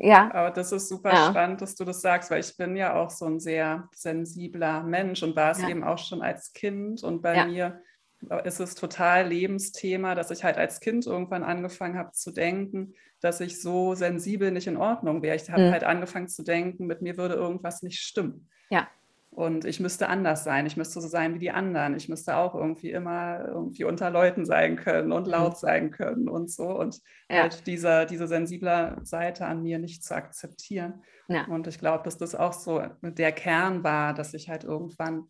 ja. 0.01 0.31
Aber 0.33 0.51
das 0.51 0.73
ist 0.73 0.89
super 0.89 1.13
ja. 1.13 1.31
spannend, 1.31 1.61
dass 1.61 1.75
du 1.75 1.85
das 1.85 2.01
sagst, 2.01 2.31
weil 2.31 2.41
ich 2.41 2.57
bin 2.57 2.75
ja 2.75 2.95
auch 2.95 3.11
so 3.11 3.27
ein 3.27 3.39
sehr 3.39 3.89
sensibler 3.95 4.83
Mensch 4.83 5.23
und 5.23 5.37
war 5.37 5.51
es 5.51 5.61
ja. 5.61 5.69
eben 5.69 5.85
auch 5.85 5.99
schon 5.99 6.23
als 6.23 6.53
Kind. 6.53 7.03
Und 7.03 7.23
bei 7.23 7.37
ja. 7.37 7.45
mir 7.45 7.83
ist 8.45 8.61
es 8.61 8.75
total 8.75 9.29
Lebensthema, 9.29 10.15
dass 10.15 10.31
ich 10.31 10.45
halt 10.45 10.57
als 10.57 10.81
Kind 10.81 11.07
irgendwann 11.07 11.43
angefangen 11.43 11.99
habe 11.99 12.13
zu 12.13 12.33
denken, 12.33 12.95
dass 13.21 13.41
ich 13.41 13.61
so 13.61 13.95
sensibel 13.95 14.51
nicht 14.51 14.67
in 14.67 14.77
Ordnung 14.77 15.23
wäre. 15.23 15.37
Ich 15.37 15.51
habe 15.51 15.69
mhm. 15.69 15.73
halt 15.73 15.85
angefangen 15.85 16.29
zu 16.29 16.43
denken, 16.43 16.87
mit 16.87 17.03
mir 17.03 17.17
würde 17.17 17.35
irgendwas 17.35 17.83
nicht 17.83 18.01
stimmen. 18.01 18.49
Ja. 18.71 18.89
Und 19.31 19.65
ich 19.65 19.79
müsste 19.79 20.09
anders 20.09 20.43
sein. 20.43 20.67
Ich 20.67 20.77
müsste 20.77 21.01
so 21.01 21.07
sein 21.07 21.35
wie 21.35 21.39
die 21.39 21.53
anderen. 21.53 21.95
Ich 21.95 22.09
müsste 22.09 22.37
auch 22.37 22.55
irgendwie 22.55 22.91
immer 22.91 23.47
irgendwie 23.47 23.85
unter 23.85 24.11
Leuten 24.11 24.45
sein 24.45 24.77
können 24.77 25.13
und 25.13 25.29
laut 25.29 25.53
mhm. 25.53 25.59
sein 25.59 25.91
können 25.93 26.29
und 26.29 26.51
so. 26.51 26.69
Und 26.69 27.01
ja. 27.31 27.43
halt 27.43 27.67
dieser, 27.69 28.07
diese 28.07 28.27
sensible 28.27 28.99
Seite 29.03 29.47
an 29.47 29.63
mir 29.63 29.79
nicht 29.79 30.05
zu 30.05 30.17
akzeptieren. 30.17 31.05
Ja. 31.29 31.47
Und 31.47 31.69
ich 31.69 31.79
glaube, 31.79 32.03
dass 32.03 32.19
das 32.19 32.35
auch 32.35 32.53
so 32.53 32.83
der 33.03 33.31
Kern 33.31 33.85
war, 33.85 34.15
dass 34.15 34.35
ich 34.35 34.49
halt 34.49 34.65
irgendwann 34.65 35.29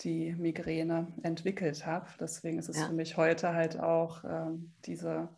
die 0.00 0.34
Migräne 0.34 1.14
entwickelt 1.22 1.86
habe. 1.86 2.06
Deswegen 2.20 2.58
ist 2.58 2.68
es 2.68 2.78
ja. 2.78 2.86
für 2.86 2.92
mich 2.92 3.16
heute 3.16 3.54
halt 3.54 3.80
auch 3.80 4.24
ähm, 4.24 4.74
diese 4.84 5.30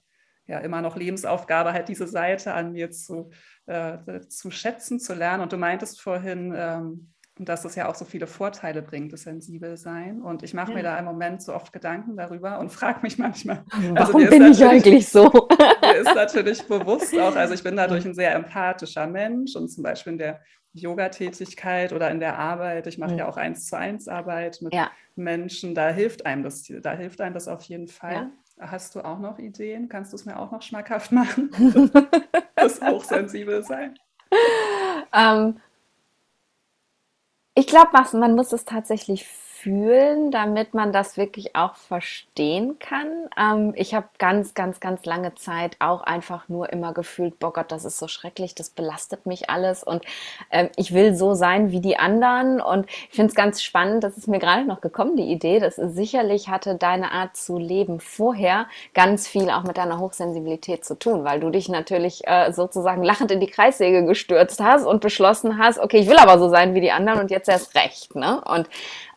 ja 0.47 0.59
immer 0.59 0.83
noch 0.83 0.97
Lebensaufgabe, 0.97 1.73
halt 1.73 1.89
diese 1.89 2.07
Seite 2.07 2.55
an 2.55 2.73
mir 2.73 2.91
zu, 2.91 3.31
äh, 3.67 4.21
zu 4.29 4.51
schätzen, 4.51 5.01
zu 5.01 5.15
lernen. 5.15 5.43
Und 5.43 5.53
du 5.53 5.57
meintest 5.57 6.01
vorhin, 6.01 6.53
ähm, 6.57 7.14
dass 7.39 7.65
es 7.65 7.75
ja 7.75 7.89
auch 7.89 7.97
so 7.97 8.05
viele 8.05 8.27
Vorteile 8.27 8.81
bringt, 8.81 9.13
das 9.13 9.23
Sensibelsein. 9.23 10.23
Und 10.23 10.43
ich 10.45 10.55
mache 10.55 10.71
ja. 10.71 10.77
mir 10.77 10.83
da 10.85 10.99
im 10.99 11.05
Moment 11.05 11.43
so 11.43 11.53
oft 11.53 11.73
Gedanken 11.73 12.17
darüber 12.17 12.61
und 12.61 12.71
frage 12.71 13.01
mich 13.03 13.19
manchmal, 13.19 13.65
warum 13.93 14.23
also 14.23 14.31
bin 14.31 14.53
ich 14.53 14.65
eigentlich 14.65 15.09
so? 15.09 15.25
mir 15.83 15.97
ist 15.97 16.15
natürlich 16.15 16.63
bewusst 16.63 17.19
auch, 17.19 17.35
also 17.35 17.55
ich 17.55 17.65
bin 17.65 17.77
dadurch 17.77 18.05
ein 18.05 18.15
sehr 18.15 18.35
empathischer 18.35 19.07
Mensch 19.07 19.57
und 19.57 19.69
zum 19.69 19.83
Beispiel 19.83 20.13
in 20.13 20.19
der 20.19 20.41
Yoga-Tätigkeit 20.75 21.93
oder 21.93 22.11
in 22.11 22.21
der 22.21 22.39
Arbeit, 22.39 22.87
ich 22.87 22.99
mache 22.99 23.13
mhm. 23.13 23.19
ja 23.19 23.29
auch 23.29 23.37
eins 23.37 23.67
zu 23.67 23.77
eins 23.77 24.09
Arbeit 24.09 24.61
mit 24.61 24.75
ja. 24.75 24.91
Menschen, 25.17 25.75
da 25.75 25.89
hilft 25.91 26.27
einem 26.27 26.43
das, 26.43 26.65
da 26.83 26.93
hilft 26.93 27.21
einem 27.21 27.35
das 27.35 27.49
auf 27.49 27.63
jeden 27.63 27.89
Fall. 27.89 28.31
Ja. 28.59 28.71
Hast 28.71 28.95
du 28.95 29.01
auch 29.01 29.19
noch 29.19 29.39
Ideen? 29.39 29.89
Kannst 29.89 30.13
du 30.13 30.17
es 30.17 30.25
mir 30.25 30.39
auch 30.39 30.53
noch 30.53 30.63
schmackhaft 30.63 31.11
machen? 31.11 31.51
das 32.55 32.81
hochsensibel 32.81 33.65
sein. 33.65 33.95
Ähm, 35.13 35.61
ich 37.55 37.67
glaube, 37.67 37.91
man 38.13 38.35
muss 38.35 38.53
es 38.53 38.65
tatsächlich 38.65 39.27
fühlen, 39.65 40.31
damit 40.31 40.75
man 40.75 40.93
das 40.93 41.17
wirklich 41.17 41.57
auch 41.57 41.75
verstehen 41.75 42.79
kann. 42.79 43.09
Ähm, 43.39 43.73
ich 43.77 43.95
habe 43.95 44.07
ganz, 44.19 44.53
ganz, 44.53 44.79
ganz 44.79 45.07
lange 45.07 45.35
Zeit 45.37 45.77
auch 45.79 46.03
einfach 46.03 46.51
nur 46.51 46.71
immer 46.71 46.93
gefühlt, 46.93 47.39
boah 47.39 47.51
Gott, 47.51 47.73
das 47.73 47.87
ist 47.87 47.99
so 47.99 48.07
schrecklich, 48.07 48.55
das 48.55 48.69
belastet 48.69 49.25
mich 49.25 49.49
alles 49.49 49.83
und 49.83 50.05
ähm, 50.51 50.69
ich 50.77 50.93
will 50.93 51.15
so 51.15 51.33
sein 51.33 51.71
wie 51.71 51.81
die 51.81 51.97
anderen. 51.97 52.61
Und 52.61 52.91
ich 52.91 53.17
finde 53.17 53.31
es 53.31 53.35
ganz 53.35 53.63
spannend, 53.63 54.05
das 54.05 54.19
ist 54.19 54.29
mir 54.29 54.39
gerade 54.39 54.67
noch 54.67 54.83
gekommen, 54.83 55.17
die 55.17 55.33
Idee, 55.33 55.61
dass 55.61 55.77
sicherlich 55.77 56.51
hatte 56.51 56.75
deine 56.75 57.13
Art 57.13 57.35
zu 57.35 57.57
leben 57.57 58.01
vorher 58.01 58.67
ganz 58.93 59.27
viel 59.27 59.49
auch 59.49 59.65
mit 59.65 59.79
deiner 59.79 59.99
Hochsensibilität 59.99 60.85
zu 60.85 60.99
tun, 60.99 61.25
weil 61.25 61.41
du 61.41 61.49
dich 61.49 61.71
natürlich 61.71 62.27
äh, 62.27 62.53
sozusagen 62.53 63.03
lachend 63.03 63.31
in 63.31 63.41
die 63.41 63.47
Kreissäge 63.47 64.05
gestürzt 64.05 64.61
hast 64.61 64.85
und 64.85 65.01
beschlossen 65.01 65.57
hast, 65.57 65.79
okay, 65.79 66.01
ich 66.01 66.09
will 66.09 66.19
aber 66.19 66.39
so 66.39 66.51
sein 66.51 66.75
wie 66.75 66.83
die 66.83 66.93
anderen 66.93 67.21
und 67.21 67.31
jetzt 67.31 67.49
erst 67.49 67.75
recht. 67.75 68.15
Ne? 68.15 68.43
Und 68.45 68.69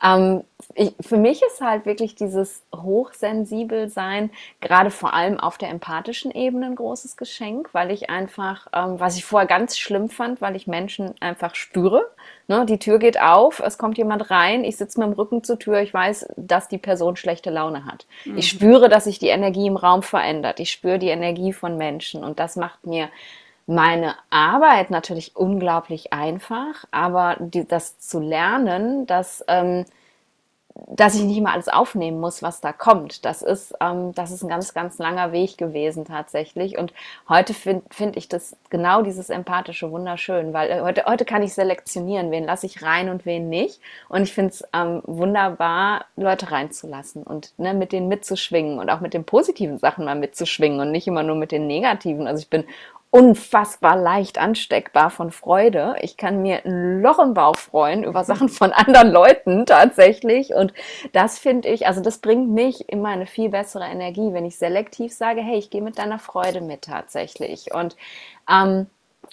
ähm, 0.03 0.43
ich, 0.75 0.93
für 1.01 1.17
mich 1.17 1.41
ist 1.43 1.61
halt 1.61 1.85
wirklich 1.85 2.15
dieses 2.15 2.63
hochsensibel 2.75 3.89
sein, 3.89 4.31
gerade 4.59 4.91
vor 4.91 5.13
allem 5.13 5.39
auf 5.39 5.57
der 5.57 5.69
empathischen 5.69 6.31
Ebene 6.31 6.67
ein 6.67 6.75
großes 6.75 7.17
Geschenk, 7.17 7.69
weil 7.73 7.91
ich 7.91 8.09
einfach, 8.09 8.67
ähm, 8.73 8.99
was 8.99 9.17
ich 9.17 9.25
vorher 9.25 9.47
ganz 9.47 9.77
schlimm 9.77 10.09
fand, 10.09 10.41
weil 10.41 10.55
ich 10.55 10.67
Menschen 10.67 11.13
einfach 11.19 11.55
spüre. 11.55 12.09
Ne? 12.47 12.65
Die 12.65 12.79
Tür 12.79 12.99
geht 12.99 13.19
auf, 13.19 13.59
es 13.59 13.77
kommt 13.77 13.97
jemand 13.97 14.29
rein, 14.29 14.63
ich 14.63 14.77
sitze 14.77 14.99
mit 14.99 15.09
dem 15.09 15.13
Rücken 15.13 15.43
zur 15.43 15.59
Tür, 15.59 15.79
ich 15.81 15.93
weiß, 15.93 16.27
dass 16.37 16.67
die 16.67 16.77
Person 16.77 17.15
schlechte 17.15 17.49
Laune 17.49 17.85
hat. 17.85 18.05
Mhm. 18.25 18.37
Ich 18.37 18.49
spüre, 18.49 18.89
dass 18.89 19.05
sich 19.05 19.19
die 19.19 19.27
Energie 19.27 19.67
im 19.67 19.77
Raum 19.77 20.03
verändert. 20.03 20.59
Ich 20.59 20.71
spüre 20.71 20.99
die 20.99 21.09
Energie 21.09 21.53
von 21.53 21.77
Menschen 21.77 22.23
und 22.23 22.39
das 22.39 22.55
macht 22.55 22.85
mir 22.85 23.09
meine 23.67 24.15
Arbeit 24.29 24.89
natürlich 24.89 25.35
unglaublich 25.35 26.13
einfach, 26.13 26.85
aber 26.91 27.35
die, 27.39 27.67
das 27.67 27.99
zu 27.99 28.19
lernen, 28.19 29.05
dass 29.05 29.43
ähm, 29.47 29.85
dass 30.87 31.15
ich 31.15 31.23
nicht 31.23 31.37
immer 31.37 31.53
alles 31.53 31.69
aufnehmen 31.69 32.19
muss, 32.19 32.43
was 32.43 32.61
da 32.61 32.71
kommt. 32.71 33.25
Das 33.25 33.41
ist, 33.41 33.73
ähm, 33.81 34.13
das 34.13 34.31
ist 34.31 34.43
ein 34.43 34.49
ganz, 34.49 34.73
ganz 34.73 34.97
langer 34.97 35.31
Weg 35.31 35.57
gewesen 35.57 36.05
tatsächlich. 36.05 36.77
Und 36.77 36.93
heute 37.27 37.53
finde 37.53 37.83
find 37.89 38.17
ich 38.17 38.27
das 38.27 38.55
genau 38.69 39.01
dieses 39.01 39.29
empathische 39.29 39.91
wunderschön, 39.91 40.53
weil 40.53 40.69
äh, 40.69 40.81
heute, 40.81 41.05
heute 41.05 41.25
kann 41.25 41.43
ich 41.43 41.53
selektionieren, 41.53 42.31
wen 42.31 42.45
lasse 42.45 42.65
ich 42.65 42.83
rein 42.83 43.09
und 43.09 43.25
wen 43.25 43.49
nicht. 43.49 43.79
Und 44.09 44.23
ich 44.23 44.33
finde 44.33 44.51
es 44.51 44.63
ähm, 44.73 45.01
wunderbar, 45.05 46.05
Leute 46.15 46.51
reinzulassen 46.51 47.23
und 47.23 47.53
ne, 47.57 47.73
mit 47.73 47.91
denen 47.91 48.07
mitzuschwingen 48.07 48.79
und 48.79 48.89
auch 48.89 48.99
mit 48.99 49.13
den 49.13 49.23
positiven 49.23 49.79
Sachen 49.79 50.05
mal 50.05 50.15
mitzuschwingen 50.15 50.79
und 50.79 50.91
nicht 50.91 51.07
immer 51.07 51.23
nur 51.23 51.35
mit 51.35 51.51
den 51.51 51.67
negativen. 51.67 52.27
Also 52.27 52.41
ich 52.41 52.49
bin 52.49 52.65
unfassbar 53.09 53.95
leicht 53.95 54.37
ansteckbar 54.37 55.09
von 55.09 55.31
Freude. 55.31 55.95
Ich 56.01 56.17
kann 56.17 56.41
mir 56.41 56.65
ein 56.65 57.01
Loch 57.01 57.19
im 57.19 57.33
Bauch 57.33 57.55
freuen 57.55 58.03
über 58.03 58.23
Sachen 58.23 58.49
von 58.49 58.73
anderen 58.73 59.11
Leuten 59.11 59.65
tatsächlich. 59.65 60.53
Und 60.53 60.73
das 61.13 61.39
finde 61.39 61.69
ich, 61.69 61.87
also 61.87 62.01
das 62.01 62.19
bringt 62.19 62.49
mich 62.49 62.89
immer 62.89 63.09
eine 63.09 63.25
viel 63.25 63.49
bessere 63.49 63.85
Energie, 63.85 64.33
wenn 64.33 64.45
ich 64.45 64.57
selektiv 64.57 65.13
sage, 65.13 65.41
hey, 65.41 65.57
ich 65.57 65.69
gehe 65.69 65.81
mit 65.81 65.97
deiner 65.97 66.19
Freude 66.19 66.61
mit 66.61 66.83
tatsächlich. 66.83 67.73
Und 67.73 67.95
ähm, 68.49 68.87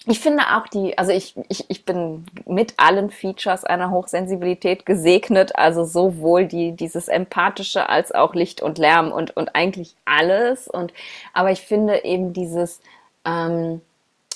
ich 0.07 0.19
finde 0.19 0.43
auch 0.55 0.67
die, 0.67 0.97
also 0.97 1.11
ich, 1.11 1.35
ich, 1.49 1.65
ich 1.69 1.85
bin 1.85 2.25
mit 2.45 2.75
allen 2.77 3.09
Features 3.09 3.63
einer 3.63 3.91
Hochsensibilität 3.91 4.85
gesegnet, 4.85 5.55
also 5.55 5.83
sowohl 5.83 6.45
die, 6.45 6.73
dieses 6.73 7.07
Empathische 7.07 7.89
als 7.89 8.13
auch 8.13 8.35
Licht 8.35 8.61
und 8.61 8.77
Lärm 8.77 9.11
und, 9.11 9.35
und 9.35 9.55
eigentlich 9.55 9.95
alles. 10.05 10.67
Und, 10.67 10.93
aber 11.33 11.51
ich 11.51 11.61
finde 11.61 12.03
eben 12.03 12.33
dieses, 12.33 12.81
ähm, 13.25 13.81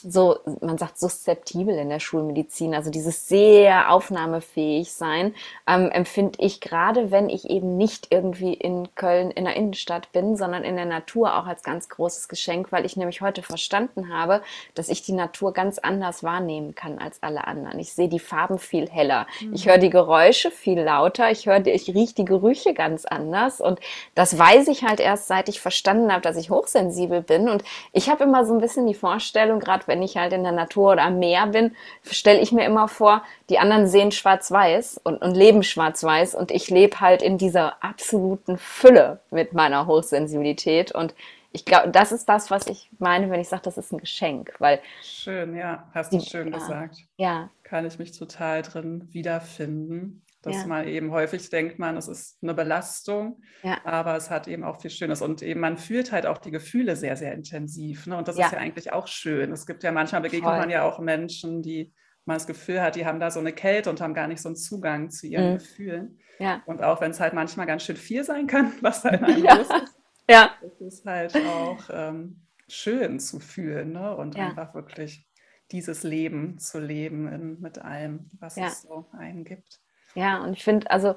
so, 0.01 0.37
man 0.61 0.77
sagt 0.77 0.99
suszeptibel 0.99 1.75
in 1.75 1.89
der 1.89 1.99
Schulmedizin, 1.99 2.73
also 2.73 2.89
dieses 2.89 3.27
sehr 3.27 3.91
aufnahmefähig 3.91 4.93
sein, 4.93 5.35
ähm, 5.67 5.89
empfinde 5.91 6.39
ich 6.39 6.61
gerade, 6.61 7.11
wenn 7.11 7.29
ich 7.29 7.49
eben 7.49 7.77
nicht 7.77 8.07
irgendwie 8.09 8.53
in 8.53 8.93
Köln 8.95 9.31
in 9.31 9.45
der 9.45 9.55
Innenstadt 9.55 10.11
bin, 10.11 10.37
sondern 10.37 10.63
in 10.63 10.75
der 10.75 10.85
Natur 10.85 11.37
auch 11.37 11.45
als 11.45 11.63
ganz 11.63 11.89
großes 11.89 12.27
Geschenk, 12.27 12.71
weil 12.71 12.85
ich 12.85 12.97
nämlich 12.97 13.21
heute 13.21 13.41
verstanden 13.41 14.13
habe, 14.13 14.41
dass 14.75 14.89
ich 14.89 15.01
die 15.01 15.13
Natur 15.13 15.53
ganz 15.53 15.79
anders 15.79 16.23
wahrnehmen 16.23 16.75
kann 16.75 16.99
als 16.99 17.21
alle 17.21 17.45
anderen. 17.47 17.79
Ich 17.79 17.93
sehe 17.93 18.09
die 18.09 18.19
Farben 18.19 18.59
viel 18.59 18.89
heller, 18.89 19.27
mhm. 19.41 19.53
ich 19.53 19.67
höre 19.67 19.77
die 19.77 19.89
Geräusche 19.89 20.51
viel 20.51 20.79
lauter, 20.79 21.29
ich 21.31 21.45
höre, 21.45 21.65
ich 21.65 21.93
rieche 21.93 22.15
die 22.15 22.25
Gerüche 22.25 22.73
ganz 22.73 23.05
anders 23.05 23.59
und 23.61 23.79
das 24.15 24.37
weiß 24.37 24.67
ich 24.69 24.83
halt 24.83 24.99
erst, 24.99 25.27
seit 25.27 25.49
ich 25.49 25.59
verstanden 25.59 26.11
habe, 26.11 26.21
dass 26.21 26.37
ich 26.37 26.49
hochsensibel 26.49 27.21
bin 27.21 27.49
und 27.49 27.63
ich 27.91 28.09
habe 28.09 28.23
immer 28.23 28.45
so 28.45 28.53
ein 28.53 28.61
bisschen 28.61 28.87
die 28.87 28.93
Vorstellung, 28.93 29.59
gerade 29.59 29.87
wenn 29.89 30.01
ich 30.01 30.15
halt 30.15 30.31
in 30.31 30.43
der 30.43 30.53
Natur 30.53 30.93
oder 30.93 31.03
am 31.03 31.19
Meer 31.19 31.47
bin, 31.47 31.75
stelle 32.03 32.39
ich 32.39 32.53
mir 32.53 32.65
immer 32.65 32.87
vor, 32.87 33.23
die 33.49 33.59
anderen 33.59 33.87
sehen 33.87 34.13
schwarz-weiß 34.13 35.01
und, 35.03 35.21
und 35.21 35.35
leben 35.35 35.63
schwarz-weiß 35.63 36.35
und 36.35 36.51
ich 36.51 36.69
lebe 36.69 37.01
halt 37.01 37.21
in 37.21 37.37
dieser 37.37 37.83
absoluten 37.83 38.57
Fülle 38.57 39.19
mit 39.31 39.53
meiner 39.53 39.85
Hochsensibilität 39.85 40.93
und 40.93 41.13
ich 41.51 41.65
glaube, 41.65 41.89
das 41.89 42.11
ist 42.11 42.29
das, 42.29 42.51
was 42.51 42.67
ich 42.67 42.89
meine, 42.99 43.29
wenn 43.29 43.39
ich 43.39 43.49
sage, 43.49 43.63
das 43.63 43.77
ist 43.77 43.91
ein 43.91 43.97
Geschenk, 43.97 44.53
weil 44.59 44.79
schön, 45.01 45.55
ja, 45.55 45.87
hast 45.93 46.13
du 46.13 46.21
schön 46.21 46.51
ja, 46.51 46.57
gesagt. 46.57 46.97
Ja, 47.17 47.49
kann 47.63 47.85
ich 47.85 47.97
mich 47.97 48.17
total 48.17 48.61
drin 48.61 49.07
wiederfinden. 49.11 50.21
Dass 50.41 50.55
ja. 50.55 50.67
man 50.67 50.87
eben 50.87 51.11
häufig 51.11 51.49
denkt 51.49 51.79
man, 51.79 51.97
es 51.97 52.07
ist 52.07 52.37
eine 52.41 52.53
Belastung, 52.53 53.41
ja. 53.61 53.77
aber 53.83 54.15
es 54.15 54.29
hat 54.29 54.47
eben 54.47 54.63
auch 54.63 54.79
viel 54.79 54.89
Schönes. 54.89 55.21
Und 55.21 55.41
eben 55.41 55.59
man 55.59 55.77
fühlt 55.77 56.13
halt 56.13 56.25
auch 56.25 56.37
die 56.37 56.51
Gefühle 56.51 56.95
sehr, 56.95 57.17
sehr 57.17 57.33
intensiv. 57.33 58.07
Ne? 58.07 58.15
Und 58.15 58.27
das 58.27 58.37
ja. 58.37 58.45
ist 58.45 58.53
ja 58.53 58.59
eigentlich 58.59 58.93
auch 58.93 59.07
schön. 59.07 59.51
Es 59.51 59.65
gibt 59.65 59.83
ja 59.83 59.91
manchmal 59.91 60.21
begegnet 60.21 60.49
Voll. 60.49 60.59
man 60.59 60.69
ja 60.69 60.83
auch 60.83 60.99
Menschen, 60.99 61.61
die 61.61 61.93
man 62.23 62.37
das 62.37 62.47
Gefühl 62.47 62.81
hat, 62.81 62.95
die 62.95 63.05
haben 63.05 63.19
da 63.19 63.31
so 63.31 63.39
eine 63.39 63.51
Kälte 63.51 63.89
und 63.89 63.99
haben 63.99 64.13
gar 64.13 64.27
nicht 64.27 64.41
so 64.41 64.47
einen 64.47 64.55
Zugang 64.55 65.09
zu 65.09 65.27
ihren 65.27 65.53
mhm. 65.53 65.57
Gefühlen. 65.57 66.19
Und 66.65 66.81
auch 66.81 67.01
wenn 67.01 67.11
es 67.11 67.19
halt 67.19 67.33
manchmal 67.33 67.65
ganz 67.65 67.83
schön 67.83 67.97
viel 67.97 68.23
sein 68.23 68.47
kann, 68.47 68.71
was 68.81 69.01
da 69.01 69.09
in 69.09 69.23
einem 69.23 69.43
los 69.43 69.67
ist, 69.67 69.95
ja. 70.29 70.51
ist 70.61 70.81
es 70.81 71.05
halt 71.05 71.35
auch 71.35 71.89
ähm, 71.91 72.45
schön 72.69 73.19
zu 73.19 73.39
fühlen 73.39 73.91
ne? 73.91 74.15
und 74.15 74.37
einfach 74.37 74.73
wirklich 74.73 75.27
dieses 75.71 76.03
Leben 76.03 76.57
zu 76.57 76.79
leben 76.79 77.27
in, 77.27 77.59
mit 77.59 77.79
allem, 77.79 78.31
was 78.39 78.57
es 78.57 78.83
so 78.83 79.07
einen 79.11 79.43
gibt. 79.43 79.81
Ja, 80.15 80.43
und 80.43 80.53
ich 80.53 80.63
finde, 80.63 80.89
also 80.91 81.15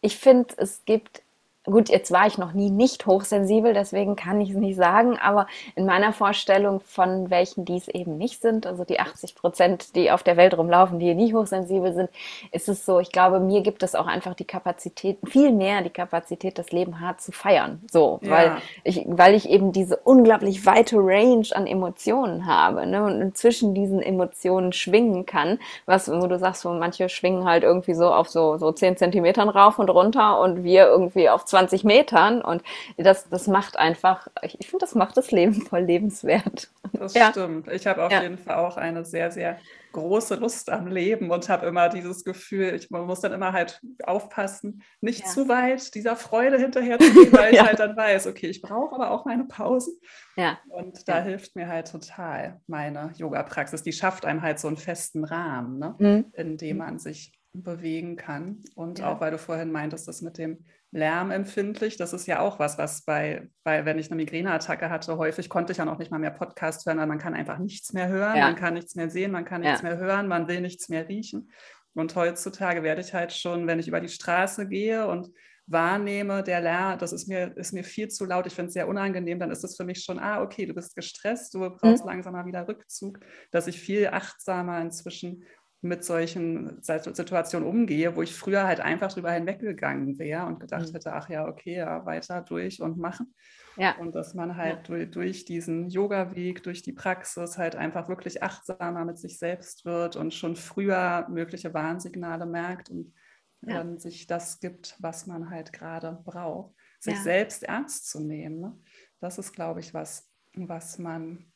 ich 0.00 0.16
finde, 0.18 0.54
es 0.58 0.84
gibt 0.84 1.22
Gut, 1.64 1.90
jetzt 1.90 2.10
war 2.10 2.26
ich 2.26 2.38
noch 2.38 2.54
nie 2.54 2.70
nicht 2.70 3.04
hochsensibel, 3.04 3.74
deswegen 3.74 4.16
kann 4.16 4.40
ich 4.40 4.48
es 4.48 4.56
nicht 4.56 4.76
sagen, 4.76 5.18
aber 5.18 5.46
in 5.74 5.84
meiner 5.84 6.14
Vorstellung 6.14 6.80
von 6.80 7.28
welchen, 7.28 7.66
die 7.66 7.76
es 7.76 7.86
eben 7.88 8.16
nicht 8.16 8.40
sind, 8.40 8.66
also 8.66 8.84
die 8.84 8.98
80 8.98 9.34
Prozent, 9.34 9.94
die 9.94 10.10
auf 10.10 10.22
der 10.22 10.38
Welt 10.38 10.56
rumlaufen, 10.56 10.98
die 10.98 11.14
nicht 11.14 11.34
hochsensibel 11.34 11.92
sind, 11.92 12.08
ist 12.50 12.70
es 12.70 12.86
so, 12.86 12.98
ich 12.98 13.12
glaube, 13.12 13.40
mir 13.40 13.60
gibt 13.60 13.82
es 13.82 13.94
auch 13.94 14.06
einfach 14.06 14.32
die 14.32 14.46
Kapazität, 14.46 15.18
viel 15.26 15.52
mehr 15.52 15.82
die 15.82 15.90
Kapazität, 15.90 16.56
das 16.56 16.72
Leben 16.72 16.98
hart 16.98 17.20
zu 17.20 17.30
feiern. 17.30 17.82
So, 17.90 18.20
ja. 18.22 18.30
weil 18.30 18.56
ich, 18.84 19.04
weil 19.06 19.34
ich 19.34 19.46
eben 19.46 19.72
diese 19.72 19.98
unglaublich 19.98 20.64
weite 20.64 20.96
Range 20.96 21.46
an 21.52 21.66
Emotionen 21.66 22.46
habe, 22.46 22.86
ne, 22.86 23.04
und 23.04 23.36
zwischen 23.36 23.74
diesen 23.74 24.00
Emotionen 24.00 24.72
schwingen 24.72 25.26
kann, 25.26 25.58
was, 25.84 26.10
wo 26.10 26.26
du 26.26 26.38
sagst, 26.38 26.64
wo 26.64 26.70
manche 26.70 27.10
schwingen 27.10 27.44
halt 27.44 27.64
irgendwie 27.64 27.92
so 27.92 28.10
auf 28.10 28.30
so, 28.30 28.56
so 28.56 28.72
10 28.72 28.96
Zentimetern 28.96 29.50
rauf 29.50 29.78
und 29.78 29.90
runter 29.90 30.40
und 30.40 30.64
wir 30.64 30.86
irgendwie 30.86 31.28
auf 31.28 31.49
20 31.50 31.84
Metern 31.84 32.42
und 32.42 32.62
das, 32.96 33.28
das 33.28 33.46
macht 33.46 33.76
einfach, 33.76 34.28
ich, 34.42 34.58
ich 34.60 34.68
finde, 34.68 34.84
das 34.84 34.94
macht 34.94 35.16
das 35.16 35.30
Leben 35.30 35.54
voll 35.54 35.80
lebenswert. 35.80 36.70
Das 36.92 37.14
ja. 37.14 37.30
stimmt. 37.30 37.68
Ich 37.68 37.86
habe 37.86 38.04
auf 38.04 38.12
ja. 38.12 38.22
jeden 38.22 38.38
Fall 38.38 38.56
auch 38.56 38.76
eine 38.76 39.04
sehr, 39.04 39.30
sehr 39.30 39.58
große 39.92 40.36
Lust 40.36 40.70
am 40.70 40.86
Leben 40.86 41.30
und 41.30 41.48
habe 41.48 41.66
immer 41.66 41.88
dieses 41.88 42.24
Gefühl, 42.24 42.74
ich 42.74 42.90
man 42.90 43.06
muss 43.06 43.20
dann 43.20 43.32
immer 43.32 43.52
halt 43.52 43.80
aufpassen, 44.04 44.82
nicht 45.00 45.20
ja. 45.20 45.26
zu 45.26 45.48
weit 45.48 45.94
dieser 45.94 46.16
Freude 46.16 46.58
hinterher 46.58 46.98
zu 46.98 47.12
gehen, 47.12 47.32
weil 47.32 47.54
ich 47.54 47.60
halt 47.60 47.78
dann 47.78 47.96
weiß, 47.96 48.26
okay, 48.26 48.46
ich 48.46 48.62
brauche 48.62 48.94
aber 48.94 49.10
auch 49.10 49.24
meine 49.24 49.44
Pausen. 49.44 49.94
Ja. 50.36 50.58
Und 50.68 51.08
da 51.08 51.22
hilft 51.22 51.56
mir 51.56 51.68
halt 51.68 51.90
total 51.90 52.60
meine 52.66 53.12
Yoga-Praxis. 53.16 53.82
Die 53.82 53.92
schafft 53.92 54.24
einem 54.24 54.42
halt 54.42 54.58
so 54.58 54.68
einen 54.68 54.76
festen 54.76 55.24
Rahmen, 55.24 55.78
ne? 55.78 55.94
Mhm. 55.98 56.24
in 56.34 56.56
dem 56.56 56.78
man 56.78 56.98
sich 56.98 57.32
bewegen 57.52 58.16
kann. 58.16 58.62
Und 58.74 59.02
auch 59.02 59.20
weil 59.20 59.32
du 59.32 59.38
vorhin 59.38 59.72
meintest, 59.72 60.06
das 60.06 60.22
mit 60.22 60.38
dem 60.38 60.64
lärmempfindlich. 60.92 61.96
Das 61.96 62.12
ist 62.12 62.26
ja 62.26 62.40
auch 62.40 62.58
was, 62.58 62.78
was 62.78 63.02
bei, 63.02 63.48
bei 63.62 63.84
wenn 63.84 63.98
ich 63.98 64.10
eine 64.10 64.16
Migräneattacke 64.16 64.90
hatte, 64.90 65.16
häufig 65.18 65.48
konnte 65.48 65.72
ich 65.72 65.78
ja 65.78 65.84
noch 65.84 65.98
nicht 65.98 66.10
mal 66.10 66.18
mehr 66.18 66.32
Podcast 66.32 66.86
hören, 66.86 66.98
weil 66.98 67.06
man 67.06 67.18
kann 67.18 67.34
einfach 67.34 67.58
nichts 67.58 67.92
mehr 67.92 68.08
hören, 68.08 68.36
ja. 68.36 68.46
man 68.46 68.56
kann 68.56 68.74
nichts 68.74 68.96
mehr 68.96 69.10
sehen, 69.10 69.30
man 69.30 69.44
kann 69.44 69.60
nichts 69.60 69.82
ja. 69.82 69.88
mehr 69.88 69.98
hören, 69.98 70.26
man 70.26 70.48
will 70.48 70.60
nichts 70.60 70.88
mehr 70.88 71.08
riechen. 71.08 71.50
Und 71.94 72.14
heutzutage 72.16 72.82
werde 72.82 73.00
ich 73.00 73.14
halt 73.14 73.32
schon, 73.32 73.66
wenn 73.66 73.78
ich 73.78 73.88
über 73.88 74.00
die 74.00 74.08
Straße 74.08 74.68
gehe 74.68 75.06
und 75.06 75.30
wahrnehme, 75.66 76.42
der 76.42 76.60
Lärm, 76.60 76.98
das 76.98 77.12
ist 77.12 77.28
mir, 77.28 77.56
ist 77.56 77.72
mir 77.72 77.84
viel 77.84 78.08
zu 78.08 78.24
laut, 78.24 78.46
ich 78.46 78.54
finde 78.54 78.68
es 78.68 78.74
sehr 78.74 78.88
unangenehm, 78.88 79.38
dann 79.38 79.52
ist 79.52 79.62
es 79.62 79.76
für 79.76 79.84
mich 79.84 80.02
schon, 80.02 80.18
ah, 80.18 80.42
okay, 80.42 80.66
du 80.66 80.74
bist 80.74 80.96
gestresst, 80.96 81.54
du 81.54 81.60
brauchst 81.60 82.04
mhm. 82.04 82.10
langsam 82.10 82.32
mal 82.32 82.46
wieder 82.46 82.66
Rückzug, 82.66 83.20
dass 83.52 83.68
ich 83.68 83.80
viel 83.80 84.08
achtsamer 84.08 84.80
inzwischen 84.80 85.44
mit 85.82 86.04
solchen 86.04 86.82
Situationen 86.82 87.66
umgehe, 87.66 88.14
wo 88.14 88.22
ich 88.22 88.34
früher 88.34 88.64
halt 88.64 88.80
einfach 88.80 89.12
drüber 89.12 89.32
hinweggegangen 89.32 90.18
wäre 90.18 90.44
und 90.44 90.60
gedacht 90.60 90.88
mhm. 90.88 90.92
hätte, 90.92 91.14
ach 91.14 91.30
ja, 91.30 91.46
okay, 91.46 91.76
ja, 91.76 92.04
weiter 92.04 92.42
durch 92.42 92.82
und 92.82 92.98
machen. 92.98 93.34
Ja. 93.76 93.96
Und 93.96 94.14
dass 94.14 94.34
man 94.34 94.56
halt 94.56 94.76
ja. 94.76 94.82
durch, 94.82 95.10
durch, 95.10 95.44
diesen 95.46 95.88
Yoga-Weg, 95.88 96.62
durch 96.64 96.82
die 96.82 96.92
Praxis 96.92 97.56
halt 97.56 97.76
einfach 97.76 98.08
wirklich 98.08 98.42
achtsamer 98.42 99.06
mit 99.06 99.18
sich 99.18 99.38
selbst 99.38 99.86
wird 99.86 100.16
und 100.16 100.34
schon 100.34 100.54
früher 100.54 101.26
mögliche 101.30 101.72
Warnsignale 101.72 102.44
merkt 102.44 102.90
und 102.90 103.14
ja. 103.62 103.78
dann 103.78 103.98
sich 103.98 104.26
das 104.26 104.60
gibt, 104.60 104.96
was 104.98 105.26
man 105.26 105.48
halt 105.48 105.72
gerade 105.72 106.20
braucht. 106.24 106.74
Sich 106.98 107.18
selbst 107.20 107.62
ernst 107.62 108.10
zu 108.10 108.20
nehmen. 108.20 108.60
Ne? 108.60 108.78
Das 109.20 109.38
ist, 109.38 109.52
glaube 109.54 109.80
ich, 109.80 109.94
was, 109.94 110.30
was 110.54 110.98
man 110.98 111.50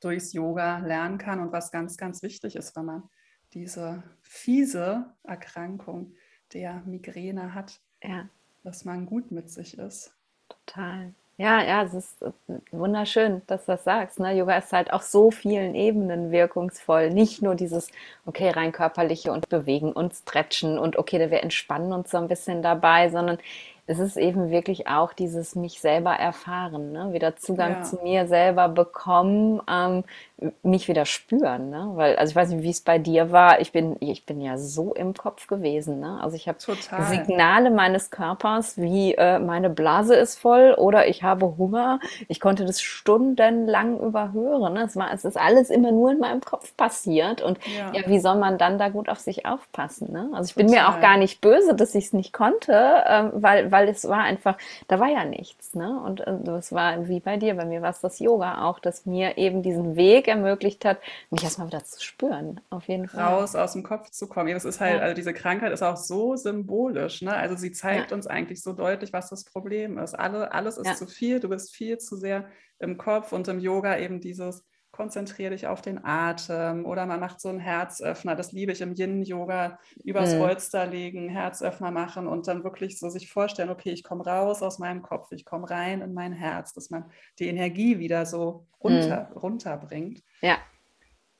durchs 0.00 0.32
Yoga 0.32 0.78
lernen 0.78 1.18
kann 1.18 1.40
und 1.40 1.52
was 1.52 1.70
ganz, 1.70 1.98
ganz 1.98 2.22
wichtig 2.22 2.56
ist, 2.56 2.74
wenn 2.74 2.86
man 2.86 3.02
diese 3.54 4.02
fiese 4.22 5.06
Erkrankung 5.22 6.12
der 6.52 6.82
Migräne 6.86 7.54
hat, 7.54 7.80
ja. 8.02 8.28
dass 8.62 8.84
man 8.84 9.06
gut 9.06 9.30
mit 9.30 9.50
sich 9.50 9.78
ist. 9.78 10.12
Total. 10.48 11.14
Ja, 11.36 11.62
ja, 11.64 11.82
es 11.82 11.94
ist 11.94 12.24
wunderschön, 12.70 13.42
dass 13.48 13.66
du 13.66 13.72
das 13.72 13.82
sagst. 13.82 14.20
Ne? 14.20 14.36
Yoga 14.36 14.56
ist 14.56 14.72
halt 14.72 14.92
auf 14.92 15.02
so 15.02 15.32
vielen 15.32 15.74
Ebenen 15.74 16.30
wirkungsvoll. 16.30 17.10
Nicht 17.10 17.42
nur 17.42 17.56
dieses, 17.56 17.88
okay, 18.24 18.50
rein 18.50 18.70
körperliche 18.70 19.32
und 19.32 19.48
bewegen 19.48 19.92
und 19.92 20.14
stretchen 20.14 20.78
und 20.78 20.96
okay, 20.96 21.30
wir 21.30 21.42
entspannen 21.42 21.92
uns 21.92 22.12
so 22.12 22.18
ein 22.18 22.28
bisschen 22.28 22.62
dabei, 22.62 23.08
sondern 23.08 23.38
es 23.86 23.98
ist 23.98 24.16
eben 24.16 24.50
wirklich 24.50 24.86
auch 24.86 25.12
dieses 25.12 25.56
mich 25.56 25.80
selber 25.80 26.14
erfahren, 26.14 26.92
ne? 26.92 27.12
wieder 27.12 27.36
Zugang 27.36 27.72
ja. 27.72 27.82
zu 27.82 27.96
mir 28.02 28.26
selber 28.26 28.68
bekommen, 28.68 29.60
ähm, 29.68 30.04
mich 30.62 30.88
wieder 30.88 31.04
spüren, 31.04 31.70
ne? 31.70 31.90
Weil, 31.94 32.16
also 32.16 32.30
ich 32.30 32.36
weiß 32.36 32.50
nicht, 32.50 32.62
wie 32.62 32.70
es 32.70 32.80
bei 32.80 32.98
dir 32.98 33.32
war. 33.32 33.60
Ich 33.60 33.72
bin, 33.72 33.96
ich 34.00 34.26
bin 34.26 34.40
ja 34.40 34.58
so 34.58 34.94
im 34.94 35.14
Kopf 35.14 35.46
gewesen, 35.46 36.00
ne? 36.00 36.18
Also 36.22 36.36
ich 36.36 36.48
habe 36.48 36.58
Signale 36.58 37.70
meines 37.70 38.10
Körpers, 38.10 38.78
wie 38.78 39.14
äh, 39.14 39.38
meine 39.38 39.70
Blase 39.70 40.14
ist 40.14 40.38
voll 40.38 40.74
oder 40.76 41.06
ich 41.08 41.22
habe 41.22 41.56
Hunger. 41.56 42.00
Ich 42.28 42.40
konnte 42.40 42.64
das 42.64 42.80
stundenlang 42.80 43.98
überhören. 44.00 44.74
Ne? 44.74 44.84
Es 44.84 44.96
war, 44.96 45.12
es 45.12 45.24
ist 45.24 45.36
alles 45.36 45.70
immer 45.70 45.92
nur 45.92 46.12
in 46.12 46.18
meinem 46.18 46.40
Kopf 46.40 46.76
passiert. 46.76 47.42
Und 47.42 47.58
ja, 47.66 47.92
ja 47.92 48.06
wie 48.06 48.18
soll 48.18 48.36
man 48.36 48.58
dann 48.58 48.78
da 48.78 48.88
gut 48.88 49.08
auf 49.08 49.18
sich 49.18 49.46
aufpassen? 49.46 50.12
Ne? 50.12 50.30
Also 50.32 50.48
ich 50.50 50.54
bin 50.54 50.70
mir 50.70 50.88
auch 50.88 51.00
gar 51.00 51.16
nicht 51.16 51.40
böse, 51.40 51.74
dass 51.74 51.94
ich 51.94 52.06
es 52.06 52.12
nicht 52.12 52.32
konnte, 52.32 52.72
äh, 52.72 53.24
weil, 53.32 53.70
weil 53.70 53.88
es 53.88 54.08
war 54.08 54.20
einfach, 54.20 54.56
da 54.88 55.00
war 55.00 55.08
ja 55.08 55.24
nichts, 55.24 55.74
ne? 55.74 56.00
Und 56.04 56.20
äh, 56.20 56.34
das 56.44 56.72
war 56.72 57.08
wie 57.08 57.20
bei 57.20 57.36
dir, 57.36 57.54
bei 57.54 57.64
mir 57.64 57.82
war 57.82 57.90
es 57.90 58.00
das 58.00 58.18
Yoga 58.18 58.64
auch, 58.64 58.78
dass 58.78 59.06
mir 59.06 59.36
eben 59.38 59.62
diesen 59.62 59.96
Weg 59.96 60.28
ermöglicht 60.34 60.84
hat, 60.84 61.00
mich 61.30 61.44
erstmal 61.44 61.68
wieder 61.68 61.84
zu 61.84 62.02
spüren, 62.02 62.60
auf 62.70 62.88
jeden 62.88 63.08
Fall. 63.08 63.22
Raus 63.22 63.54
aus 63.54 63.72
dem 63.72 63.82
Kopf 63.82 64.10
zu 64.10 64.28
kommen. 64.28 64.48
Ja, 64.48 64.54
das 64.54 64.64
ist 64.64 64.80
halt, 64.80 64.96
ja. 64.96 65.02
also 65.02 65.14
diese 65.14 65.32
Krankheit 65.32 65.72
ist 65.72 65.82
auch 65.82 65.96
so 65.96 66.36
symbolisch, 66.36 67.22
ne? 67.22 67.34
Also 67.34 67.56
sie 67.56 67.72
zeigt 67.72 68.10
ja. 68.10 68.16
uns 68.16 68.26
eigentlich 68.26 68.62
so 68.62 68.72
deutlich, 68.72 69.12
was 69.12 69.30
das 69.30 69.44
Problem 69.44 69.98
ist. 69.98 70.14
Alle, 70.14 70.52
alles 70.52 70.78
ist 70.78 70.98
zu 70.98 71.06
viel, 71.06 71.40
du 71.40 71.48
bist 71.48 71.74
viel 71.74 71.98
zu 71.98 72.16
sehr 72.16 72.46
im 72.78 72.98
Kopf 72.98 73.32
und 73.32 73.48
im 73.48 73.60
Yoga 73.60 73.98
eben 73.98 74.20
dieses 74.20 74.64
konzentriere 74.94 75.50
dich 75.50 75.66
auf 75.66 75.82
den 75.82 76.04
Atem 76.04 76.86
oder 76.86 77.04
man 77.04 77.18
macht 77.18 77.40
so 77.40 77.48
einen 77.48 77.58
Herzöffner, 77.58 78.36
das 78.36 78.52
liebe 78.52 78.70
ich 78.70 78.80
im 78.80 78.94
Yin-Yoga, 78.94 79.78
übers 80.04 80.34
mhm. 80.34 80.38
Polster 80.38 80.86
legen, 80.86 81.28
Herzöffner 81.28 81.90
machen 81.90 82.28
und 82.28 82.46
dann 82.46 82.62
wirklich 82.62 82.98
so 82.98 83.08
sich 83.08 83.28
vorstellen, 83.30 83.70
okay, 83.70 83.90
ich 83.90 84.04
komme 84.04 84.24
raus 84.24 84.62
aus 84.62 84.78
meinem 84.78 85.02
Kopf, 85.02 85.32
ich 85.32 85.44
komme 85.44 85.68
rein 85.68 86.00
in 86.00 86.14
mein 86.14 86.32
Herz, 86.32 86.72
dass 86.74 86.90
man 86.90 87.10
die 87.40 87.48
Energie 87.48 87.98
wieder 87.98 88.24
so 88.24 88.66
runter, 88.82 89.30
mhm. 89.32 89.38
runterbringt. 89.38 90.22
Ja. 90.40 90.58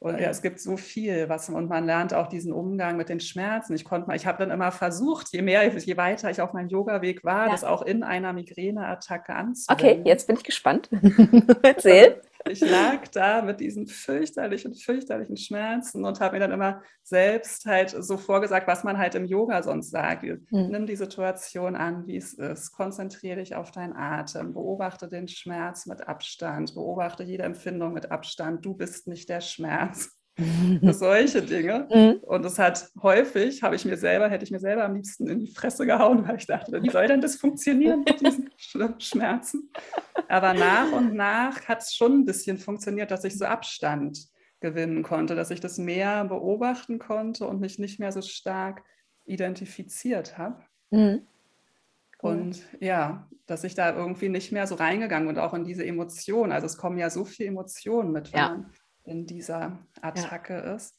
Und 0.00 0.20
ja, 0.20 0.28
es 0.28 0.42
gibt 0.42 0.60
so 0.60 0.76
viel, 0.76 1.28
was 1.28 1.48
und 1.48 1.68
man 1.68 1.86
lernt 1.86 2.12
auch 2.12 2.26
diesen 2.26 2.52
Umgang 2.52 2.96
mit 2.96 3.08
den 3.08 3.20
Schmerzen. 3.20 3.74
Ich 3.74 3.84
konnte 3.84 4.08
mal, 4.08 4.16
ich 4.16 4.26
habe 4.26 4.38
dann 4.38 4.50
immer 4.50 4.72
versucht, 4.72 5.28
je 5.32 5.40
mehr, 5.40 5.66
je 5.66 5.96
weiter 5.96 6.28
ich 6.28 6.42
auf 6.42 6.52
meinem 6.52 6.68
Yoga-Weg 6.68 7.24
war, 7.24 7.46
ja. 7.46 7.52
das 7.52 7.64
auch 7.64 7.82
in 7.82 8.02
einer 8.02 8.32
Migräneattacke 8.32 9.32
anzuwenden. 9.32 9.86
Okay, 9.86 10.02
jetzt 10.04 10.26
bin 10.26 10.36
ich 10.36 10.44
gespannt. 10.44 10.90
Erzähl. 11.62 12.20
Ich 12.50 12.60
lag 12.60 13.08
da 13.08 13.40
mit 13.42 13.60
diesen 13.60 13.86
fürchterlichen, 13.86 14.74
fürchterlichen 14.74 15.36
Schmerzen 15.36 16.04
und 16.04 16.20
habe 16.20 16.34
mir 16.34 16.40
dann 16.40 16.52
immer 16.52 16.82
selbst 17.02 17.64
halt 17.64 17.90
so 17.90 18.18
vorgesagt, 18.18 18.68
was 18.68 18.84
man 18.84 18.98
halt 18.98 19.14
im 19.14 19.24
Yoga 19.24 19.62
sonst 19.62 19.90
sagt. 19.90 20.24
Mhm. 20.24 20.42
Nimm 20.50 20.86
die 20.86 20.96
Situation 20.96 21.74
an, 21.74 22.06
wie 22.06 22.16
es 22.16 22.34
ist. 22.34 22.72
Konzentriere 22.72 23.36
dich 23.36 23.54
auf 23.54 23.70
deinen 23.70 23.94
Atem. 23.94 24.52
Beobachte 24.52 25.08
den 25.08 25.26
Schmerz 25.26 25.86
mit 25.86 26.06
Abstand. 26.06 26.74
Beobachte 26.74 27.22
jede 27.22 27.44
Empfindung 27.44 27.94
mit 27.94 28.10
Abstand. 28.10 28.64
Du 28.64 28.74
bist 28.74 29.08
nicht 29.08 29.28
der 29.28 29.40
Schmerz. 29.40 30.10
Solche 30.36 31.42
Dinge. 31.42 31.88
Mhm. 31.94 32.20
Und 32.22 32.44
es 32.44 32.58
hat 32.58 32.90
häufig, 33.02 33.62
habe 33.62 33.76
ich 33.76 33.84
mir 33.84 33.96
selber, 33.96 34.28
hätte 34.28 34.44
ich 34.44 34.50
mir 34.50 34.58
selber 34.58 34.84
am 34.84 34.94
liebsten 34.94 35.28
in 35.28 35.38
die 35.38 35.52
Fresse 35.52 35.86
gehauen, 35.86 36.26
weil 36.26 36.36
ich 36.36 36.46
dachte, 36.46 36.82
wie 36.82 36.90
soll 36.90 37.06
denn 37.06 37.20
das 37.20 37.36
funktionieren 37.36 38.04
mit 38.04 38.20
diesen 38.20 38.50
Schmerzen? 38.98 39.70
Aber 40.28 40.54
nach 40.54 40.90
und 40.92 41.14
nach 41.14 41.68
hat 41.68 41.82
es 41.82 41.94
schon 41.94 42.20
ein 42.20 42.24
bisschen 42.24 42.58
funktioniert, 42.58 43.10
dass 43.10 43.24
ich 43.24 43.38
so 43.38 43.44
Abstand 43.44 44.18
gewinnen 44.60 45.02
konnte, 45.02 45.36
dass 45.36 45.50
ich 45.50 45.60
das 45.60 45.78
mehr 45.78 46.24
beobachten 46.24 46.98
konnte 46.98 47.46
und 47.46 47.60
mich 47.60 47.78
nicht 47.78 48.00
mehr 48.00 48.12
so 48.12 48.22
stark 48.22 48.82
identifiziert 49.24 50.38
habe. 50.38 50.64
Mhm. 50.90 51.26
Und 52.18 52.62
ja, 52.80 53.28
dass 53.46 53.64
ich 53.64 53.74
da 53.74 53.94
irgendwie 53.94 54.30
nicht 54.30 54.50
mehr 54.50 54.66
so 54.66 54.76
reingegangen 54.76 55.28
und 55.28 55.38
auch 55.38 55.52
in 55.52 55.64
diese 55.64 55.84
Emotionen. 55.84 56.52
Also 56.52 56.66
es 56.66 56.78
kommen 56.78 56.96
ja 56.96 57.10
so 57.10 57.24
viele 57.24 57.50
Emotionen 57.50 58.10
mit, 58.10 58.32
wenn 58.32 58.40
ja. 58.40 58.48
man 58.48 58.72
in 59.04 59.26
dieser 59.26 59.78
Attacke 60.00 60.54
ja. 60.54 60.74
ist. 60.74 60.98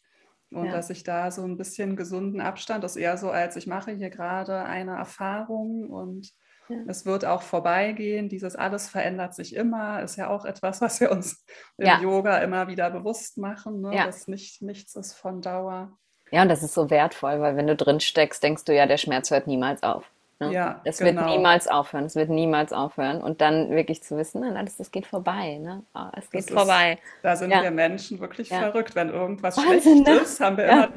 Und 0.52 0.68
ja. 0.68 0.72
dass 0.72 0.90
ich 0.90 1.04
da 1.04 1.32
so 1.32 1.44
ein 1.44 1.58
bisschen 1.58 1.96
gesunden 1.96 2.40
Abstand, 2.40 2.84
das 2.84 2.96
ist 2.96 3.02
eher 3.02 3.18
so, 3.18 3.32
als 3.32 3.56
ich 3.56 3.68
mache 3.68 3.92
hier 3.92 4.10
gerade 4.10 4.64
eine 4.64 4.96
Erfahrung 4.96 5.90
und 5.90 6.32
ja. 6.70 6.78
es 6.88 7.06
wird 7.06 7.26
auch 7.26 7.42
vorbeigehen. 7.42 8.30
Dieses 8.30 8.56
alles 8.56 8.88
verändert 8.88 9.34
sich 9.34 9.56
immer, 9.56 10.02
ist 10.02 10.16
ja 10.16 10.30
auch 10.30 10.46
etwas, 10.46 10.82
was 10.82 11.02
wir 11.02 11.12
uns 11.12 11.44
im 11.78 12.02
Yoga 12.02 12.38
immer 12.38 12.68
wieder 12.68 12.90
bewusst 12.92 13.38
machen, 13.38 13.82
ne? 13.82 13.92
dass 13.92 14.28
nicht, 14.28 14.62
nichts 14.62 14.96
ist 14.96 15.14
von 15.14 15.42
Dauer. 15.42 15.98
Ja, 16.32 16.44
und 16.44 16.50
das 16.50 16.64
ist 16.64 16.74
so 16.74 16.90
wertvoll, 16.90 17.40
weil 17.40 17.56
wenn 17.56 17.68
du 17.68 17.76
drin 17.76 18.00
steckst, 18.00 18.42
denkst 18.42 18.66
du 18.66 18.76
ja, 18.76 18.88
der 18.88 18.98
Schmerz 18.98 19.32
hört 19.32 19.48
niemals 19.48 19.84
auf. 19.84 20.10
Ne? 20.40 20.52
Ja, 20.52 20.82
es 20.84 20.98
genau. 20.98 21.22
wird 21.22 21.38
niemals 21.38 21.68
aufhören, 21.68 22.06
es 22.06 22.16
wird 22.16 22.30
niemals 22.30 22.74
aufhören. 22.74 23.22
Und 23.22 23.40
dann 23.40 23.70
wirklich 23.70 24.04
zu 24.04 24.18
wissen, 24.18 24.42
nein, 24.42 24.66
das, 24.66 24.76
das 24.76 24.92
geht 24.92 25.08
vorbei. 25.08 25.58
Ne? 25.58 25.84
Oh, 25.94 26.08
es 26.18 26.30
geht 26.30 26.50
das 26.50 26.52
vorbei. 26.52 26.94
Ist, 26.94 27.02
da 27.24 27.36
sind 27.36 27.52
ja. 27.52 27.64
wir 27.64 27.72
Menschen 27.72 28.20
wirklich 28.20 28.50
ja. 28.50 28.60
verrückt. 28.60 28.96
Wenn 28.96 29.10
irgendwas 29.10 29.58
Wahnsinn, 29.58 30.04
schlecht 30.04 30.08
ne? 30.08 30.24
ist, 30.24 30.40
haben 30.42 30.58
wir 30.58 30.66
immer 30.66 30.90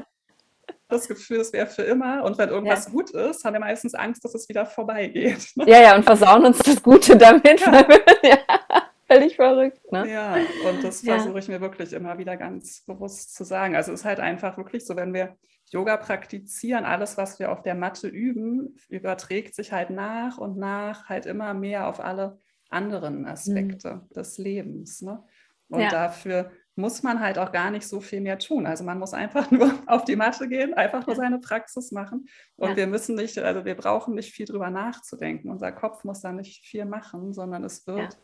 das 0.89 1.07
Gefühl, 1.07 1.39
es 1.39 1.53
wäre 1.53 1.67
für 1.67 1.83
immer. 1.83 2.23
Und 2.23 2.37
wenn 2.37 2.49
irgendwas 2.49 2.85
ja. 2.85 2.91
gut 2.91 3.11
ist, 3.11 3.45
haben 3.45 3.53
wir 3.53 3.59
meistens 3.59 3.93
Angst, 3.93 4.25
dass 4.25 4.33
es 4.33 4.49
wieder 4.49 4.65
vorbeigeht. 4.65 5.51
Ne? 5.55 5.69
Ja, 5.69 5.81
ja, 5.81 5.95
und 5.95 6.03
versauen 6.03 6.45
uns 6.45 6.57
das 6.59 6.81
Gute 6.81 7.15
damit. 7.15 7.61
Ja. 7.61 7.87
Völlig 9.07 9.35
verrückt. 9.35 9.91
Ne? 9.91 10.11
Ja, 10.11 10.35
und 10.67 10.83
das 10.83 11.01
versuche 11.01 11.39
ich 11.39 11.47
mir 11.47 11.61
wirklich 11.61 11.93
immer 11.93 12.17
wieder 12.17 12.37
ganz 12.37 12.83
bewusst 12.85 13.33
zu 13.35 13.43
sagen. 13.43 13.75
Also 13.75 13.91
es 13.91 14.01
ist 14.01 14.05
halt 14.05 14.19
einfach 14.19 14.57
wirklich 14.57 14.85
so, 14.85 14.95
wenn 14.95 15.13
wir 15.13 15.35
Yoga 15.69 15.97
praktizieren, 15.97 16.83
alles, 16.83 17.17
was 17.17 17.39
wir 17.39 17.51
auf 17.51 17.61
der 17.61 17.75
Matte 17.75 18.07
üben, 18.07 18.75
überträgt 18.89 19.55
sich 19.55 19.71
halt 19.71 19.89
nach 19.91 20.37
und 20.37 20.57
nach 20.57 21.09
halt 21.09 21.25
immer 21.25 21.53
mehr 21.53 21.87
auf 21.87 21.99
alle 21.99 22.39
anderen 22.69 23.25
Aspekte 23.25 23.95
mhm. 23.95 24.13
des 24.13 24.37
Lebens. 24.37 25.01
Ne? 25.01 25.23
Und 25.69 25.81
ja. 25.81 25.89
dafür 25.89 26.51
muss 26.75 27.03
man 27.03 27.19
halt 27.19 27.37
auch 27.37 27.51
gar 27.51 27.71
nicht 27.71 27.87
so 27.87 27.99
viel 27.99 28.21
mehr 28.21 28.39
tun. 28.39 28.65
Also 28.65 28.83
man 28.83 28.97
muss 28.97 29.13
einfach 29.13 29.51
nur 29.51 29.71
auf 29.85 30.05
die 30.05 30.15
Matte 30.15 30.47
gehen, 30.47 30.73
einfach 30.73 31.05
nur 31.05 31.15
seine 31.15 31.39
Praxis 31.39 31.91
machen. 31.91 32.27
Und 32.55 32.69
ja. 32.69 32.75
wir 32.77 32.87
müssen 32.87 33.15
nicht, 33.15 33.37
also 33.37 33.65
wir 33.65 33.75
brauchen 33.75 34.15
nicht 34.15 34.31
viel 34.31 34.45
drüber 34.45 34.69
nachzudenken. 34.69 35.49
Unser 35.49 35.71
Kopf 35.71 36.03
muss 36.03 36.21
da 36.21 36.31
nicht 36.31 36.65
viel 36.65 36.85
machen, 36.85 37.33
sondern 37.33 37.63
es 37.63 37.85
wird 37.85 38.13
ja. 38.13 38.19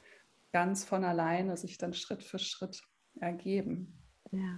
ganz 0.51 0.85
von 0.85 1.03
alleine 1.03 1.57
sich 1.57 1.77
dann 1.77 1.93
Schritt 1.93 2.23
für 2.23 2.39
Schritt 2.39 2.81
ergeben. 3.19 3.93
Ja. 4.31 4.57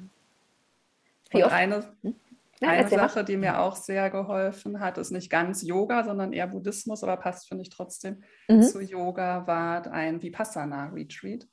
Wie 1.29 1.37
Und 1.37 1.43
oft? 1.43 1.53
eine, 1.53 1.95
hm? 2.03 2.15
Ja, 2.61 2.69
Eine 2.69 2.89
Sache, 2.89 3.23
die 3.23 3.37
mir 3.37 3.59
auch 3.59 3.75
sehr 3.75 4.09
geholfen 4.09 4.79
hat, 4.79 4.97
ist 4.97 5.11
nicht 5.11 5.29
ganz 5.29 5.61
Yoga, 5.61 6.03
sondern 6.03 6.33
eher 6.33 6.47
Buddhismus, 6.47 7.03
aber 7.03 7.17
passt, 7.17 7.47
finde 7.47 7.61
ich, 7.61 7.69
trotzdem 7.69 8.23
mhm. 8.47 8.63
zu 8.63 8.81
Yoga, 8.81 9.45
war 9.45 9.85
ein 9.91 10.21
Vipassana-Retreat. 10.21 11.47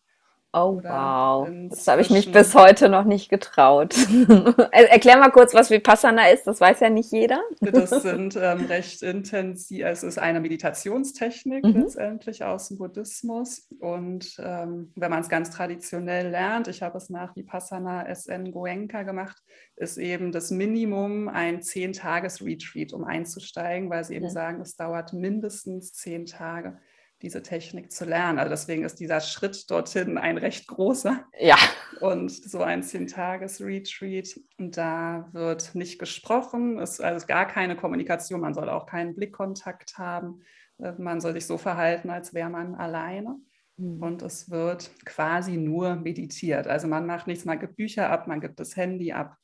Oh, 0.57 0.81
wow. 0.85 1.49
Das 1.69 1.89
habe 1.89 2.01
ich 2.01 2.11
mich 2.11 2.31
bis 2.31 2.55
heute 2.55 2.89
noch 2.89 3.03
nicht 3.03 3.29
getraut. 3.29 3.97
Erklär 4.71 5.17
mal 5.17 5.33
kurz, 5.33 5.53
was 5.53 5.69
Vipassana 5.69 6.29
ist. 6.29 6.47
Das 6.47 6.61
weiß 6.61 6.79
ja 6.79 6.91
nicht 6.91 7.11
jeder. 7.11 7.41
Das 7.61 7.91
sind 7.91 8.37
ähm, 8.41 8.67
recht 8.67 9.03
intensiv, 9.03 9.85
es 9.85 10.05
ist 10.05 10.17
eine 10.17 10.39
Meditationstechnik 10.39 11.65
mhm. 11.65 11.83
letztendlich 11.83 12.45
aus 12.45 12.69
dem 12.69 12.79
Buddhismus. 12.79 13.67
Und 13.81 14.37
ähm, 14.39 14.93
wenn 14.95 15.11
man 15.11 15.23
es 15.23 15.29
ganz 15.29 15.51
traditionell 15.51 16.31
lernt, 16.31 16.69
ich 16.69 16.83
habe 16.83 16.99
es 16.99 17.11
nach 17.11 17.35
Vipassana 17.35 18.07
SN 18.15 18.53
Goenka 18.53 19.03
gemacht, 19.03 19.43
ist 19.75 19.99
eben 19.99 20.31
das 20.31 20.53
Minimum 20.53 21.29
ein 21.29 21.63
Zehn-Tages-Retreat, 21.63 22.93
um 22.93 23.03
einzusteigen, 23.03 23.91
weil 23.91 24.05
sie 24.05 24.15
eben 24.15 24.27
mhm. 24.27 24.31
sagen, 24.31 24.61
es 24.61 24.77
dauert 24.77 25.15
mindestens 25.15 25.95
zehn 25.95 26.27
Tage 26.27 26.79
diese 27.25 27.43
Technik 27.43 27.91
zu 27.91 28.05
lernen. 28.05 28.39
Also 28.39 28.51
deswegen 28.51 28.85
ist 28.85 29.01
dieser 29.01 29.21
Schritt 29.21 29.71
dorthin 29.71 30.19
ein 30.19 30.39
recht 30.39 30.69
großer. 30.69 31.25
Ja. 31.41 31.57
Und 32.01 32.31
so 32.31 32.61
ein 32.63 32.83
Zehn-Tages-Retreat, 32.83 34.41
da 34.59 35.29
wird 35.33 35.75
nicht 35.75 35.99
gesprochen, 35.99 36.79
es 36.79 36.93
ist 36.93 37.01
also 37.01 37.27
gar 37.27 37.47
keine 37.47 37.77
Kommunikation, 37.77 38.41
man 38.41 38.55
soll 38.55 38.69
auch 38.69 38.87
keinen 38.87 39.15
Blickkontakt 39.15 39.99
haben, 39.99 40.43
äh, 40.79 40.93
man 40.99 41.21
soll 41.21 41.33
sich 41.33 41.47
so 41.47 41.59
verhalten, 41.59 42.11
als 42.11 42.35
wäre 42.35 42.51
man 42.51 42.75
alleine. 42.75 43.37
Mhm. 43.77 44.03
Und 44.03 44.23
es 44.23 44.51
wird 44.51 44.91
quasi 45.05 45.57
nur 45.57 45.97
meditiert. 45.97 46.67
Also 46.67 46.87
man 46.87 47.07
macht 47.07 47.27
nichts, 47.27 47.45
man 47.45 47.59
gibt 47.59 47.77
Bücher 47.77 48.11
ab, 48.11 48.27
man 48.27 48.41
gibt 48.41 48.61
das 48.61 48.77
Handy 48.77 49.13
ab, 49.13 49.37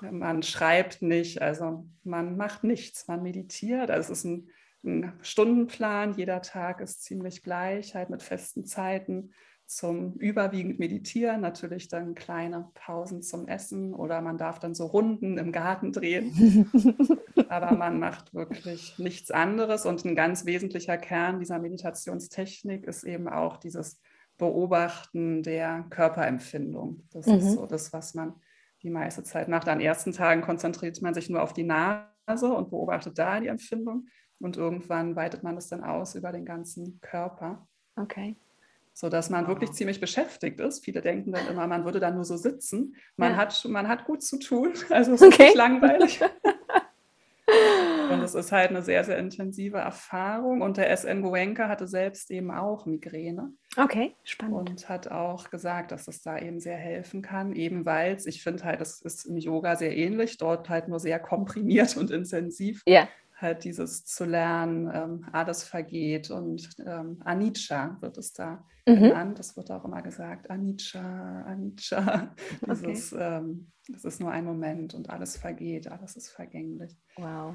man 0.00 0.42
schreibt 0.42 1.02
nicht, 1.02 1.40
also 1.40 1.86
man 2.02 2.36
macht 2.36 2.64
nichts, 2.64 3.08
man 3.08 3.22
meditiert. 3.22 3.90
Also 3.90 4.12
es 4.12 4.18
ist 4.18 4.24
ein 4.24 4.48
einen 4.84 5.12
Stundenplan. 5.22 6.14
Jeder 6.14 6.42
Tag 6.42 6.80
ist 6.80 7.02
ziemlich 7.02 7.42
gleich, 7.42 7.94
halt 7.94 8.10
mit 8.10 8.22
festen 8.22 8.64
Zeiten 8.64 9.30
zum 9.66 10.14
überwiegend 10.14 10.78
Meditieren, 10.78 11.40
natürlich 11.40 11.88
dann 11.88 12.14
kleine 12.14 12.68
Pausen 12.74 13.22
zum 13.22 13.48
Essen 13.48 13.94
oder 13.94 14.20
man 14.20 14.36
darf 14.36 14.58
dann 14.58 14.74
so 14.74 14.86
Runden 14.86 15.38
im 15.38 15.52
Garten 15.52 15.92
drehen. 15.92 16.70
Aber 17.48 17.72
man 17.72 17.98
macht 17.98 18.34
wirklich 18.34 18.98
nichts 18.98 19.30
anderes 19.30 19.86
und 19.86 20.04
ein 20.04 20.14
ganz 20.14 20.44
wesentlicher 20.44 20.98
Kern 20.98 21.38
dieser 21.38 21.58
Meditationstechnik 21.58 22.84
ist 22.84 23.04
eben 23.04 23.28
auch 23.28 23.56
dieses 23.56 24.00
Beobachten 24.36 25.42
der 25.42 25.86
Körperempfindung. 25.90 27.02
Das 27.12 27.26
mhm. 27.26 27.34
ist 27.34 27.52
so 27.52 27.66
das, 27.66 27.92
was 27.92 28.14
man 28.14 28.34
die 28.82 28.90
meiste 28.90 29.22
Zeit 29.22 29.48
macht. 29.48 29.68
An 29.68 29.80
ersten 29.80 30.12
Tagen 30.12 30.42
konzentriert 30.42 31.00
man 31.00 31.14
sich 31.14 31.30
nur 31.30 31.42
auf 31.42 31.52
die 31.54 31.64
Nase 31.64 32.52
und 32.54 32.70
beobachtet 32.70 33.18
da 33.18 33.40
die 33.40 33.46
Empfindung. 33.46 34.08
Und 34.40 34.56
irgendwann 34.56 35.16
weitet 35.16 35.42
man 35.42 35.54
das 35.54 35.68
dann 35.68 35.84
aus 35.84 36.14
über 36.14 36.32
den 36.32 36.44
ganzen 36.44 37.00
Körper. 37.00 37.66
Okay. 37.96 38.36
sodass 38.92 39.30
man 39.30 39.48
wirklich 39.48 39.72
ziemlich 39.72 40.00
beschäftigt 40.00 40.60
ist. 40.60 40.84
Viele 40.84 41.00
denken 41.00 41.32
dann 41.32 41.46
immer, 41.48 41.66
man 41.66 41.84
würde 41.84 42.00
da 42.00 42.10
nur 42.10 42.24
so 42.24 42.36
sitzen. 42.36 42.96
Man, 43.16 43.32
ja. 43.32 43.36
hat, 43.36 43.64
man 43.64 43.88
hat 43.88 44.04
gut 44.04 44.22
zu 44.22 44.38
tun, 44.38 44.72
also 44.90 45.14
es 45.14 45.22
ist 45.22 45.34
okay. 45.34 45.44
nicht 45.44 45.56
langweilig. 45.56 46.20
Und 48.10 48.20
es 48.22 48.34
ist 48.34 48.52
halt 48.52 48.70
eine 48.70 48.82
sehr, 48.82 49.02
sehr 49.04 49.18
intensive 49.18 49.78
Erfahrung. 49.78 50.60
Und 50.60 50.76
der 50.76 50.94
SN 50.96 51.22
Goenka 51.22 51.68
hatte 51.68 51.86
selbst 51.86 52.30
eben 52.30 52.50
auch 52.50 52.86
Migräne. 52.86 53.52
Okay, 53.76 54.14
spannend. 54.24 54.70
Und 54.70 54.88
hat 54.88 55.10
auch 55.10 55.50
gesagt, 55.50 55.90
dass 55.90 56.06
es 56.06 56.22
da 56.22 56.38
eben 56.38 56.60
sehr 56.60 56.76
helfen 56.76 57.22
kann, 57.22 57.54
eben 57.54 57.86
weil 57.86 58.14
es, 58.14 58.26
ich 58.26 58.42
finde 58.42 58.64
halt, 58.64 58.80
es 58.80 59.00
ist 59.00 59.24
im 59.24 59.36
Yoga 59.36 59.76
sehr 59.76 59.96
ähnlich, 59.96 60.36
dort 60.36 60.68
halt 60.68 60.88
nur 60.88 61.00
sehr 61.00 61.18
komprimiert 61.18 61.96
und 61.96 62.10
intensiv. 62.10 62.82
Ja 62.86 63.08
halt 63.44 63.62
dieses 63.62 64.04
zu 64.04 64.24
lernen, 64.24 64.90
ähm, 64.92 65.28
alles 65.32 65.62
vergeht 65.62 66.30
und 66.30 66.68
ähm, 66.84 67.20
Anicca 67.24 67.96
wird 68.00 68.18
es 68.18 68.32
da 68.32 68.64
mhm. 68.86 68.94
genannt. 68.96 69.38
Das 69.38 69.56
wird 69.56 69.70
auch 69.70 69.84
immer 69.84 70.02
gesagt, 70.02 70.50
Anicca, 70.50 71.42
Anicca. 71.42 72.34
Dieses, 72.66 73.12
okay. 73.12 73.38
ähm, 73.38 73.70
das 73.88 74.04
ist 74.04 74.20
nur 74.20 74.32
ein 74.32 74.44
Moment 74.44 74.94
und 74.94 75.10
alles 75.10 75.36
vergeht, 75.36 75.86
alles 75.88 76.16
ist 76.16 76.30
vergänglich. 76.30 76.96
Wow, 77.16 77.54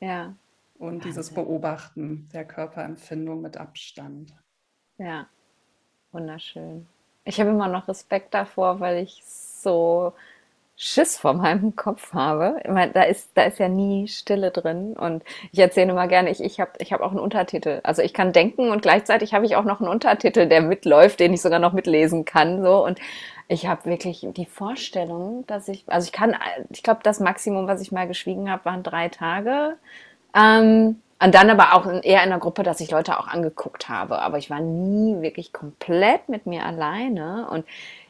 ja. 0.00 0.34
Und 0.78 0.86
Wahnsinn. 0.86 1.00
dieses 1.08 1.30
Beobachten 1.30 2.28
der 2.32 2.44
Körperempfindung 2.44 3.40
mit 3.40 3.56
Abstand. 3.56 4.32
Ja, 4.98 5.26
wunderschön. 6.12 6.86
Ich 7.24 7.40
habe 7.40 7.50
immer 7.50 7.68
noch 7.68 7.88
Respekt 7.88 8.34
davor, 8.34 8.78
weil 8.78 9.02
ich 9.02 9.22
so 9.24 10.12
Schiss 10.80 11.18
vor 11.18 11.34
meinem 11.34 11.74
Kopf 11.76 12.14
habe. 12.14 12.60
Ich 12.64 12.70
meine, 12.70 12.92
da 12.92 13.02
ist, 13.02 13.32
da 13.34 13.42
ist 13.42 13.58
ja 13.58 13.68
nie 13.68 14.06
Stille 14.06 14.52
drin. 14.52 14.94
Und 14.94 15.24
ich 15.52 15.58
erzähle 15.58 15.90
immer 15.90 16.06
gerne, 16.06 16.30
ich, 16.30 16.40
ich 16.40 16.60
habe 16.60 16.70
ich 16.78 16.92
hab 16.92 17.00
auch 17.00 17.10
einen 17.10 17.20
Untertitel. 17.20 17.80
Also 17.82 18.00
ich 18.00 18.14
kann 18.14 18.32
denken 18.32 18.70
und 18.70 18.80
gleichzeitig 18.80 19.34
habe 19.34 19.44
ich 19.44 19.56
auch 19.56 19.64
noch 19.64 19.80
einen 19.80 19.90
Untertitel, 19.90 20.46
der 20.46 20.62
mitläuft, 20.62 21.18
den 21.20 21.34
ich 21.34 21.42
sogar 21.42 21.58
noch 21.58 21.72
mitlesen 21.72 22.24
kann. 22.24 22.62
So. 22.62 22.84
Und 22.84 23.00
ich 23.48 23.66
habe 23.66 23.86
wirklich 23.86 24.26
die 24.30 24.46
Vorstellung, 24.46 25.44
dass 25.48 25.66
ich, 25.68 25.84
also 25.88 26.04
ich 26.06 26.12
kann, 26.12 26.36
ich 26.70 26.84
glaube, 26.84 27.00
das 27.02 27.18
Maximum, 27.18 27.66
was 27.66 27.80
ich 27.80 27.90
mal 27.90 28.06
geschwiegen 28.06 28.48
habe, 28.50 28.64
waren 28.64 28.84
drei 28.84 29.08
Tage. 29.08 29.76
Ähm, 30.34 31.02
und 31.20 31.34
dann 31.34 31.50
aber 31.50 31.74
auch 31.74 31.86
eher 32.04 32.22
in 32.22 32.30
der 32.30 32.38
Gruppe, 32.38 32.62
dass 32.62 32.80
ich 32.80 32.92
Leute 32.92 33.18
auch 33.18 33.26
angeguckt 33.26 33.88
habe. 33.88 34.20
Aber 34.20 34.38
ich 34.38 34.48
war 34.48 34.60
nie 34.60 35.20
wirklich 35.22 35.52
komplett 35.52 36.28
mit 36.28 36.46
mir 36.46 36.64
alleine. 36.64 37.48
Und 37.50 37.66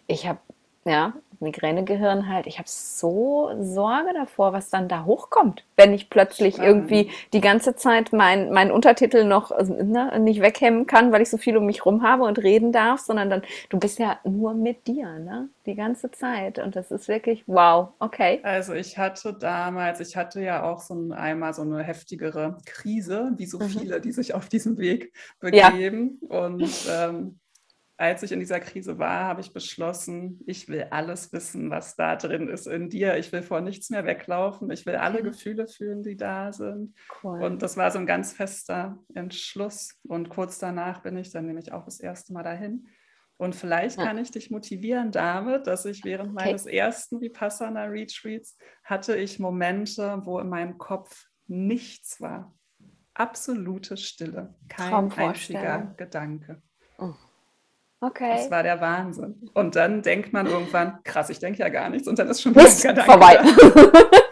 ich 0.06 0.28
habe 0.28 0.38
ja, 0.84 1.12
Migränegehirn 1.40 2.28
halt, 2.28 2.46
ich 2.46 2.58
habe 2.58 2.68
so 2.68 3.50
Sorge 3.60 4.12
davor, 4.14 4.52
was 4.52 4.70
dann 4.70 4.88
da 4.88 5.04
hochkommt, 5.04 5.64
wenn 5.76 5.94
ich 5.94 6.10
plötzlich 6.10 6.58
irgendwie 6.58 7.10
die 7.32 7.40
ganze 7.40 7.76
Zeit 7.76 8.12
meinen 8.12 8.52
mein 8.52 8.70
Untertitel 8.70 9.24
noch 9.24 9.50
ne, 9.58 10.18
nicht 10.18 10.40
weghemmen 10.40 10.86
kann, 10.86 11.12
weil 11.12 11.22
ich 11.22 11.30
so 11.30 11.36
viel 11.36 11.56
um 11.56 11.66
mich 11.66 11.84
rum 11.84 12.02
habe 12.02 12.24
und 12.24 12.38
reden 12.38 12.72
darf, 12.72 13.00
sondern 13.00 13.30
dann, 13.30 13.42
du 13.68 13.78
bist 13.78 13.98
ja 13.98 14.18
nur 14.24 14.54
mit 14.54 14.86
dir, 14.86 15.18
ne? 15.18 15.48
Die 15.66 15.74
ganze 15.74 16.10
Zeit. 16.10 16.58
Und 16.58 16.76
das 16.76 16.90
ist 16.90 17.08
wirklich 17.08 17.44
wow, 17.46 17.90
okay. 17.98 18.40
Also 18.42 18.74
ich 18.74 18.98
hatte 18.98 19.34
damals, 19.34 20.00
ich 20.00 20.16
hatte 20.16 20.40
ja 20.40 20.62
auch 20.62 20.80
so 20.80 20.94
ein, 20.94 21.12
einmal 21.12 21.54
so 21.54 21.62
eine 21.62 21.82
heftigere 21.82 22.56
Krise, 22.64 23.32
wie 23.36 23.46
so 23.46 23.58
mhm. 23.58 23.68
viele, 23.68 24.00
die 24.00 24.12
sich 24.12 24.34
auf 24.34 24.48
diesem 24.48 24.78
Weg 24.78 25.12
begeben. 25.40 26.18
Ja. 26.28 26.38
Und 26.38 26.70
ähm, 26.90 27.38
als 27.98 28.22
ich 28.22 28.30
in 28.30 28.38
dieser 28.38 28.60
Krise 28.60 28.98
war, 28.98 29.24
habe 29.24 29.40
ich 29.40 29.52
beschlossen, 29.52 30.40
ich 30.46 30.68
will 30.68 30.86
alles 30.90 31.32
wissen, 31.32 31.68
was 31.68 31.96
da 31.96 32.14
drin 32.14 32.48
ist 32.48 32.68
in 32.68 32.88
dir. 32.88 33.16
Ich 33.16 33.32
will 33.32 33.42
vor 33.42 33.60
nichts 33.60 33.90
mehr 33.90 34.06
weglaufen. 34.06 34.70
Ich 34.70 34.86
will 34.86 34.94
alle 34.94 35.20
Gefühle 35.20 35.66
fühlen, 35.66 36.04
die 36.04 36.16
da 36.16 36.52
sind. 36.52 36.94
Cool. 37.22 37.42
Und 37.42 37.60
das 37.60 37.76
war 37.76 37.90
so 37.90 37.98
ein 37.98 38.06
ganz 38.06 38.32
fester 38.32 38.96
Entschluss. 39.14 39.98
Und 40.04 40.28
kurz 40.28 40.60
danach 40.60 41.02
bin 41.02 41.16
ich 41.16 41.32
dann 41.32 41.46
nämlich 41.46 41.72
auch 41.72 41.84
das 41.84 41.98
erste 41.98 42.32
Mal 42.32 42.44
dahin. 42.44 42.86
Und 43.36 43.56
vielleicht 43.56 43.98
ja. 43.98 44.04
kann 44.04 44.18
ich 44.18 44.30
dich 44.30 44.48
motivieren 44.52 45.10
damit, 45.10 45.66
dass 45.66 45.84
ich 45.84 46.04
während 46.04 46.36
okay. 46.36 46.44
meines 46.44 46.66
ersten 46.66 47.20
Vipassana 47.20 47.84
Retreats 47.86 48.56
hatte 48.84 49.16
ich 49.16 49.40
Momente, 49.40 50.20
wo 50.22 50.38
in 50.38 50.48
meinem 50.48 50.78
Kopf 50.78 51.26
nichts 51.48 52.20
war. 52.20 52.54
Absolute 53.14 53.96
Stille. 53.96 54.54
Kein 54.68 55.10
einziger 55.10 55.94
Gedanke. 55.96 56.62
Okay. 58.00 58.36
Das 58.36 58.50
war 58.50 58.62
der 58.62 58.80
Wahnsinn. 58.80 59.50
Und 59.54 59.74
dann 59.74 60.02
denkt 60.02 60.32
man 60.32 60.46
irgendwann, 60.46 61.02
krass, 61.02 61.30
ich 61.30 61.40
denke 61.40 61.58
ja 61.58 61.68
gar 61.68 61.88
nichts. 61.90 62.06
Und 62.06 62.18
dann 62.18 62.28
ist 62.28 62.40
schon 62.40 62.54
wieder 62.54 62.64
Gedanke 62.64 63.10
vorbei. 63.10 63.38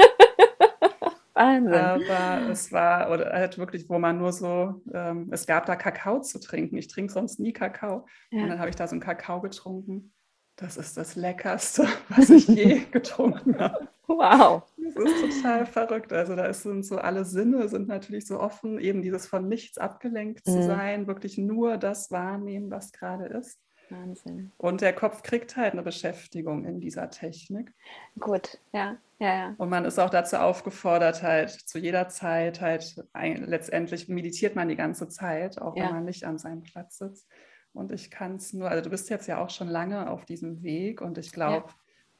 Wahnsinn. 1.34 1.74
Aber 1.74 2.50
es 2.50 2.72
war, 2.72 3.10
oder 3.10 3.32
halt 3.32 3.58
wirklich, 3.58 3.88
wo 3.88 3.98
man 3.98 4.18
nur 4.18 4.32
so, 4.32 4.82
ähm, 4.92 5.28
es 5.32 5.46
gab 5.46 5.66
da 5.66 5.76
Kakao 5.76 6.20
zu 6.20 6.40
trinken. 6.40 6.76
Ich 6.76 6.88
trinke 6.88 7.12
sonst 7.12 7.40
nie 7.40 7.52
Kakao. 7.52 8.06
Ja. 8.30 8.42
Und 8.42 8.48
dann 8.50 8.58
habe 8.58 8.70
ich 8.70 8.76
da 8.76 8.86
so 8.86 8.92
einen 8.92 9.00
Kakao 9.00 9.40
getrunken. 9.40 10.12
Das 10.56 10.76
ist 10.78 10.96
das 10.96 11.16
Leckerste, 11.16 11.86
was 12.08 12.30
ich 12.30 12.48
je 12.48 12.80
getrunken 12.90 13.58
habe. 13.58 13.88
Wow. 14.06 14.62
Das 14.96 15.12
ist 15.12 15.42
total 15.42 15.66
verrückt. 15.66 16.12
Also 16.12 16.34
da 16.34 16.52
sind 16.52 16.84
so 16.84 16.96
alle 16.96 17.24
Sinne 17.24 17.68
sind 17.68 17.88
natürlich 17.88 18.26
so 18.26 18.40
offen, 18.40 18.78
eben 18.78 19.02
dieses 19.02 19.26
von 19.26 19.48
nichts 19.48 19.78
abgelenkt 19.78 20.44
zu 20.44 20.56
mhm. 20.56 20.62
sein, 20.62 21.06
wirklich 21.06 21.38
nur 21.38 21.76
das 21.76 22.10
wahrnehmen, 22.10 22.70
was 22.70 22.92
gerade 22.92 23.26
ist. 23.26 23.60
Wahnsinn. 23.90 24.50
Und 24.56 24.80
der 24.80 24.92
Kopf 24.92 25.22
kriegt 25.22 25.56
halt 25.56 25.72
eine 25.72 25.82
Beschäftigung 25.82 26.64
in 26.64 26.80
dieser 26.80 27.08
Technik. 27.10 27.72
Gut, 28.18 28.58
ja, 28.72 28.96
ja, 29.18 29.28
ja. 29.28 29.54
Und 29.58 29.68
man 29.68 29.84
ist 29.84 30.00
auch 30.00 30.10
dazu 30.10 30.36
aufgefordert, 30.36 31.22
halt 31.22 31.50
zu 31.50 31.78
jeder 31.78 32.08
Zeit 32.08 32.60
halt 32.60 33.04
ein, 33.12 33.44
letztendlich 33.44 34.08
meditiert 34.08 34.56
man 34.56 34.68
die 34.68 34.76
ganze 34.76 35.08
Zeit, 35.08 35.60
auch 35.60 35.76
ja. 35.76 35.84
wenn 35.84 35.94
man 35.94 36.04
nicht 36.04 36.24
an 36.24 36.38
seinem 36.38 36.62
Platz 36.62 36.98
sitzt. 36.98 37.28
Und 37.72 37.92
ich 37.92 38.10
kann 38.10 38.36
es 38.36 38.52
nur, 38.52 38.70
also 38.70 38.82
du 38.82 38.90
bist 38.90 39.08
jetzt 39.10 39.28
ja 39.28 39.38
auch 39.38 39.50
schon 39.50 39.68
lange 39.68 40.10
auf 40.10 40.24
diesem 40.24 40.62
Weg 40.62 41.00
und 41.00 41.18
ich 41.18 41.30
glaube, 41.30 41.68
ja 41.68 41.74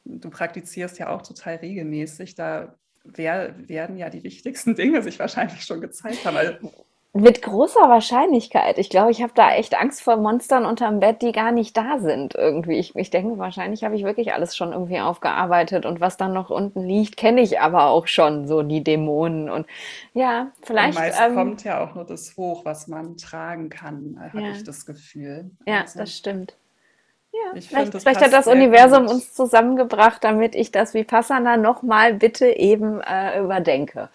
du 0.06 0.30
praktizierst 0.30 0.98
ja 0.98 1.10
auch 1.10 1.22
total 1.22 1.56
regelmäßig, 1.56 2.34
da 2.34 2.74
wer, 3.04 3.54
werden 3.68 3.96
ja 3.96 4.10
die 4.10 4.22
wichtigsten 4.22 4.74
Dinge 4.74 5.02
sich 5.02 5.18
wahrscheinlich 5.18 5.62
schon 5.62 5.80
gezeigt 5.80 6.24
haben. 6.24 6.36
Also, 6.36 6.72
mit 7.12 7.40
großer 7.40 7.88
Wahrscheinlichkeit. 7.88 8.76
Ich 8.76 8.90
glaube, 8.90 9.10
ich 9.10 9.22
habe 9.22 9.32
da 9.34 9.54
echt 9.54 9.74
Angst 9.74 10.02
vor 10.02 10.18
Monstern 10.18 10.66
unterm 10.66 11.00
Bett, 11.00 11.22
die 11.22 11.32
gar 11.32 11.50
nicht 11.50 11.74
da 11.74 11.98
sind 11.98 12.34
irgendwie. 12.34 12.78
Ich, 12.78 12.94
ich 12.94 13.08
denke, 13.08 13.38
wahrscheinlich 13.38 13.84
habe 13.84 13.96
ich 13.96 14.04
wirklich 14.04 14.34
alles 14.34 14.54
schon 14.54 14.72
irgendwie 14.72 15.00
aufgearbeitet 15.00 15.86
und 15.86 16.00
was 16.00 16.18
dann 16.18 16.34
noch 16.34 16.50
unten 16.50 16.82
liegt, 16.84 17.16
kenne 17.16 17.40
ich 17.40 17.58
aber 17.58 17.86
auch 17.86 18.06
schon, 18.06 18.46
so 18.46 18.62
die 18.62 18.84
Dämonen. 18.84 19.48
Und 19.48 19.66
ja, 20.12 20.52
vielleicht. 20.62 20.98
Und 20.98 21.04
meist 21.04 21.20
ähm, 21.20 21.34
kommt 21.34 21.64
ja 21.64 21.82
auch 21.82 21.94
nur 21.94 22.04
das 22.04 22.36
hoch, 22.36 22.66
was 22.66 22.86
man 22.86 23.16
tragen 23.16 23.70
kann, 23.70 24.18
habe 24.20 24.42
ja. 24.42 24.50
ich 24.50 24.62
das 24.62 24.84
Gefühl. 24.84 25.50
Ja, 25.66 25.82
also, 25.82 26.00
das 26.00 26.14
stimmt. 26.14 26.54
Ja, 27.32 27.54
ich 27.54 27.68
vielleicht, 27.68 27.92
find, 27.92 28.02
vielleicht 28.02 28.22
hat 28.22 28.32
das 28.32 28.46
Universum 28.46 29.06
gut. 29.06 29.14
uns 29.14 29.34
zusammengebracht, 29.34 30.24
damit 30.24 30.54
ich 30.54 30.72
das 30.72 30.94
Vipassana 30.94 31.56
nochmal 31.56 32.14
bitte 32.14 32.46
eben 32.46 33.00
äh, 33.02 33.40
überdenke. 33.40 34.08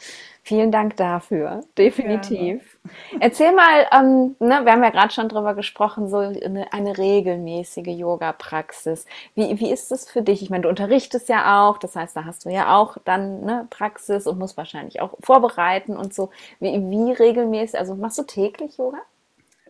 Vielen 0.44 0.72
Dank 0.72 0.98
dafür, 0.98 1.64
definitiv. 1.78 2.80
Ja. 3.12 3.20
Erzähl 3.20 3.52
mal, 3.52 3.86
ähm, 3.92 4.36
ne, 4.40 4.66
wir 4.66 4.72
haben 4.72 4.84
ja 4.84 4.90
gerade 4.90 5.14
schon 5.14 5.30
drüber 5.30 5.54
gesprochen, 5.54 6.10
so 6.10 6.18
eine, 6.18 6.74
eine 6.74 6.98
regelmäßige 6.98 7.86
Yoga-Praxis. 7.86 9.06
Wie, 9.36 9.60
wie 9.60 9.72
ist 9.72 9.92
das 9.92 10.10
für 10.10 10.24
dich? 10.24 10.42
Ich 10.42 10.50
meine, 10.50 10.64
du 10.64 10.70
unterrichtest 10.70 11.30
ja 11.30 11.70
auch, 11.70 11.78
das 11.78 11.96
heißt, 11.96 12.16
da 12.16 12.26
hast 12.26 12.46
du 12.46 12.50
ja 12.50 12.76
auch 12.76 12.98
dann 13.06 13.42
ne, 13.42 13.68
Praxis 13.70 14.26
und 14.26 14.40
musst 14.40 14.58
wahrscheinlich 14.58 15.00
auch 15.00 15.14
vorbereiten 15.20 15.96
und 15.96 16.12
so. 16.12 16.32
Wie, 16.60 16.74
wie 16.90 17.12
regelmäßig, 17.12 17.78
also 17.78 17.94
machst 17.94 18.18
du 18.18 18.24
täglich 18.24 18.78
Yoga? 18.78 18.98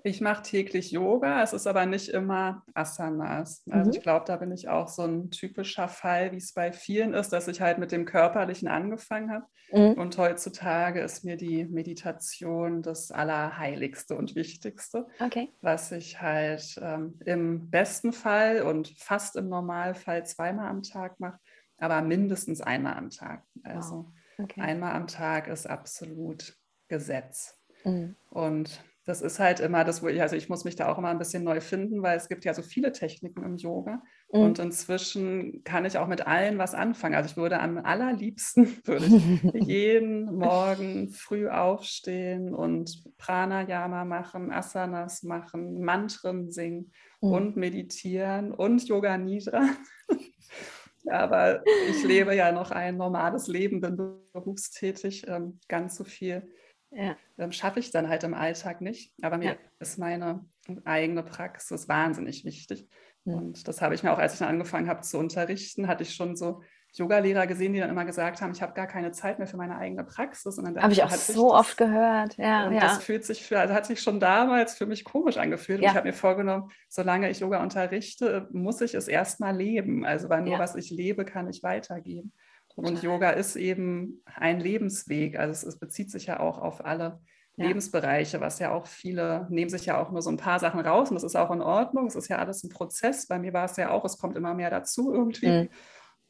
Ich 0.03 0.21
mache 0.21 0.41
täglich 0.41 0.91
Yoga, 0.91 1.43
es 1.43 1.53
ist 1.53 1.67
aber 1.67 1.85
nicht 1.85 2.09
immer 2.09 2.63
Asanas. 2.73 3.63
Also 3.69 3.89
mhm. 3.89 3.95
ich 3.95 4.01
glaube, 4.01 4.25
da 4.25 4.37
bin 4.37 4.51
ich 4.51 4.67
auch 4.67 4.87
so 4.87 5.03
ein 5.03 5.29
typischer 5.29 5.87
Fall, 5.87 6.31
wie 6.31 6.37
es 6.37 6.53
bei 6.53 6.71
vielen 6.71 7.13
ist, 7.13 7.29
dass 7.29 7.47
ich 7.47 7.61
halt 7.61 7.77
mit 7.77 7.91
dem 7.91 8.05
Körperlichen 8.05 8.67
angefangen 8.67 9.31
habe. 9.31 9.45
Mhm. 9.71 9.99
Und 9.99 10.17
heutzutage 10.17 11.01
ist 11.01 11.23
mir 11.23 11.37
die 11.37 11.65
Meditation 11.65 12.81
das 12.81 13.11
Allerheiligste 13.11 14.15
und 14.15 14.35
Wichtigste, 14.35 15.07
okay. 15.19 15.53
was 15.61 15.91
ich 15.91 16.21
halt 16.21 16.79
ähm, 16.81 17.19
im 17.25 17.69
besten 17.69 18.11
Fall 18.11 18.63
und 18.63 18.89
fast 18.97 19.35
im 19.35 19.49
Normalfall 19.49 20.25
zweimal 20.25 20.69
am 20.69 20.81
Tag 20.83 21.19
mache, 21.19 21.39
aber 21.77 22.01
mindestens 22.01 22.61
einmal 22.61 22.95
am 22.95 23.09
Tag. 23.09 23.43
Also 23.63 24.11
wow. 24.37 24.45
okay. 24.45 24.61
einmal 24.61 24.95
am 24.95 25.07
Tag 25.07 25.47
ist 25.47 25.67
absolut 25.67 26.57
Gesetz. 26.87 27.57
Mhm. 27.83 28.15
Und 28.29 28.83
das 29.05 29.21
ist 29.23 29.39
halt 29.39 29.59
immer 29.59 29.83
das, 29.83 30.03
wo 30.03 30.07
ich, 30.09 30.21
also 30.21 30.35
ich 30.35 30.47
muss 30.47 30.63
mich 30.63 30.75
da 30.75 30.87
auch 30.87 30.97
immer 30.99 31.09
ein 31.09 31.17
bisschen 31.17 31.43
neu 31.43 31.59
finden, 31.59 32.03
weil 32.03 32.17
es 32.17 32.29
gibt 32.29 32.45
ja 32.45 32.53
so 32.53 32.61
viele 32.61 32.91
Techniken 32.91 33.43
im 33.43 33.55
Yoga. 33.55 34.03
Mhm. 34.31 34.39
Und 34.39 34.59
inzwischen 34.59 35.63
kann 35.63 35.85
ich 35.85 35.97
auch 35.97 36.07
mit 36.07 36.27
allen 36.27 36.59
was 36.59 36.75
anfangen. 36.75 37.15
Also 37.15 37.31
ich 37.31 37.37
würde 37.37 37.59
am 37.59 37.79
allerliebsten 37.79 38.77
würde 38.85 39.05
ich 39.05 39.67
jeden 39.67 40.35
Morgen 40.35 41.09
früh 41.09 41.49
aufstehen 41.49 42.53
und 42.53 43.03
Pranayama 43.17 44.05
machen, 44.05 44.51
Asanas 44.51 45.23
machen, 45.23 45.81
Mantren 45.81 46.51
singen 46.51 46.91
mhm. 47.21 47.31
und 47.31 47.57
meditieren 47.57 48.51
und 48.51 48.87
Yoga 48.87 49.17
Nidra. 49.17 49.67
Aber 51.07 51.63
ich 51.89 52.03
lebe 52.03 52.35
ja 52.35 52.51
noch 52.51 52.69
ein 52.69 52.97
normales 52.97 53.47
Leben, 53.47 53.81
bin 53.81 53.97
berufstätig, 54.31 55.25
ähm, 55.27 55.59
ganz 55.67 55.95
so 55.95 56.03
viel 56.03 56.47
ja. 56.91 57.15
Schaffe 57.51 57.79
ich 57.79 57.91
dann 57.91 58.09
halt 58.09 58.23
im 58.23 58.33
Alltag 58.33 58.81
nicht. 58.81 59.13
Aber 59.21 59.37
mir 59.37 59.51
ja. 59.51 59.55
ist 59.79 59.97
meine 59.97 60.45
eigene 60.85 61.23
Praxis 61.23 61.87
wahnsinnig 61.87 62.45
wichtig. 62.45 62.87
Mhm. 63.25 63.33
Und 63.33 63.67
das 63.67 63.81
habe 63.81 63.95
ich 63.95 64.03
mir 64.03 64.13
auch, 64.13 64.19
als 64.19 64.33
ich 64.33 64.39
dann 64.39 64.49
angefangen 64.49 64.89
habe 64.89 65.01
zu 65.01 65.17
unterrichten, 65.17 65.87
hatte 65.87 66.03
ich 66.03 66.13
schon 66.13 66.35
so 66.35 66.61
Yoga-Lehrer 66.93 67.47
gesehen, 67.47 67.71
die 67.71 67.79
dann 67.79 67.89
immer 67.89 68.03
gesagt 68.03 68.41
haben, 68.41 68.51
ich 68.51 68.61
habe 68.61 68.73
gar 68.73 68.87
keine 68.87 69.11
Zeit 69.11 69.39
mehr 69.39 69.47
für 69.47 69.55
meine 69.55 69.77
eigene 69.77 70.03
Praxis. 70.03 70.57
Habe 70.57 70.91
ich 70.91 71.03
auch 71.03 71.09
so 71.09 71.51
das, 71.51 71.59
oft 71.59 71.77
gehört. 71.77 72.35
Ja, 72.35 72.67
und 72.67 72.73
ja. 72.73 72.81
das 72.81 73.01
fühlt 73.01 73.23
sich 73.23 73.43
für, 73.43 73.59
also 73.59 73.73
hat 73.73 73.85
sich 73.85 74.01
schon 74.01 74.19
damals 74.19 74.77
für 74.77 74.85
mich 74.85 75.05
komisch 75.05 75.37
angefühlt. 75.37 75.79
Ja. 75.79 75.87
Und 75.87 75.91
ich 75.91 75.97
habe 75.97 76.07
mir 76.09 76.13
vorgenommen, 76.13 76.69
solange 76.89 77.29
ich 77.29 77.39
Yoga 77.39 77.63
unterrichte, 77.63 78.49
muss 78.51 78.81
ich 78.81 78.93
es 78.93 79.07
erstmal 79.07 79.55
leben. 79.55 80.05
Also 80.05 80.29
weil 80.29 80.41
nur 80.41 80.53
ja. 80.53 80.59
was 80.59 80.75
ich 80.75 80.89
lebe, 80.89 81.23
kann 81.23 81.49
ich 81.49 81.63
weitergeben. 81.63 82.33
Total. 82.75 82.91
Und 82.91 83.03
Yoga 83.03 83.31
ist 83.31 83.55
eben 83.55 84.23
ein 84.25 84.59
Lebensweg. 84.59 85.37
Also 85.37 85.51
es, 85.51 85.63
es 85.63 85.79
bezieht 85.79 86.11
sich 86.11 86.27
ja 86.27 86.39
auch 86.39 86.57
auf 86.57 86.83
alle 86.83 87.19
ja. 87.55 87.67
Lebensbereiche, 87.67 88.41
was 88.41 88.59
ja 88.59 88.71
auch 88.71 88.87
viele 88.87 89.47
nehmen 89.49 89.69
sich 89.69 89.85
ja 89.85 90.01
auch 90.01 90.11
nur 90.11 90.21
so 90.21 90.29
ein 90.29 90.37
paar 90.37 90.59
Sachen 90.59 90.79
raus 90.79 91.09
und 91.09 91.15
das 91.15 91.23
ist 91.23 91.35
auch 91.35 91.51
in 91.51 91.61
Ordnung. 91.61 92.07
Es 92.07 92.15
ist 92.15 92.29
ja 92.29 92.37
alles 92.37 92.63
ein 92.63 92.69
Prozess. 92.69 93.27
Bei 93.27 93.39
mir 93.39 93.53
war 93.53 93.65
es 93.65 93.77
ja 93.77 93.91
auch, 93.91 94.05
es 94.05 94.17
kommt 94.17 94.37
immer 94.37 94.53
mehr 94.53 94.69
dazu 94.69 95.13
irgendwie. 95.13 95.63
Mhm. 95.63 95.69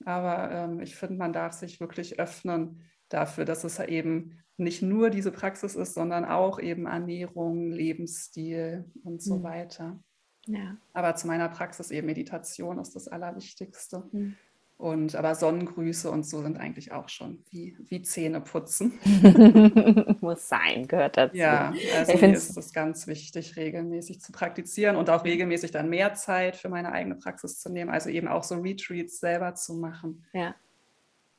Aber 0.06 0.52
ähm, 0.52 0.80
ich 0.80 0.96
finde, 0.96 1.16
man 1.18 1.34
darf 1.34 1.54
sich 1.54 1.80
wirklich 1.80 2.20
öffnen 2.20 2.82
dafür, 3.10 3.46
dass 3.46 3.64
es 3.64 3.80
eben 3.80 4.40
nicht 4.58 4.82
nur 4.82 5.10
diese 5.10 5.32
Praxis 5.32 5.76
ist, 5.76 5.94
sondern 5.94 6.26
auch 6.26 6.60
eben 6.60 6.86
Ernährung, 6.86 7.72
Lebensstil 7.72 8.86
und 9.04 9.22
so 9.22 9.38
mhm. 9.38 9.44
weiter. 9.44 10.04
Ja. 10.48 10.78
Aber 10.94 11.16
zu 11.16 11.28
meiner 11.28 11.50
Praxis 11.50 11.92
eben 11.92 12.08
Meditation 12.08 12.80
ist 12.80 12.96
das 12.96 13.08
Allerwichtigste. 13.08 14.04
Mhm. 14.12 14.38
Und 14.82 15.14
aber 15.14 15.36
Sonnengrüße 15.36 16.10
und 16.10 16.26
so 16.26 16.42
sind 16.42 16.58
eigentlich 16.60 16.92
auch 16.92 17.08
schon 17.08 17.44
wie, 17.52 17.78
wie 17.88 18.02
Zähne 18.02 18.42
putzen. 18.42 18.94
Muss 20.22 20.50
sein, 20.50 20.88
gehört 20.88 21.18
dazu. 21.18 21.38
Ja, 21.38 21.72
also 21.96 22.18
mir 22.18 22.34
ist 22.34 22.58
es 22.58 22.74
ganz 22.74 23.06
wichtig, 23.06 23.56
regelmäßig 23.58 24.22
zu 24.22 24.32
praktizieren 24.32 24.96
und 24.96 25.12
auch 25.12 25.24
regelmäßig 25.24 25.70
dann 25.70 25.88
mehr 25.88 26.16
Zeit 26.16 26.56
für 26.56 26.68
meine 26.68 26.92
eigene 26.92 27.14
Praxis 27.14 27.60
zu 27.60 27.70
nehmen. 27.70 27.92
Also 27.92 28.10
eben 28.10 28.28
auch 28.28 28.44
so 28.44 28.56
Retreats 28.56 29.20
selber 29.20 29.54
zu 29.54 29.76
machen. 29.76 30.26
Ja. 30.34 30.56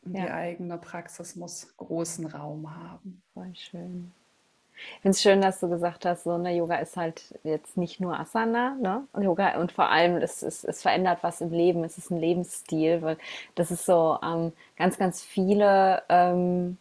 Und 0.02 0.16
ja. 0.16 0.26
die 0.26 0.30
eigene 0.30 0.78
Praxis 0.78 1.34
muss 1.34 1.76
großen 1.76 2.26
Raum 2.26 2.72
haben. 2.72 3.24
Voll 3.34 3.56
schön. 3.56 4.12
Ich 4.96 5.02
finde 5.02 5.10
es 5.10 5.22
schön, 5.22 5.40
dass 5.40 5.60
du 5.60 5.68
gesagt 5.68 6.04
hast, 6.04 6.24
so, 6.24 6.38
ne, 6.38 6.54
Yoga 6.56 6.76
ist 6.76 6.96
halt 6.96 7.22
jetzt 7.44 7.76
nicht 7.76 8.00
nur 8.00 8.18
Asana, 8.18 8.76
ne? 8.80 9.06
Yoga 9.20 9.60
und 9.60 9.72
vor 9.72 9.88
allem, 9.90 10.16
es, 10.16 10.42
es, 10.42 10.64
es 10.64 10.82
verändert 10.82 11.18
was 11.22 11.40
im 11.40 11.50
Leben, 11.50 11.84
es 11.84 11.98
ist 11.98 12.10
ein 12.10 12.20
Lebensstil, 12.20 13.02
weil 13.02 13.18
das 13.54 13.70
ist 13.70 13.86
so 13.86 14.18
ähm, 14.22 14.52
ganz, 14.76 14.98
ganz 14.98 15.22
viele 15.22 16.02
ähm, 16.08 16.78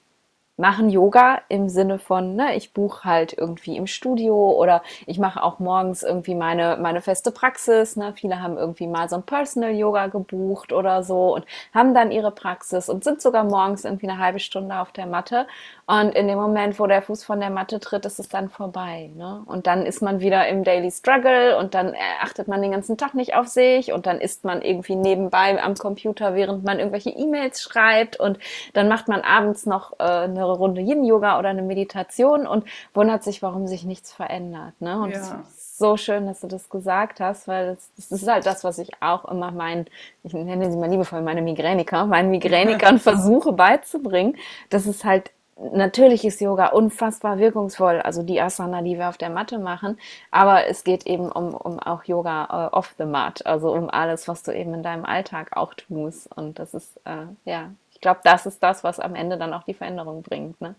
machen 0.61 0.89
Yoga 0.89 1.41
im 1.49 1.67
Sinne 1.69 1.99
von, 1.99 2.35
ne, 2.35 2.55
ich 2.55 2.71
buche 2.71 3.03
halt 3.03 3.33
irgendwie 3.33 3.75
im 3.77 3.87
Studio 3.87 4.51
oder 4.51 4.83
ich 5.07 5.17
mache 5.17 5.41
auch 5.43 5.59
morgens 5.59 6.03
irgendwie 6.03 6.35
meine, 6.35 6.77
meine 6.79 7.01
feste 7.01 7.31
Praxis. 7.31 7.95
Ne? 7.95 8.13
Viele 8.15 8.41
haben 8.41 8.57
irgendwie 8.57 8.87
mal 8.87 9.09
so 9.09 9.15
ein 9.15 9.23
Personal 9.23 9.71
Yoga 9.71 10.07
gebucht 10.07 10.71
oder 10.71 11.03
so 11.03 11.33
und 11.35 11.45
haben 11.73 11.93
dann 11.93 12.11
ihre 12.11 12.31
Praxis 12.31 12.89
und 12.89 13.03
sind 13.03 13.21
sogar 13.21 13.43
morgens 13.43 13.85
irgendwie 13.85 14.07
eine 14.07 14.19
halbe 14.19 14.39
Stunde 14.39 14.79
auf 14.79 14.91
der 14.91 15.07
Matte. 15.07 15.47
Und 15.91 16.15
in 16.15 16.29
dem 16.29 16.37
Moment, 16.37 16.79
wo 16.79 16.87
der 16.87 17.01
Fuß 17.01 17.25
von 17.25 17.41
der 17.41 17.49
Matte 17.49 17.81
tritt, 17.81 18.05
ist 18.05 18.17
es 18.17 18.29
dann 18.29 18.47
vorbei. 18.47 19.09
Ne? 19.13 19.43
Und 19.45 19.67
dann 19.67 19.85
ist 19.85 20.01
man 20.01 20.21
wieder 20.21 20.47
im 20.47 20.63
Daily 20.63 20.89
Struggle 20.89 21.57
und 21.57 21.73
dann 21.73 21.93
achtet 22.21 22.47
man 22.47 22.61
den 22.61 22.71
ganzen 22.71 22.95
Tag 22.95 23.13
nicht 23.13 23.35
auf 23.35 23.47
sich 23.47 23.91
und 23.91 24.05
dann 24.05 24.21
ist 24.21 24.45
man 24.45 24.61
irgendwie 24.61 24.95
nebenbei 24.95 25.61
am 25.61 25.75
Computer, 25.75 26.33
während 26.33 26.63
man 26.63 26.79
irgendwelche 26.79 27.09
E-Mails 27.09 27.61
schreibt 27.61 28.17
und 28.17 28.39
dann 28.71 28.87
macht 28.87 29.09
man 29.09 29.19
abends 29.19 29.65
noch 29.65 29.99
äh, 29.99 30.03
eine 30.03 30.45
Runde 30.45 30.79
Yin-Yoga 30.79 31.37
oder 31.37 31.49
eine 31.49 31.61
Meditation 31.61 32.47
und 32.47 32.63
wundert 32.93 33.25
sich, 33.25 33.41
warum 33.41 33.67
sich 33.67 33.83
nichts 33.83 34.13
verändert. 34.13 34.79
Ne? 34.79 34.97
Und 34.97 35.11
es 35.11 35.27
ja. 35.27 35.41
ist 35.41 35.77
so 35.77 35.97
schön, 35.97 36.25
dass 36.25 36.39
du 36.39 36.47
das 36.47 36.69
gesagt 36.69 37.19
hast, 37.19 37.49
weil 37.49 37.75
das, 37.75 37.91
das, 37.97 38.21
ist 38.21 38.27
halt 38.29 38.45
das, 38.45 38.63
was 38.63 38.77
ich 38.77 38.91
auch 39.01 39.25
immer 39.25 39.51
meinen, 39.51 39.87
ich 40.23 40.31
nenne 40.31 40.71
sie 40.71 40.77
mal 40.77 40.89
liebevoll 40.89 41.21
meine 41.21 41.41
Migräniker, 41.41 42.05
meinen 42.05 42.31
Migränikern 42.31 42.97
versuche 42.99 43.51
beizubringen, 43.51 44.37
dass 44.69 44.85
es 44.85 45.03
halt 45.03 45.31
natürlich 45.73 46.25
ist 46.25 46.41
Yoga 46.41 46.67
unfassbar 46.67 47.37
wirkungsvoll, 47.37 48.01
also 48.01 48.23
die 48.23 48.41
Asana, 48.41 48.81
die 48.81 48.97
wir 48.97 49.09
auf 49.09 49.17
der 49.17 49.29
Matte 49.29 49.59
machen, 49.59 49.97
aber 50.31 50.67
es 50.67 50.83
geht 50.83 51.05
eben 51.05 51.31
um, 51.31 51.53
um 51.53 51.79
auch 51.79 52.03
Yoga 52.03 52.69
äh, 52.71 52.75
off 52.75 52.95
the 52.97 53.05
mat, 53.05 53.45
also 53.45 53.73
um 53.73 53.89
alles, 53.89 54.27
was 54.27 54.43
du 54.43 54.51
eben 54.51 54.73
in 54.73 54.83
deinem 54.83 55.05
Alltag 55.05 55.55
auch 55.55 55.73
tust. 55.73 56.31
Und 56.35 56.59
das 56.59 56.73
ist, 56.73 56.99
äh, 57.05 57.27
ja, 57.45 57.71
ich 57.91 58.01
glaube, 58.01 58.21
das 58.23 58.45
ist 58.45 58.61
das, 58.63 58.83
was 58.83 58.99
am 58.99 59.15
Ende 59.15 59.37
dann 59.37 59.53
auch 59.53 59.63
die 59.63 59.73
Veränderung 59.73 60.23
bringt. 60.23 60.59
Ne? 60.61 60.75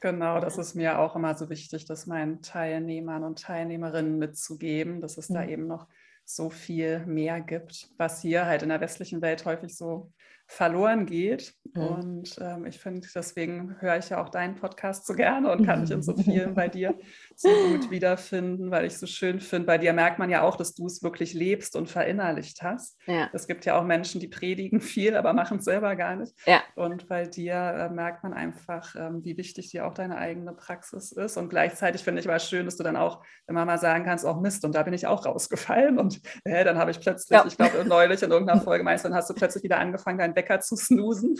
Genau, 0.00 0.40
das 0.40 0.58
ist 0.58 0.74
mir 0.74 0.98
auch 0.98 1.16
immer 1.16 1.34
so 1.34 1.48
wichtig, 1.48 1.86
das 1.86 2.06
meinen 2.06 2.42
Teilnehmern 2.42 3.24
und 3.24 3.40
Teilnehmerinnen 3.40 4.18
mitzugeben, 4.18 5.00
dass 5.00 5.16
es 5.16 5.30
mhm. 5.30 5.34
da 5.34 5.44
eben 5.46 5.66
noch 5.66 5.86
so 6.24 6.50
viel 6.50 7.06
mehr 7.06 7.40
gibt, 7.40 7.88
was 7.96 8.20
hier 8.20 8.46
halt 8.46 8.62
in 8.62 8.68
der 8.68 8.80
westlichen 8.80 9.22
Welt 9.22 9.44
häufig 9.44 9.76
so 9.76 10.10
verloren 10.46 11.06
geht. 11.06 11.54
Mhm. 11.74 11.82
Und 11.82 12.38
ähm, 12.40 12.66
ich 12.66 12.78
finde, 12.78 13.06
deswegen 13.14 13.80
höre 13.80 13.98
ich 13.98 14.10
ja 14.10 14.22
auch 14.22 14.28
deinen 14.28 14.54
Podcast 14.54 15.06
so 15.06 15.14
gerne 15.14 15.50
und 15.50 15.66
kann 15.66 15.80
mich 15.80 15.90
in 15.90 16.02
so 16.02 16.16
vielen 16.16 16.54
bei 16.54 16.68
dir 16.68 16.94
so 17.38 17.48
gut 17.68 17.90
wiederfinden, 17.90 18.70
weil 18.70 18.86
ich 18.86 18.96
so 18.96 19.06
schön 19.06 19.40
finde, 19.40 19.66
bei 19.66 19.76
dir 19.76 19.92
merkt 19.92 20.18
man 20.18 20.30
ja 20.30 20.42
auch, 20.42 20.56
dass 20.56 20.74
du 20.74 20.86
es 20.86 21.02
wirklich 21.02 21.34
lebst 21.34 21.76
und 21.76 21.88
verinnerlicht 21.88 22.62
hast. 22.62 22.98
Ja. 23.06 23.28
Es 23.32 23.46
gibt 23.46 23.66
ja 23.66 23.78
auch 23.78 23.84
Menschen, 23.84 24.20
die 24.20 24.28
predigen 24.28 24.80
viel, 24.80 25.16
aber 25.16 25.34
machen 25.34 25.58
es 25.58 25.66
selber 25.66 25.96
gar 25.96 26.16
nicht. 26.16 26.34
Ja. 26.46 26.62
Und 26.74 27.08
bei 27.08 27.26
dir 27.26 27.54
äh, 27.54 27.88
merkt 27.90 28.22
man 28.22 28.32
einfach, 28.32 28.94
ähm, 28.96 29.22
wie 29.22 29.36
wichtig 29.36 29.70
dir 29.70 29.86
auch 29.86 29.92
deine 29.92 30.16
eigene 30.16 30.54
Praxis 30.54 31.12
ist. 31.12 31.36
Und 31.36 31.50
gleichzeitig 31.50 32.02
finde 32.02 32.20
ich 32.20 32.28
aber 32.28 32.38
schön, 32.38 32.64
dass 32.64 32.76
du 32.76 32.82
dann 32.82 32.96
auch 32.96 33.22
immer 33.46 33.66
mal 33.66 33.78
sagen 33.78 34.04
kannst, 34.04 34.24
auch 34.24 34.38
oh 34.38 34.40
Mist, 34.40 34.64
und 34.64 34.74
da 34.74 34.82
bin 34.82 34.94
ich 34.94 35.06
auch 35.06 35.26
rausgefallen. 35.26 35.98
Und 35.98 36.20
äh, 36.44 36.64
dann 36.64 36.78
habe 36.78 36.90
ich 36.90 37.00
plötzlich, 37.00 37.36
ja. 37.36 37.44
ich 37.46 37.56
glaube 37.56 37.84
neulich 37.84 38.22
in 38.22 38.30
irgendeiner 38.30 38.60
Folge 38.62 38.82
meinst, 38.82 39.04
dann 39.04 39.14
hast 39.14 39.28
du 39.28 39.34
plötzlich 39.34 39.62
wieder 39.62 39.78
angefangen, 39.78 40.18
deinen 40.18 40.36
Wecker 40.36 40.60
zu 40.60 40.74
snoosen. 40.74 41.36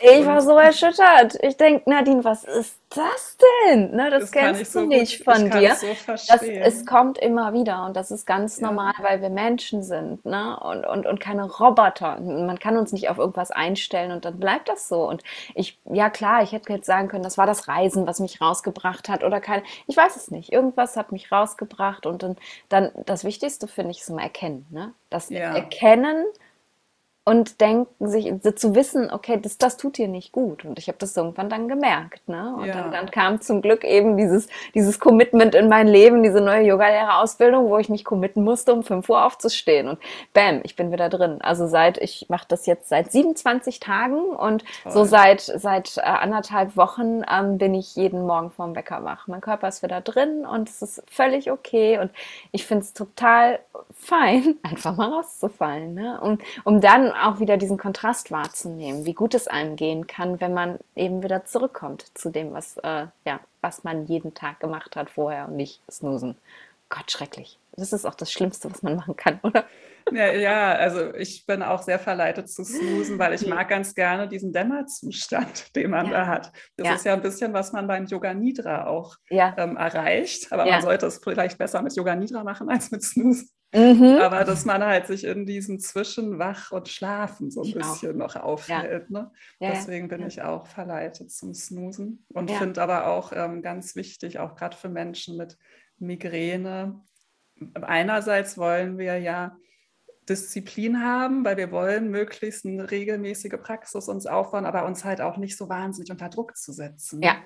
Ich 0.00 0.26
war 0.26 0.40
so 0.40 0.56
erschüttert. 0.56 1.36
Ich 1.42 1.56
denke, 1.56 1.88
Nadine, 1.88 2.24
was 2.24 2.44
ist 2.44 2.78
das 2.90 3.36
denn? 3.64 3.94
Ne, 3.94 4.10
das, 4.10 4.22
das 4.22 4.32
kennst 4.32 4.74
du 4.74 4.80
so 4.80 4.86
nicht 4.86 5.24
gut, 5.24 5.34
von 5.34 5.50
dir. 5.50 5.76
So 5.76 5.86
das, 6.06 6.28
es 6.42 6.86
kommt 6.86 7.18
immer 7.18 7.52
wieder 7.52 7.84
und 7.86 7.96
das 7.96 8.10
ist 8.10 8.26
ganz 8.26 8.58
ja. 8.58 8.66
normal, 8.66 8.94
weil 9.00 9.20
wir 9.22 9.30
Menschen 9.30 9.82
sind 9.82 10.24
ne? 10.24 10.58
und, 10.60 10.84
und, 10.84 11.06
und 11.06 11.20
keine 11.20 11.44
Roboter. 11.44 12.18
Man 12.20 12.58
kann 12.58 12.76
uns 12.76 12.92
nicht 12.92 13.08
auf 13.10 13.18
irgendwas 13.18 13.50
einstellen 13.50 14.10
und 14.10 14.24
dann 14.24 14.40
bleibt 14.40 14.68
das 14.68 14.88
so. 14.88 15.08
Und 15.08 15.22
ich, 15.54 15.78
ja 15.84 16.10
klar, 16.10 16.42
ich 16.42 16.52
hätte 16.52 16.72
jetzt 16.72 16.86
sagen 16.86 17.08
können, 17.08 17.22
das 17.22 17.38
war 17.38 17.46
das 17.46 17.68
Reisen, 17.68 18.06
was 18.06 18.20
mich 18.20 18.40
rausgebracht 18.40 19.08
hat 19.08 19.22
oder 19.22 19.40
kein, 19.40 19.62
ich 19.86 19.96
weiß 19.96 20.16
es 20.16 20.30
nicht. 20.30 20.52
Irgendwas 20.52 20.96
hat 20.96 21.12
mich 21.12 21.30
rausgebracht 21.30 22.06
und 22.06 22.22
dann, 22.22 22.36
dann 22.68 22.90
das 23.06 23.24
Wichtigste 23.24 23.68
finde 23.68 23.92
ich 23.92 24.00
ist 24.00 24.08
immer 24.08 24.22
erkennen. 24.22 24.66
Ne? 24.70 24.94
Das 25.10 25.30
ja. 25.30 25.54
Erkennen 25.54 26.24
und 27.24 27.60
denken 27.60 28.08
sich, 28.08 28.32
zu 28.56 28.74
wissen, 28.74 29.10
okay, 29.12 29.38
das, 29.40 29.58
das 29.58 29.76
tut 29.76 29.98
dir 29.98 30.08
nicht 30.08 30.32
gut. 30.32 30.64
Und 30.64 30.78
ich 30.78 30.88
habe 30.88 30.96
das 30.98 31.14
irgendwann 31.14 31.50
dann 31.50 31.68
gemerkt. 31.68 32.26
Ne? 32.28 32.54
Und 32.56 32.64
ja. 32.64 32.74
dann, 32.74 32.92
dann, 32.92 33.10
kam 33.10 33.42
zum 33.42 33.60
Glück 33.60 33.84
eben 33.84 34.16
dieses, 34.16 34.48
dieses 34.74 34.98
Commitment 34.98 35.54
in 35.54 35.68
mein 35.68 35.86
Leben, 35.86 36.22
diese 36.22 36.40
neue 36.40 36.62
Yogalehrerausbildung, 36.62 37.68
wo 37.68 37.76
ich 37.76 37.90
mich 37.90 38.04
committen 38.04 38.42
musste, 38.42 38.72
um 38.72 38.82
5 38.82 39.06
Uhr 39.10 39.26
aufzustehen. 39.26 39.88
Und 39.88 39.98
bam, 40.32 40.60
ich 40.64 40.76
bin 40.76 40.92
wieder 40.92 41.10
drin. 41.10 41.42
Also 41.42 41.66
seit, 41.66 41.98
ich 41.98 42.26
mache 42.30 42.46
das 42.48 42.64
jetzt 42.64 42.88
seit 42.88 43.12
27 43.12 43.80
Tagen 43.80 44.30
und 44.30 44.64
Toll. 44.82 44.92
so 44.92 45.04
seit, 45.04 45.42
seit 45.42 45.98
äh, 45.98 46.00
anderthalb 46.00 46.76
Wochen 46.78 47.22
ähm, 47.30 47.58
bin 47.58 47.74
ich 47.74 47.96
jeden 47.96 48.26
Morgen 48.26 48.50
vorm 48.50 48.74
Wecker 48.74 49.04
wach. 49.04 49.26
Mein 49.26 49.42
Körper 49.42 49.68
ist 49.68 49.82
wieder 49.82 50.00
drin 50.00 50.46
und 50.46 50.70
es 50.70 50.80
ist 50.80 51.02
völlig 51.06 51.50
okay. 51.50 51.98
Und 51.98 52.10
ich 52.50 52.66
finde 52.66 52.84
es 52.84 52.94
total 52.94 53.60
fein, 53.94 54.56
einfach 54.62 54.96
mal 54.96 55.10
rauszufallen. 55.10 55.92
Ne? 55.92 56.18
Und 56.20 56.42
um 56.64 56.80
dann 56.80 57.09
auch 57.12 57.40
wieder 57.40 57.56
diesen 57.56 57.78
Kontrast 57.78 58.30
wahrzunehmen, 58.30 59.04
wie 59.04 59.14
gut 59.14 59.34
es 59.34 59.48
einem 59.48 59.76
gehen 59.76 60.06
kann, 60.06 60.40
wenn 60.40 60.54
man 60.54 60.78
eben 60.96 61.22
wieder 61.22 61.44
zurückkommt 61.44 62.06
zu 62.14 62.30
dem, 62.30 62.52
was, 62.52 62.76
äh, 62.78 63.06
ja, 63.24 63.40
was 63.60 63.84
man 63.84 64.06
jeden 64.06 64.34
Tag 64.34 64.60
gemacht 64.60 64.96
hat 64.96 65.10
vorher 65.10 65.48
und 65.48 65.56
nicht 65.56 65.80
snoosen. 65.90 66.36
Gott, 66.88 67.10
schrecklich. 67.10 67.58
Das 67.76 67.92
ist 67.92 68.04
auch 68.04 68.14
das 68.14 68.32
Schlimmste, 68.32 68.70
was 68.70 68.82
man 68.82 68.96
machen 68.96 69.16
kann, 69.16 69.38
oder? 69.42 69.64
Ja, 70.12 70.32
ja, 70.32 70.72
also 70.72 71.14
ich 71.14 71.46
bin 71.46 71.62
auch 71.62 71.82
sehr 71.82 71.98
verleitet 71.98 72.50
zu 72.50 72.64
snoosen, 72.64 73.18
weil 73.18 73.34
ich 73.34 73.46
mag 73.46 73.68
ganz 73.68 73.94
gerne 73.94 74.26
diesen 74.26 74.52
Dämmerzustand, 74.52 75.74
den 75.76 75.90
man 75.90 76.06
ja. 76.06 76.12
da 76.12 76.26
hat. 76.26 76.52
Das 76.76 76.86
ja. 76.86 76.94
ist 76.94 77.04
ja 77.04 77.12
ein 77.12 77.22
bisschen, 77.22 77.52
was 77.52 77.72
man 77.72 77.86
beim 77.86 78.06
Yoga 78.06 78.34
Nidra 78.34 78.86
auch 78.86 79.16
ähm, 79.30 79.76
erreicht. 79.76 80.52
Aber 80.52 80.66
man 80.66 80.82
sollte 80.82 81.06
es 81.06 81.20
vielleicht 81.22 81.58
besser 81.58 81.82
mit 81.82 81.94
Yoga 81.94 82.16
Nidra 82.16 82.42
machen 82.42 82.68
als 82.68 82.90
mit 82.90 83.04
Snoozen. 83.04 83.50
Mhm. 83.72 84.18
Aber 84.20 84.44
dass 84.44 84.64
man 84.64 84.84
halt 84.84 85.06
sich 85.06 85.24
in 85.24 85.46
diesem 85.46 85.78
Zwischenwach 85.78 86.72
und 86.72 86.88
Schlafen 86.88 87.50
so 87.50 87.62
ein 87.62 87.68
ich 87.68 87.74
bisschen 87.74 88.20
auch. 88.20 88.34
noch 88.34 88.36
aufhält. 88.36 89.10
Ne? 89.10 89.30
Deswegen 89.60 90.08
bin 90.08 90.26
ich 90.26 90.42
auch 90.42 90.66
verleitet 90.66 91.30
zum 91.30 91.54
Snoosen 91.54 92.24
und 92.30 92.50
finde 92.50 92.82
aber 92.82 93.06
auch 93.06 93.32
ähm, 93.32 93.62
ganz 93.62 93.94
wichtig, 93.94 94.40
auch 94.40 94.56
gerade 94.56 94.76
für 94.76 94.88
Menschen 94.88 95.36
mit 95.36 95.56
Migräne. 95.98 97.00
Einerseits 97.74 98.58
wollen 98.58 98.98
wir 98.98 99.18
ja 99.18 99.56
Disziplin 100.28 101.04
haben, 101.04 101.44
weil 101.44 101.56
wir 101.56 101.70
wollen 101.70 102.10
möglichst 102.10 102.64
eine 102.64 102.90
regelmäßige 102.90 103.56
Praxis 103.60 104.08
uns 104.08 104.26
aufbauen, 104.26 104.66
aber 104.66 104.84
uns 104.84 105.04
halt 105.04 105.20
auch 105.20 105.36
nicht 105.36 105.56
so 105.56 105.68
wahnsinnig 105.68 106.10
unter 106.10 106.28
Druck 106.28 106.56
zu 106.56 106.72
setzen. 106.72 107.22
Ja. 107.22 107.36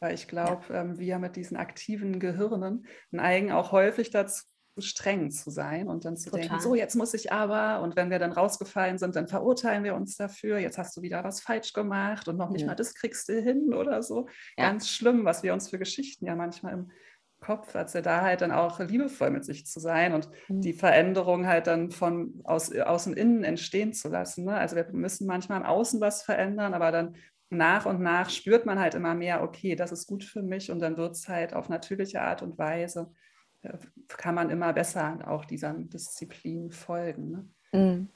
Weil 0.00 0.14
ich 0.14 0.28
glaube, 0.28 0.62
ja. 0.70 0.82
ähm, 0.82 0.98
wir 0.98 1.18
mit 1.18 1.36
diesen 1.36 1.56
aktiven 1.56 2.20
Gehirnen 2.20 2.86
neigen 3.10 3.52
auch 3.52 3.72
häufig 3.72 4.10
dazu, 4.10 4.44
streng 4.78 5.30
zu 5.30 5.50
sein 5.50 5.88
und 5.88 6.04
dann 6.04 6.16
zu 6.16 6.30
Total. 6.30 6.48
denken, 6.48 6.60
so 6.60 6.74
jetzt 6.74 6.96
muss 6.96 7.14
ich 7.14 7.32
aber 7.32 7.82
und 7.82 7.96
wenn 7.96 8.10
wir 8.10 8.18
dann 8.18 8.32
rausgefallen 8.32 8.98
sind, 8.98 9.16
dann 9.16 9.28
verurteilen 9.28 9.84
wir 9.84 9.94
uns 9.94 10.16
dafür, 10.16 10.58
jetzt 10.58 10.78
hast 10.78 10.96
du 10.96 11.02
wieder 11.02 11.22
was 11.24 11.40
falsch 11.40 11.72
gemacht 11.72 12.28
und 12.28 12.36
noch 12.36 12.50
nicht 12.50 12.62
ja. 12.62 12.68
mal 12.68 12.74
das 12.74 12.94
kriegst 12.94 13.28
du 13.28 13.40
hin 13.40 13.72
oder 13.74 14.02
so. 14.02 14.28
Ja. 14.56 14.68
Ganz 14.68 14.88
schlimm, 14.88 15.24
was 15.24 15.42
wir 15.42 15.52
uns 15.52 15.70
für 15.70 15.78
Geschichten 15.78 16.26
ja 16.26 16.34
manchmal 16.34 16.72
im 16.74 16.90
Kopf, 17.40 17.76
als 17.76 17.94
er 17.94 18.02
da 18.02 18.22
halt 18.22 18.40
dann 18.40 18.52
auch 18.52 18.80
liebevoll 18.80 19.30
mit 19.30 19.44
sich 19.44 19.66
zu 19.66 19.78
sein 19.78 20.14
und 20.14 20.30
mhm. 20.48 20.62
die 20.62 20.72
Veränderung 20.72 21.46
halt 21.46 21.66
dann 21.66 21.90
von 21.90 22.40
aus, 22.44 22.74
außen 22.74 23.14
innen 23.14 23.44
entstehen 23.44 23.92
zu 23.92 24.08
lassen. 24.08 24.46
Ne? 24.46 24.54
Also 24.54 24.76
wir 24.76 24.86
müssen 24.92 25.26
manchmal 25.26 25.60
im 25.60 25.66
Außen 25.66 26.00
was 26.00 26.22
verändern, 26.22 26.72
aber 26.72 26.90
dann 26.90 27.16
nach 27.50 27.84
und 27.84 28.00
nach 28.00 28.30
spürt 28.30 28.64
man 28.64 28.78
halt 28.78 28.94
immer 28.94 29.14
mehr, 29.14 29.42
okay, 29.42 29.76
das 29.76 29.92
ist 29.92 30.06
gut 30.06 30.24
für 30.24 30.42
mich 30.42 30.70
und 30.70 30.80
dann 30.80 30.96
wird 30.96 31.12
es 31.12 31.28
halt 31.28 31.54
auf 31.54 31.68
natürliche 31.68 32.22
Art 32.22 32.42
und 32.42 32.58
Weise 32.58 33.12
kann 34.08 34.34
man 34.34 34.50
immer 34.50 34.72
besser 34.72 35.18
auch 35.26 35.44
dieser 35.44 35.74
Disziplin 35.74 36.70
folgen. 36.70 37.30
Ne? 37.30 37.48
Mhm. 37.72 38.08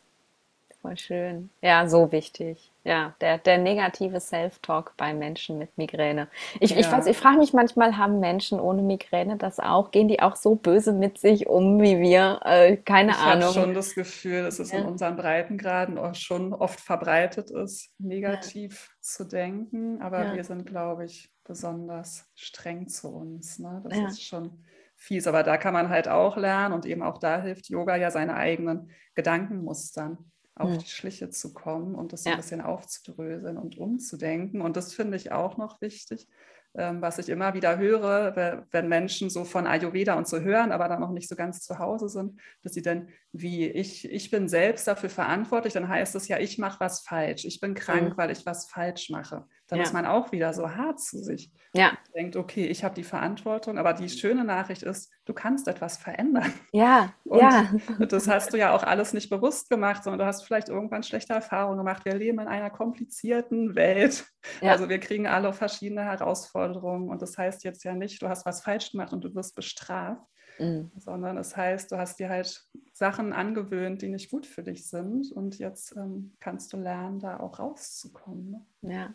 Voll 0.81 0.97
schön. 0.97 1.51
Ja, 1.61 1.89
so 1.89 2.13
wichtig. 2.13 2.71
Ja, 2.85 3.15
der, 3.21 3.39
der 3.39 3.59
negative 3.59 4.21
Self-Talk 4.21 4.95
bei 4.97 5.13
Menschen 5.13 5.59
mit 5.59 5.77
Migräne. 5.77 6.29
Ich, 6.61 6.71
ja. 6.71 6.79
ich, 6.79 7.07
ich 7.07 7.17
frage 7.17 7.39
mich 7.39 7.53
manchmal, 7.53 7.97
haben 7.97 8.21
Menschen 8.21 8.61
ohne 8.61 8.83
Migräne 8.83 9.37
das 9.37 9.59
auch? 9.59 9.91
Gehen 9.91 10.07
die 10.07 10.21
auch 10.23 10.37
so 10.37 10.55
böse 10.55 10.93
mit 10.93 11.19
sich 11.19 11.49
um 11.49 11.83
wie 11.83 11.99
wir? 11.99 12.41
Äh, 12.45 12.77
keine 12.77 13.11
ich 13.11 13.19
Ahnung. 13.19 13.39
Ich 13.41 13.57
habe 13.57 13.67
schon 13.67 13.75
das 13.75 13.95
Gefühl, 13.95 14.45
dass 14.45 14.61
es 14.61 14.71
ja. 14.71 14.79
in 14.79 14.87
unseren 14.87 15.17
Breitengraden 15.17 15.99
auch 15.99 16.15
schon 16.15 16.55
oft 16.55 16.79
verbreitet 16.79 17.51
ist, 17.51 17.91
negativ 17.99 18.89
ja. 18.89 19.03
zu 19.03 19.25
denken. 19.25 20.01
Aber 20.01 20.33
wir 20.33 20.45
sind, 20.45 20.65
glaube 20.65 21.07
ich, 21.07 21.29
besonders 21.43 22.31
streng 22.37 22.87
zu 22.87 23.09
uns. 23.09 23.59
Ne? 23.59 23.83
Das 23.85 23.99
ist 24.13 24.23
schon 24.23 24.65
fies. 24.99 25.27
Aber 25.27 25.43
da 25.43 25.57
kann 25.57 25.73
man 25.73 25.89
halt 25.89 26.09
auch 26.09 26.37
lernen 26.37 26.75
und 26.75 26.85
eben 26.85 27.03
auch 27.03 27.19
da 27.19 27.41
hilft 27.41 27.69
Yoga 27.71 27.97
ja 27.97 28.11
seine 28.11 28.35
eigenen 28.35 28.91
Gedankenmustern 29.15 30.19
auf 30.55 30.73
hm. 30.73 30.79
die 30.79 30.89
Schliche 30.89 31.31
zu 31.31 31.55
kommen 31.55 31.95
und 31.95 32.13
das 32.13 32.25
ja. 32.25 32.33
ein 32.33 32.39
bisschen 32.39 32.61
aufzudröseln 32.61 33.57
und 33.57 33.79
umzudenken. 33.79 34.61
Und 34.61 34.77
das 34.77 34.93
finde 34.93 35.17
ich 35.17 35.33
auch 35.33 35.57
noch 35.57 35.81
wichtig, 35.81 36.29
ähm, 36.75 37.01
was 37.01 37.19
ich 37.19 37.29
immer 37.29 37.55
wieder 37.55 37.79
höre, 37.79 38.67
wenn 38.71 38.89
Menschen 38.89 39.31
so 39.31 39.45
von 39.45 39.67
Ayurveda 39.67 40.15
und 40.15 40.29
so 40.29 40.41
hören, 40.41 40.73
aber 40.73 40.89
dann 40.89 41.01
noch 41.01 41.13
nicht 41.13 41.29
so 41.29 41.35
ganz 41.35 41.63
zu 41.63 41.79
Hause 41.79 42.09
sind, 42.09 42.39
dass 42.63 42.75
sie 42.75 42.83
dann, 42.83 43.09
wie 43.33 43.67
ich, 43.67 44.11
ich 44.11 44.31
bin 44.31 44.49
selbst 44.49 44.87
dafür 44.87 45.09
verantwortlich, 45.09 45.73
dann 45.73 45.89
heißt 45.89 46.15
es 46.15 46.29
ja, 46.29 46.39
ich 46.39 46.59
mache 46.59 46.81
was 46.81 47.01
falsch, 47.01 47.45
ich 47.45 47.61
bin 47.61 47.75
krank, 47.75 48.11
mhm. 48.11 48.17
weil 48.17 48.31
ich 48.31 48.45
was 48.45 48.69
falsch 48.69 49.11
mache. 49.11 49.47
Dann 49.69 49.81
ja. 49.81 49.85
ist 49.85 49.93
man 49.93 50.07
auch 50.07 50.33
wieder 50.33 50.55
so 50.55 50.75
hart 50.75 50.99
zu 50.99 51.19
sich. 51.19 51.53
Ja. 51.75 51.93
Denkt, 52.15 52.37
okay, 52.37 52.67
ich 52.67 52.85
habe 52.85 52.95
die 52.95 53.05
Verantwortung, 53.05 53.77
aber 53.77 53.93
die 53.93 54.09
schöne 54.09 54.43
Nachricht 54.43 54.83
ist, 54.83 55.13
du 55.27 55.35
kannst 55.35 55.69
etwas 55.69 55.99
verändern. 55.99 56.51
Ja, 56.73 57.13
und 57.25 57.41
ja. 57.41 57.71
Das 58.09 58.27
hast 58.29 58.55
du 58.55 58.57
ja 58.57 58.75
auch 58.75 58.83
alles 58.83 59.13
nicht 59.13 59.29
bewusst 59.29 59.69
gemacht, 59.69 60.03
sondern 60.03 60.21
du 60.21 60.27
hast 60.27 60.43
vielleicht 60.43 60.71
irgendwann 60.71 61.03
schlechte 61.03 61.35
Erfahrungen 61.35 61.77
gemacht. 61.77 62.07
Wir 62.07 62.15
leben 62.15 62.41
in 62.41 62.49
einer 62.49 62.71
komplizierten 62.71 63.75
Welt. 63.75 64.27
Ja. 64.63 64.73
Also 64.73 64.89
wir 64.89 64.99
kriegen 65.01 65.27
alle 65.27 65.53
verschiedene 65.53 66.05
Herausforderungen 66.05 67.11
und 67.11 67.21
das 67.21 67.37
heißt 67.37 67.63
jetzt 67.65 67.85
ja 67.85 67.95
nicht, 67.95 68.23
du 68.23 68.29
hast 68.29 68.47
was 68.47 68.63
falsch 68.63 68.93
gemacht 68.93 69.13
und 69.13 69.23
du 69.23 69.35
wirst 69.35 69.55
bestraft, 69.55 70.23
mhm. 70.59 70.91
sondern 70.97 71.37
es 71.37 71.55
heißt, 71.55 71.93
du 71.93 71.99
hast 71.99 72.19
dir 72.19 72.31
halt 72.31 72.65
Sachen 72.95 73.35
angewöhnt, 73.35 74.01
die 74.01 74.09
nicht 74.09 74.31
gut 74.31 74.47
für 74.47 74.63
dich 74.63 74.89
sind 74.89 75.31
und 75.31 75.59
jetzt 75.59 75.95
ähm, 75.95 76.33
kannst 76.41 76.73
du 76.73 76.79
lernen, 76.79 77.21
da 77.21 77.39
auch 77.39 77.59
rauszukommen. 77.59 78.67
Ne? 78.81 78.95
Ja. 78.95 79.15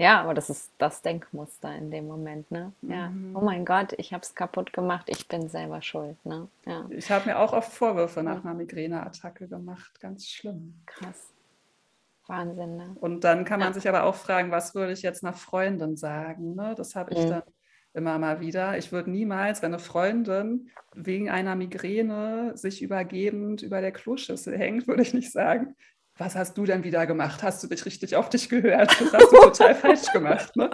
Ja, 0.00 0.22
aber 0.22 0.32
das 0.32 0.48
ist 0.48 0.72
das 0.78 1.02
Denkmuster 1.02 1.76
in 1.76 1.90
dem 1.90 2.06
Moment, 2.06 2.50
ne? 2.50 2.72
Ja. 2.80 3.10
Mhm. 3.10 3.36
Oh 3.36 3.42
mein 3.42 3.66
Gott, 3.66 3.92
ich 3.98 4.14
habe 4.14 4.22
es 4.22 4.34
kaputt 4.34 4.72
gemacht, 4.72 5.10
ich 5.10 5.28
bin 5.28 5.50
selber 5.50 5.82
schuld, 5.82 6.16
ne? 6.24 6.48
Ja. 6.64 6.86
Ich 6.88 7.10
habe 7.10 7.28
mir 7.28 7.38
auch 7.38 7.52
oft 7.52 7.70
Vorwürfe 7.70 8.22
nach 8.22 8.42
einer 8.42 8.54
Migräneattacke 8.54 9.46
gemacht, 9.46 10.00
ganz 10.00 10.26
schlimm. 10.26 10.80
Krass. 10.86 11.34
Wahnsinn, 12.26 12.78
ne? 12.78 12.96
Und 12.98 13.24
dann 13.24 13.44
kann 13.44 13.60
man 13.60 13.68
ja. 13.68 13.74
sich 13.74 13.86
aber 13.90 14.04
auch 14.04 14.14
fragen, 14.14 14.50
was 14.50 14.74
würde 14.74 14.94
ich 14.94 15.02
jetzt 15.02 15.22
einer 15.22 15.34
Freundin 15.34 15.98
sagen, 15.98 16.54
ne? 16.54 16.74
Das 16.78 16.96
habe 16.96 17.12
ich 17.12 17.22
mhm. 17.22 17.28
dann 17.28 17.42
immer 17.92 18.18
mal 18.18 18.40
wieder. 18.40 18.78
Ich 18.78 18.92
würde 18.92 19.10
niemals, 19.10 19.60
wenn 19.60 19.74
eine 19.74 19.82
Freundin 19.82 20.70
wegen 20.94 21.28
einer 21.28 21.56
Migräne 21.56 22.56
sich 22.56 22.80
übergebend 22.80 23.60
über 23.60 23.82
der 23.82 23.92
Kloschüssel 23.92 24.56
hängt, 24.56 24.86
würde 24.88 25.02
ich 25.02 25.12
nicht 25.12 25.30
sagen, 25.30 25.76
was 26.20 26.36
hast 26.36 26.58
du 26.58 26.66
denn 26.66 26.84
wieder 26.84 27.06
gemacht? 27.06 27.42
Hast 27.42 27.62
du 27.62 27.66
dich 27.66 27.86
richtig 27.86 28.14
auf 28.14 28.28
dich 28.28 28.50
gehört? 28.50 28.90
Das 29.00 29.12
hast 29.12 29.32
du 29.32 29.36
total 29.36 29.74
falsch 29.74 30.12
gemacht. 30.12 30.54
Ne? 30.54 30.68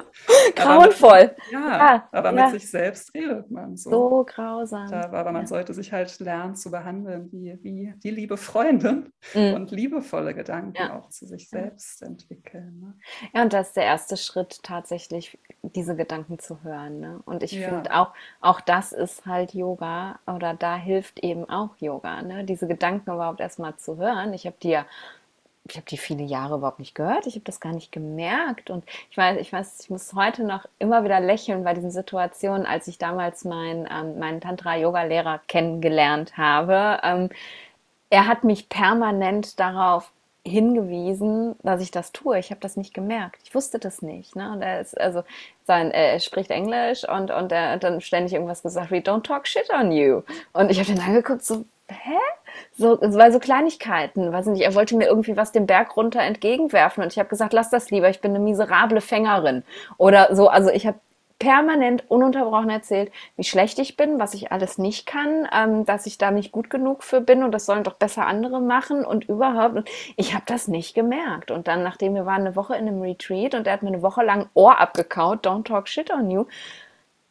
Grauenvoll. 0.57 1.23
Mit, 1.23 1.53
ja, 1.53 1.61
ja, 1.61 2.09
aber 2.11 2.35
ja. 2.35 2.51
mit 2.51 2.61
sich 2.61 2.69
selbst 2.69 3.15
redet 3.15 3.49
man 3.49 3.77
so. 3.77 3.91
So 3.91 4.27
grausam. 4.27 4.93
Aber 4.93 5.31
man 5.31 5.43
ja. 5.43 5.47
sollte 5.47 5.73
sich 5.73 5.93
halt 5.93 6.19
lernen 6.19 6.57
zu 6.57 6.73
behandeln, 6.73 7.31
wie, 7.31 7.57
wie 7.63 7.95
die 8.03 8.11
liebe 8.11 8.37
Freundin 8.37 9.13
mhm. 9.35 9.55
und 9.55 9.71
liebevolle 9.71 10.35
Gedanken 10.35 10.91
auch 10.91 11.11
zu 11.11 11.27
sich 11.27 11.49
selbst 11.49 12.03
entwickeln. 12.03 12.81
Ne? 12.81 12.95
Ja, 13.33 13.43
und 13.43 13.53
das 13.53 13.69
ist 13.69 13.77
der 13.77 13.85
erste 13.85 14.17
Schritt, 14.17 14.65
tatsächlich 14.65 15.39
diese 15.63 15.95
Gedanken 15.95 16.41
zu 16.41 16.65
hören. 16.65 16.99
Ne? 16.99 17.21
Und 17.25 17.45
ich 17.45 17.57
finde 17.57 17.95
auch, 17.95 18.13
auch 18.41 18.61
das 18.61 18.91
ist 18.91 19.27
halt 19.27 19.55
Yoga 19.55 20.19
oder 20.27 20.55
da 20.55 20.75
hilft 20.75 21.21
eben 21.21 21.49
auch 21.49 21.77
Yoga, 21.79 22.23
ne? 22.23 22.43
diese 22.43 22.67
Gedanken 22.67 23.13
überhaupt 23.13 23.39
erstmal 23.39 23.77
zu 23.77 23.97
hören. 23.97 24.35
Ich 24.35 24.45
habe 24.45 24.57
dir 24.61 24.87
ich 25.69 25.77
habe 25.77 25.87
die 25.89 25.99
viele 25.99 26.23
Jahre 26.23 26.57
überhaupt 26.57 26.79
nicht 26.79 26.95
gehört. 26.95 27.27
Ich 27.27 27.35
habe 27.35 27.45
das 27.45 27.61
gar 27.61 27.73
nicht 27.73 27.93
gemerkt. 27.93 28.71
Und 28.71 28.85
ich 29.11 29.17
weiß, 29.17 29.39
ich 29.41 29.53
weiß, 29.53 29.81
ich 29.81 29.91
muss 29.91 30.13
heute 30.15 30.45
noch 30.45 30.67
immer 30.79 31.05
wieder 31.05 31.21
lächeln 31.21 31.65
bei 31.65 31.75
diesen 31.75 31.91
Situationen, 31.91 32.67
als 32.67 32.89
ich 32.89 32.99
damals 32.99 33.45
mein, 33.45 33.89
ähm, 33.91 34.19
meinen 34.19 34.41
Tantra-Yoga-Lehrer 34.41 35.41
kennengelernt 35.49 36.37
habe. 36.37 37.01
Ähm, 37.03 37.31
er 38.11 38.27
hat 38.27 38.45
mich 38.45 38.69
permanent 38.69 39.59
darauf 39.59 40.11
hingewiesen, 40.45 41.57
dass 41.63 41.81
ich 41.81 41.91
das 41.91 42.13
tue. 42.13 42.39
Ich 42.39 42.51
habe 42.51 42.61
das 42.61 42.77
nicht 42.77 42.95
gemerkt. 42.95 43.41
Ich 43.45 43.55
wusste 43.55 43.79
das 43.79 44.01
nicht. 44.01 44.37
Ne? 44.37 44.53
Und 44.53 44.63
er 44.63 44.81
ist 44.81 44.99
also 44.99 45.25
sein, 45.67 45.91
er 45.91 46.21
spricht 46.21 46.51
Englisch 46.51 47.07
und 47.09 47.33
und 47.33 47.51
er 47.51 47.73
hat 47.73 47.85
dann 47.85 48.01
ständig 48.01 48.33
irgendwas 48.33 48.63
gesagt 48.63 48.93
wie 48.93 49.01
Don't 49.01 49.25
talk 49.25 49.49
shit 49.49 49.69
on 49.71 49.91
you. 49.91 50.23
Und 50.53 50.71
ich 50.71 50.79
habe 50.79 50.93
den 50.93 51.01
angeguckt 51.01 51.45
so 51.45 51.65
hä? 51.89 52.19
So, 52.77 53.01
es 53.01 53.17
war 53.17 53.31
so 53.33 53.39
Kleinigkeiten, 53.39 54.33
weiß 54.33 54.47
nicht, 54.47 54.63
er 54.63 54.75
wollte 54.75 54.97
mir 54.97 55.07
irgendwie 55.07 55.37
was 55.37 55.53
den 55.53 55.67
Berg 55.67 55.97
runter 55.97 56.21
entgegenwerfen 56.21 57.03
und 57.03 57.13
ich 57.13 57.19
habe 57.19 57.29
gesagt, 57.29 57.53
lass 57.53 57.71
das 57.71 57.91
lieber, 57.91 58.09
ich 58.09 58.21
bin 58.21 58.33
eine 58.35 58.45
miserable 58.45 59.01
Fängerin 59.01 59.63
oder 59.99 60.35
so, 60.35 60.49
also 60.49 60.71
ich 60.71 60.87
habe 60.87 60.99
permanent 61.39 62.11
ununterbrochen 62.11 62.71
erzählt, 62.71 63.13
wie 63.37 63.45
schlecht 63.45 63.79
ich 63.79 63.97
bin, 63.97 64.19
was 64.19 64.35
ich 64.35 64.53
alles 64.53 64.79
nicht 64.79 65.07
kann, 65.07 65.47
ähm, 65.53 65.85
dass 65.85 66.07
ich 66.07 66.19
da 66.19 66.31
nicht 66.31 66.53
gut 66.53 66.71
genug 66.71 67.03
für 67.03 67.21
bin 67.21 67.43
und 67.43 67.53
das 67.53 67.67
sollen 67.67 67.85
doch 67.85 67.95
besser 67.95 68.27
andere 68.27 68.61
machen 68.61 69.05
und 69.05 69.29
überhaupt. 69.29 69.89
Ich 70.17 70.35
habe 70.35 70.45
das 70.47 70.69
nicht 70.69 70.95
gemerkt. 70.95 71.51
Und 71.51 71.69
dann, 71.69 71.83
nachdem 71.83 72.15
wir 72.15 72.27
waren 72.27 72.43
eine 72.43 72.57
Woche 72.57 72.75
in 72.75 72.89
einem 72.89 73.03
Retreat 73.03 73.55
und 73.55 73.67
er 73.67 73.75
hat 73.75 73.83
mir 73.83 73.89
eine 73.89 74.03
Woche 74.03 74.25
lang 74.25 74.49
Ohr 74.55 74.79
abgekaut, 74.79 75.47
don't 75.47 75.65
talk 75.65 75.89
shit 75.89 76.11
on 76.11 76.31
you, 76.31 76.47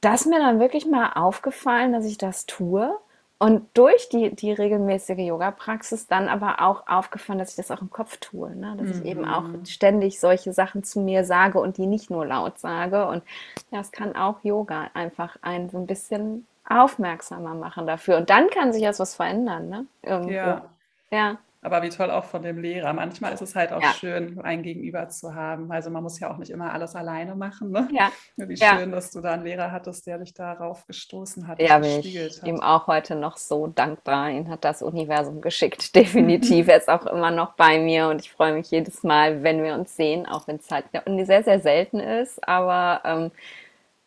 da 0.02 0.14
ist 0.14 0.28
mir 0.28 0.40
dann 0.40 0.60
wirklich 0.60 0.86
mal 0.86 1.14
aufgefallen, 1.14 1.92
dass 1.94 2.06
ich 2.06 2.20
das 2.20 2.46
tue 2.46 2.96
und 3.38 3.68
durch 3.74 4.08
die, 4.08 4.34
die 4.34 4.54
regelmäßige 4.54 5.18
Yoga-Praxis 5.18 6.08
dann 6.08 6.30
aber 6.30 6.62
auch 6.62 6.88
aufgefallen, 6.88 7.40
dass 7.40 7.50
ich 7.50 7.56
das 7.58 7.70
auch 7.70 7.82
im 7.82 7.90
Kopf 7.90 8.18
tue. 8.18 8.56
Ne? 8.56 8.76
Dass 8.78 8.88
mhm. 8.88 9.02
ich 9.02 9.06
eben 9.06 9.26
auch 9.26 9.44
mhm. 9.44 9.66
ständig 9.66 10.22
solche 10.22 10.54
Sachen 10.54 10.84
zu 10.84 11.02
mir 11.02 11.26
sage 11.26 11.60
und 11.60 11.78
die 11.78 11.86
nicht 11.86 12.10
nur 12.10 12.26
laut 12.26 12.60
sage. 12.60 13.06
Und 13.08 13.24
ja, 13.72 13.82
es 13.82 13.92
kann 13.92 14.16
auch 14.16 14.38
Yoga 14.44 14.90
einfach 14.94 15.38
einen 15.42 15.70
so 15.70 15.78
ein 15.78 15.86
bisschen 15.86 16.48
aufmerksamer 16.68 17.56
machen 17.56 17.86
dafür. 17.88 18.18
Und 18.18 18.30
dann 18.30 18.50
kann 18.50 18.72
sich 18.72 18.84
erst 18.84 19.02
was 19.02 19.16
verändern. 19.16 19.70
Ne? 19.70 19.86
Irgendwo. 20.02 20.32
Ja. 20.32 20.66
ja. 21.12 21.38
Aber 21.66 21.82
wie 21.82 21.90
toll 21.90 22.12
auch 22.12 22.26
von 22.26 22.44
dem 22.44 22.60
Lehrer. 22.60 22.94
Manchmal 22.94 23.34
ist 23.34 23.42
es 23.42 23.56
halt 23.56 23.74
auch 23.74 23.82
ja. 23.82 23.92
schön, 23.94 24.40
ein 24.42 24.62
Gegenüber 24.62 25.10
zu 25.10 25.34
haben. 25.34 25.72
Also 25.72 25.90
man 25.90 26.04
muss 26.04 26.20
ja 26.20 26.32
auch 26.32 26.38
nicht 26.38 26.52
immer 26.52 26.72
alles 26.72 26.96
alleine 26.96 27.34
machen. 27.36 27.72
Ne? 27.72 27.88
Ja. 27.92 28.12
Wie 28.38 28.54
ja. 28.54 28.78
schön, 28.78 28.92
dass 28.92 29.10
du 29.10 29.20
da 29.20 29.34
einen 29.34 29.44
Lehrer 29.44 29.72
hattest, 29.72 30.06
der 30.06 30.20
dich 30.20 30.34
darauf 30.34 30.86
gestoßen 30.86 31.48
hat. 31.48 31.60
Ja, 31.60 31.80
bin 31.80 32.00
ich 32.00 32.44
ihm 32.44 32.62
auch 32.62 32.86
heute 32.86 33.16
noch 33.16 33.38
so 33.38 33.66
dankbar. 33.66 34.30
Ihn 34.30 34.50
hat 34.50 34.64
das 34.64 34.84
Universum 34.84 35.42
geschickt, 35.42 35.96
definitiv. 35.96 36.68
er 36.68 36.78
ist 36.78 36.90
auch 36.90 37.08
immer 37.08 37.32
noch 37.32 37.54
bei 37.54 37.80
mir 37.80 38.10
und 38.10 38.22
ich 38.22 38.32
freue 38.32 38.54
mich 38.54 38.70
jedes 38.70 39.04
Mal, 39.04 39.42
wenn 39.42 39.64
wir 39.64 39.74
uns 39.74 39.96
sehen, 39.96 40.28
auch 40.28 40.48
wenn 40.48 40.58
es 40.58 40.70
halt 40.70 40.86
sehr, 40.94 41.44
sehr 41.44 41.60
selten 41.60 42.00
ist. 42.00 42.48
Aber 42.48 43.02
ähm, 43.04 43.32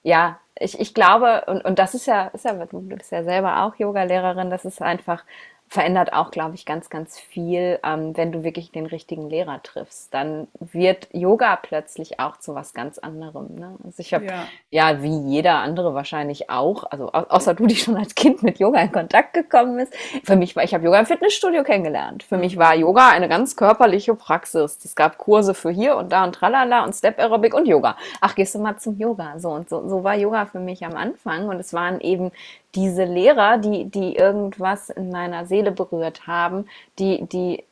ja, 0.02 0.38
ich, 0.61 0.78
ich 0.78 0.94
glaube, 0.94 1.44
und, 1.46 1.64
und 1.64 1.78
das 1.78 1.94
ist 1.94 2.06
ja, 2.06 2.28
ist 2.28 2.44
ja, 2.44 2.52
du 2.66 2.80
bist 2.80 3.12
ja 3.12 3.22
selber 3.24 3.62
auch 3.62 3.74
Yoga-Lehrerin, 3.76 4.50
das 4.50 4.64
ist 4.64 4.82
einfach 4.82 5.24
verändert 5.68 6.12
auch, 6.12 6.30
glaube 6.30 6.54
ich, 6.54 6.64
ganz, 6.64 6.88
ganz 6.88 7.18
viel, 7.18 7.78
ähm, 7.84 8.16
wenn 8.16 8.32
du 8.32 8.42
wirklich 8.42 8.72
den 8.72 8.86
richtigen 8.86 9.28
Lehrer 9.28 9.62
triffst. 9.62 10.12
Dann 10.14 10.48
wird 10.60 11.08
Yoga 11.12 11.56
plötzlich 11.56 12.18
auch 12.20 12.38
zu 12.38 12.54
was 12.54 12.72
ganz 12.72 12.98
anderem. 12.98 13.54
Ne? 13.54 13.76
Also 13.84 14.00
ich 14.00 14.14
habe 14.14 14.24
ja. 14.24 14.46
ja. 14.70 15.02
wie 15.02 15.18
jeder 15.28 15.56
andere 15.56 15.94
wahrscheinlich 15.94 16.48
auch, 16.48 16.84
also 16.84 17.12
außer 17.12 17.54
du, 17.54 17.66
die 17.66 17.76
schon 17.76 17.96
als 17.96 18.14
Kind 18.14 18.42
mit 18.42 18.58
Yoga 18.58 18.80
in 18.80 18.92
Kontakt 18.92 19.34
gekommen 19.34 19.76
bist. 19.76 19.94
Für 20.24 20.36
mich 20.36 20.56
war, 20.56 20.64
ich 20.64 20.72
habe 20.72 20.84
Yoga 20.84 21.00
im 21.00 21.06
Fitnessstudio 21.06 21.62
kennengelernt. 21.64 22.22
Für 22.22 22.38
mich 22.38 22.56
war 22.56 22.74
Yoga 22.74 23.10
eine 23.10 23.28
ganz 23.28 23.54
körperliche 23.54 24.14
Praxis. 24.14 24.78
Es 24.82 24.96
gab 24.96 25.18
Kurse 25.18 25.52
für 25.52 25.70
hier 25.70 25.96
und 25.96 26.12
da 26.12 26.24
und 26.24 26.34
tralala 26.34 26.84
und 26.84 26.94
Step 26.94 27.18
Aerobic 27.18 27.52
und 27.52 27.68
Yoga. 27.68 27.96
Ach, 28.20 28.34
gehst 28.34 28.54
du 28.54 28.58
mal 28.58 28.78
zum 28.78 28.96
Yoga? 28.96 29.38
So 29.38 29.50
und 29.50 29.68
so, 29.68 29.86
so 29.86 30.02
war 30.02 30.14
Yoga 30.14 30.46
für 30.46 30.60
mich 30.60 30.84
am 30.84 30.96
Anfang 30.96 31.48
und 31.48 31.60
es 31.60 31.74
waren 31.74 32.00
eben 32.00 32.32
diese 32.74 33.04
Lehrer, 33.04 33.58
die, 33.58 33.86
die 33.86 34.16
irgendwas 34.16 34.90
in 34.90 35.10
meiner 35.10 35.46
Seele 35.46 35.72
berührt 35.72 36.26
haben, 36.26 36.66
die, 36.98 37.24
die 37.26 37.64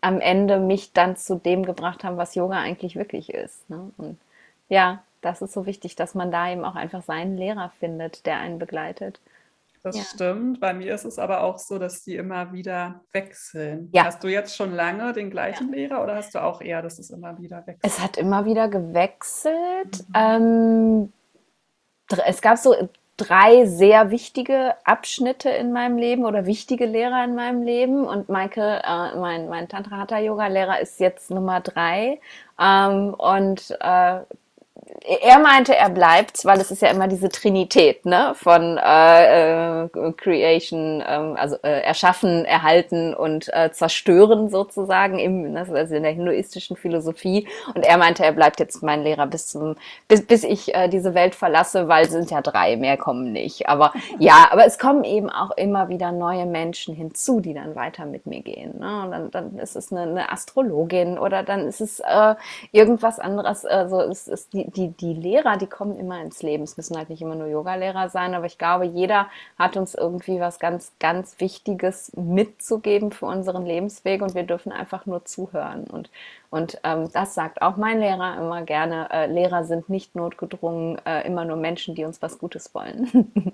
am 0.00 0.20
Ende 0.20 0.58
mich 0.58 0.92
dann 0.92 1.16
zu 1.16 1.36
dem 1.36 1.64
gebracht 1.64 2.04
haben, 2.04 2.16
was 2.16 2.34
Yoga 2.34 2.58
eigentlich 2.58 2.96
wirklich 2.96 3.32
ist. 3.32 3.68
Ne? 3.70 3.90
Und 3.96 4.18
ja, 4.68 5.02
das 5.20 5.42
ist 5.42 5.52
so 5.52 5.64
wichtig, 5.66 5.94
dass 5.94 6.14
man 6.14 6.32
da 6.32 6.50
eben 6.50 6.64
auch 6.64 6.74
einfach 6.74 7.02
seinen 7.02 7.36
Lehrer 7.36 7.72
findet, 7.78 8.26
der 8.26 8.38
einen 8.38 8.58
begleitet. 8.58 9.20
Das 9.84 9.96
ja. 9.96 10.02
stimmt. 10.04 10.60
Bei 10.60 10.74
mir 10.74 10.94
ist 10.94 11.04
es 11.04 11.18
aber 11.18 11.42
auch 11.42 11.58
so, 11.58 11.78
dass 11.78 12.04
die 12.04 12.16
immer 12.16 12.52
wieder 12.52 13.00
wechseln. 13.12 13.88
Ja. 13.92 14.04
Hast 14.04 14.22
du 14.22 14.28
jetzt 14.28 14.56
schon 14.56 14.72
lange 14.72 15.12
den 15.12 15.30
gleichen 15.30 15.70
ja. 15.70 15.74
Lehrer 15.74 16.02
oder 16.02 16.16
hast 16.16 16.34
du 16.34 16.42
auch 16.42 16.60
eher, 16.60 16.82
dass 16.82 16.98
es 16.98 17.10
immer 17.10 17.38
wieder 17.38 17.66
wechselt? 17.66 17.80
Es 17.82 18.00
hat 18.00 18.16
immer 18.16 18.44
wieder 18.44 18.68
gewechselt. 18.68 20.04
Mhm. 20.08 20.14
Ähm, 20.14 21.12
es 22.26 22.40
gab 22.40 22.58
so 22.58 22.88
drei 23.16 23.66
sehr 23.66 24.10
wichtige 24.10 24.74
Abschnitte 24.84 25.50
in 25.50 25.72
meinem 25.72 25.96
Leben 25.96 26.24
oder 26.24 26.46
wichtige 26.46 26.86
Lehrer 26.86 27.24
in 27.24 27.34
meinem 27.34 27.62
Leben. 27.62 28.04
Und 28.06 28.28
Maike, 28.28 28.82
äh, 28.84 29.16
mein, 29.16 29.48
mein 29.48 29.68
Tantra 29.68 29.98
Hatha 29.98 30.18
Yoga 30.18 30.46
Lehrer, 30.48 30.80
ist 30.80 31.00
jetzt 31.00 31.30
Nummer 31.30 31.60
drei. 31.60 32.20
Ähm, 32.60 33.14
und 33.14 33.76
äh, 33.80 34.20
er 35.04 35.38
meinte, 35.38 35.74
er 35.76 35.90
bleibt, 35.90 36.44
weil 36.44 36.60
es 36.60 36.70
ist 36.70 36.82
ja 36.82 36.88
immer 36.88 37.08
diese 37.08 37.28
Trinität, 37.28 38.04
ne, 38.04 38.32
von 38.34 38.78
äh, 38.78 39.84
äh, 39.84 39.88
Creation, 40.16 41.02
ähm, 41.06 41.36
also 41.36 41.56
äh, 41.62 41.82
erschaffen, 41.82 42.44
erhalten 42.44 43.14
und 43.14 43.52
äh, 43.52 43.70
zerstören 43.72 44.48
sozusagen 44.48 45.18
im, 45.18 45.52
ne, 45.52 45.66
also 45.72 45.94
in 45.94 46.02
der 46.02 46.12
hinduistischen 46.12 46.76
Philosophie. 46.76 47.48
Und 47.74 47.84
er 47.84 47.96
meinte, 47.96 48.24
er 48.24 48.32
bleibt 48.32 48.60
jetzt 48.60 48.82
mein 48.82 49.02
Lehrer 49.02 49.26
bis 49.26 49.48
zum, 49.48 49.76
bis, 50.08 50.26
bis 50.26 50.44
ich 50.44 50.74
äh, 50.74 50.88
diese 50.88 51.14
Welt 51.14 51.34
verlasse, 51.34 51.88
weil 51.88 52.04
es 52.04 52.10
sind 52.10 52.30
ja 52.30 52.40
drei, 52.40 52.76
mehr 52.76 52.96
kommen 52.96 53.32
nicht. 53.32 53.68
Aber 53.68 53.92
ja, 54.18 54.48
aber 54.50 54.66
es 54.66 54.78
kommen 54.78 55.04
eben 55.04 55.30
auch 55.30 55.52
immer 55.52 55.88
wieder 55.88 56.10
neue 56.12 56.46
Menschen 56.46 56.94
hinzu, 56.94 57.40
die 57.40 57.54
dann 57.54 57.76
weiter 57.76 58.04
mit 58.04 58.26
mir 58.26 58.42
gehen. 58.42 58.78
Ne? 58.78 59.02
Und 59.04 59.10
dann, 59.12 59.30
dann 59.30 59.58
ist 59.58 59.76
es 59.76 59.92
eine, 59.92 60.02
eine 60.02 60.32
Astrologin 60.32 61.18
oder 61.18 61.42
dann 61.42 61.66
ist 61.68 61.80
es 61.80 62.00
äh, 62.00 62.34
irgendwas 62.72 63.18
anderes. 63.18 63.64
Also 63.64 64.00
es 64.00 64.28
ist 64.28 64.52
die, 64.52 64.71
die 64.76 64.88
die, 64.88 65.14
Lehrer, 65.14 65.56
die 65.56 65.66
kommen 65.66 65.96
immer 65.98 66.20
ins 66.20 66.42
Leben. 66.42 66.64
Es 66.64 66.76
müssen 66.76 66.96
halt 66.96 67.10
nicht 67.10 67.22
immer 67.22 67.34
nur 67.34 67.46
Yoga-Lehrer 67.46 68.08
sein, 68.08 68.34
aber 68.34 68.46
ich 68.46 68.58
glaube, 68.58 68.84
jeder 68.84 69.28
hat 69.58 69.76
uns 69.76 69.94
irgendwie 69.94 70.40
was 70.40 70.58
ganz, 70.58 70.92
ganz 71.00 71.40
Wichtiges 71.40 72.12
mitzugeben 72.16 73.12
für 73.12 73.26
unseren 73.26 73.66
Lebensweg 73.66 74.22
und 74.22 74.34
wir 74.34 74.42
dürfen 74.44 74.72
einfach 74.72 75.06
nur 75.06 75.24
zuhören. 75.24 75.84
Und, 75.84 76.10
und 76.50 76.78
ähm, 76.84 77.10
das 77.12 77.34
sagt 77.34 77.62
auch 77.62 77.76
mein 77.76 78.00
Lehrer 78.00 78.38
immer 78.38 78.62
gerne. 78.62 79.08
Äh, 79.10 79.26
Lehrer 79.26 79.64
sind 79.64 79.88
nicht 79.88 80.14
notgedrungen, 80.14 81.00
äh, 81.06 81.26
immer 81.26 81.44
nur 81.44 81.56
Menschen, 81.56 81.94
die 81.94 82.04
uns 82.04 82.22
was 82.22 82.38
Gutes 82.38 82.74
wollen. 82.74 83.32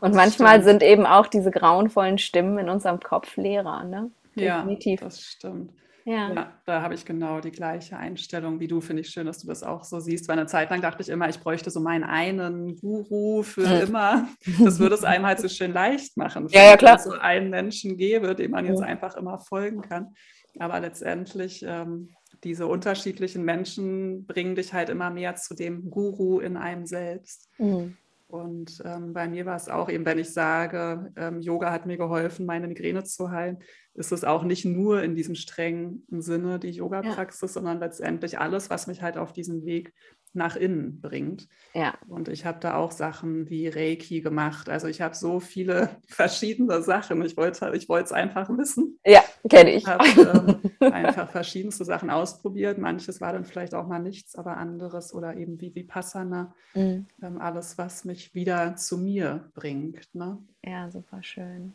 und 0.00 0.14
manchmal 0.14 0.62
sind 0.62 0.82
eben 0.82 1.06
auch 1.06 1.26
diese 1.26 1.50
grauenvollen 1.50 2.18
Stimmen 2.18 2.58
in 2.58 2.68
unserem 2.68 3.00
Kopf 3.00 3.36
Lehrer. 3.36 3.84
Ne? 3.84 4.10
Definitiv. 4.36 5.00
Ja, 5.00 5.06
das 5.06 5.22
stimmt. 5.22 5.70
Ja. 6.06 6.32
ja 6.32 6.52
da 6.64 6.82
habe 6.82 6.94
ich 6.94 7.04
genau 7.04 7.40
die 7.40 7.50
gleiche 7.50 7.96
Einstellung 7.96 8.60
wie 8.60 8.68
du. 8.68 8.80
Finde 8.80 9.02
ich 9.02 9.08
schön, 9.08 9.26
dass 9.26 9.38
du 9.38 9.48
das 9.48 9.64
auch 9.64 9.82
so 9.82 9.98
siehst. 9.98 10.28
Weil 10.28 10.38
eine 10.38 10.46
Zeit 10.46 10.70
lang 10.70 10.80
dachte 10.80 11.02
ich 11.02 11.08
immer, 11.08 11.28
ich 11.28 11.40
bräuchte 11.40 11.70
so 11.70 11.80
meinen 11.80 12.04
einen 12.04 12.76
Guru 12.76 13.42
für 13.42 13.62
immer. 13.62 14.28
Das 14.64 14.78
würde 14.78 14.94
es 14.94 15.04
einem 15.04 15.26
halt 15.26 15.40
so 15.40 15.48
schön 15.48 15.72
leicht 15.72 16.16
machen. 16.16 16.46
Ja, 16.50 16.64
ja, 16.64 16.76
klar. 16.76 16.92
Wenn 16.92 16.98
es 16.98 17.04
so 17.04 17.20
einen 17.20 17.50
Menschen 17.50 17.96
gäbe, 17.96 18.34
dem 18.34 18.52
man 18.52 18.64
jetzt 18.64 18.82
einfach 18.82 19.16
immer 19.16 19.38
folgen 19.38 19.82
kann. 19.82 20.14
Aber 20.58 20.78
letztendlich, 20.80 21.64
ähm, 21.66 22.14
diese 22.44 22.66
unterschiedlichen 22.66 23.44
Menschen 23.44 24.26
bringen 24.26 24.54
dich 24.54 24.72
halt 24.72 24.88
immer 24.88 25.10
mehr 25.10 25.34
zu 25.34 25.54
dem 25.54 25.90
Guru 25.90 26.38
in 26.38 26.56
einem 26.56 26.86
selbst. 26.86 27.50
Mhm. 27.58 27.96
Und 28.28 28.82
ähm, 28.84 29.12
bei 29.12 29.28
mir 29.28 29.46
war 29.46 29.54
es 29.54 29.68
auch 29.68 29.88
eben, 29.88 30.04
wenn 30.04 30.18
ich 30.18 30.32
sage, 30.32 31.12
ähm, 31.16 31.40
Yoga 31.40 31.70
hat 31.70 31.86
mir 31.86 31.96
geholfen, 31.96 32.44
meine 32.44 32.66
Migräne 32.66 33.04
zu 33.04 33.30
heilen, 33.30 33.58
ist 33.94 34.10
es 34.10 34.24
auch 34.24 34.42
nicht 34.42 34.64
nur 34.64 35.02
in 35.02 35.14
diesem 35.14 35.36
strengen 35.36 36.04
Sinne 36.10 36.58
die 36.58 36.70
Yoga-Praxis, 36.70 37.54
ja. 37.54 37.60
sondern 37.60 37.78
letztendlich 37.78 38.38
alles, 38.38 38.68
was 38.68 38.88
mich 38.88 39.00
halt 39.00 39.16
auf 39.16 39.32
diesen 39.32 39.64
Weg 39.64 39.92
nach 40.36 40.56
innen 40.56 41.00
bringt. 41.00 41.48
Ja. 41.74 41.94
Und 42.08 42.28
ich 42.28 42.44
habe 42.44 42.58
da 42.60 42.76
auch 42.76 42.92
Sachen 42.92 43.48
wie 43.50 43.68
Reiki 43.68 44.20
gemacht. 44.20 44.68
Also 44.68 44.86
ich 44.86 45.00
habe 45.00 45.14
so 45.14 45.40
viele 45.40 45.90
verschiedene 46.06 46.82
Sachen. 46.82 47.22
Ich 47.24 47.36
wollte 47.36 47.70
ich 47.74 47.88
es 47.88 48.12
einfach 48.12 48.48
wissen. 48.50 48.98
Ja, 49.04 49.22
kenne 49.48 49.72
ich. 49.72 49.82
Ich 49.82 49.86
habe 49.86 50.60
ähm, 50.80 50.92
einfach 50.92 51.28
verschiedenste 51.30 51.84
Sachen 51.84 52.10
ausprobiert. 52.10 52.78
Manches 52.78 53.20
war 53.20 53.32
dann 53.32 53.44
vielleicht 53.44 53.74
auch 53.74 53.86
mal 53.86 53.98
nichts, 53.98 54.36
aber 54.36 54.56
anderes 54.56 55.12
oder 55.12 55.36
eben 55.36 55.60
wie 55.60 55.74
Vipassana. 55.74 56.54
Mhm. 56.74 57.06
Ähm, 57.22 57.40
alles, 57.40 57.78
was 57.78 58.04
mich 58.04 58.34
wieder 58.34 58.76
zu 58.76 58.98
mir 58.98 59.50
bringt. 59.54 60.14
Ne? 60.14 60.38
Ja, 60.64 60.90
super 60.90 61.22
schön. 61.22 61.74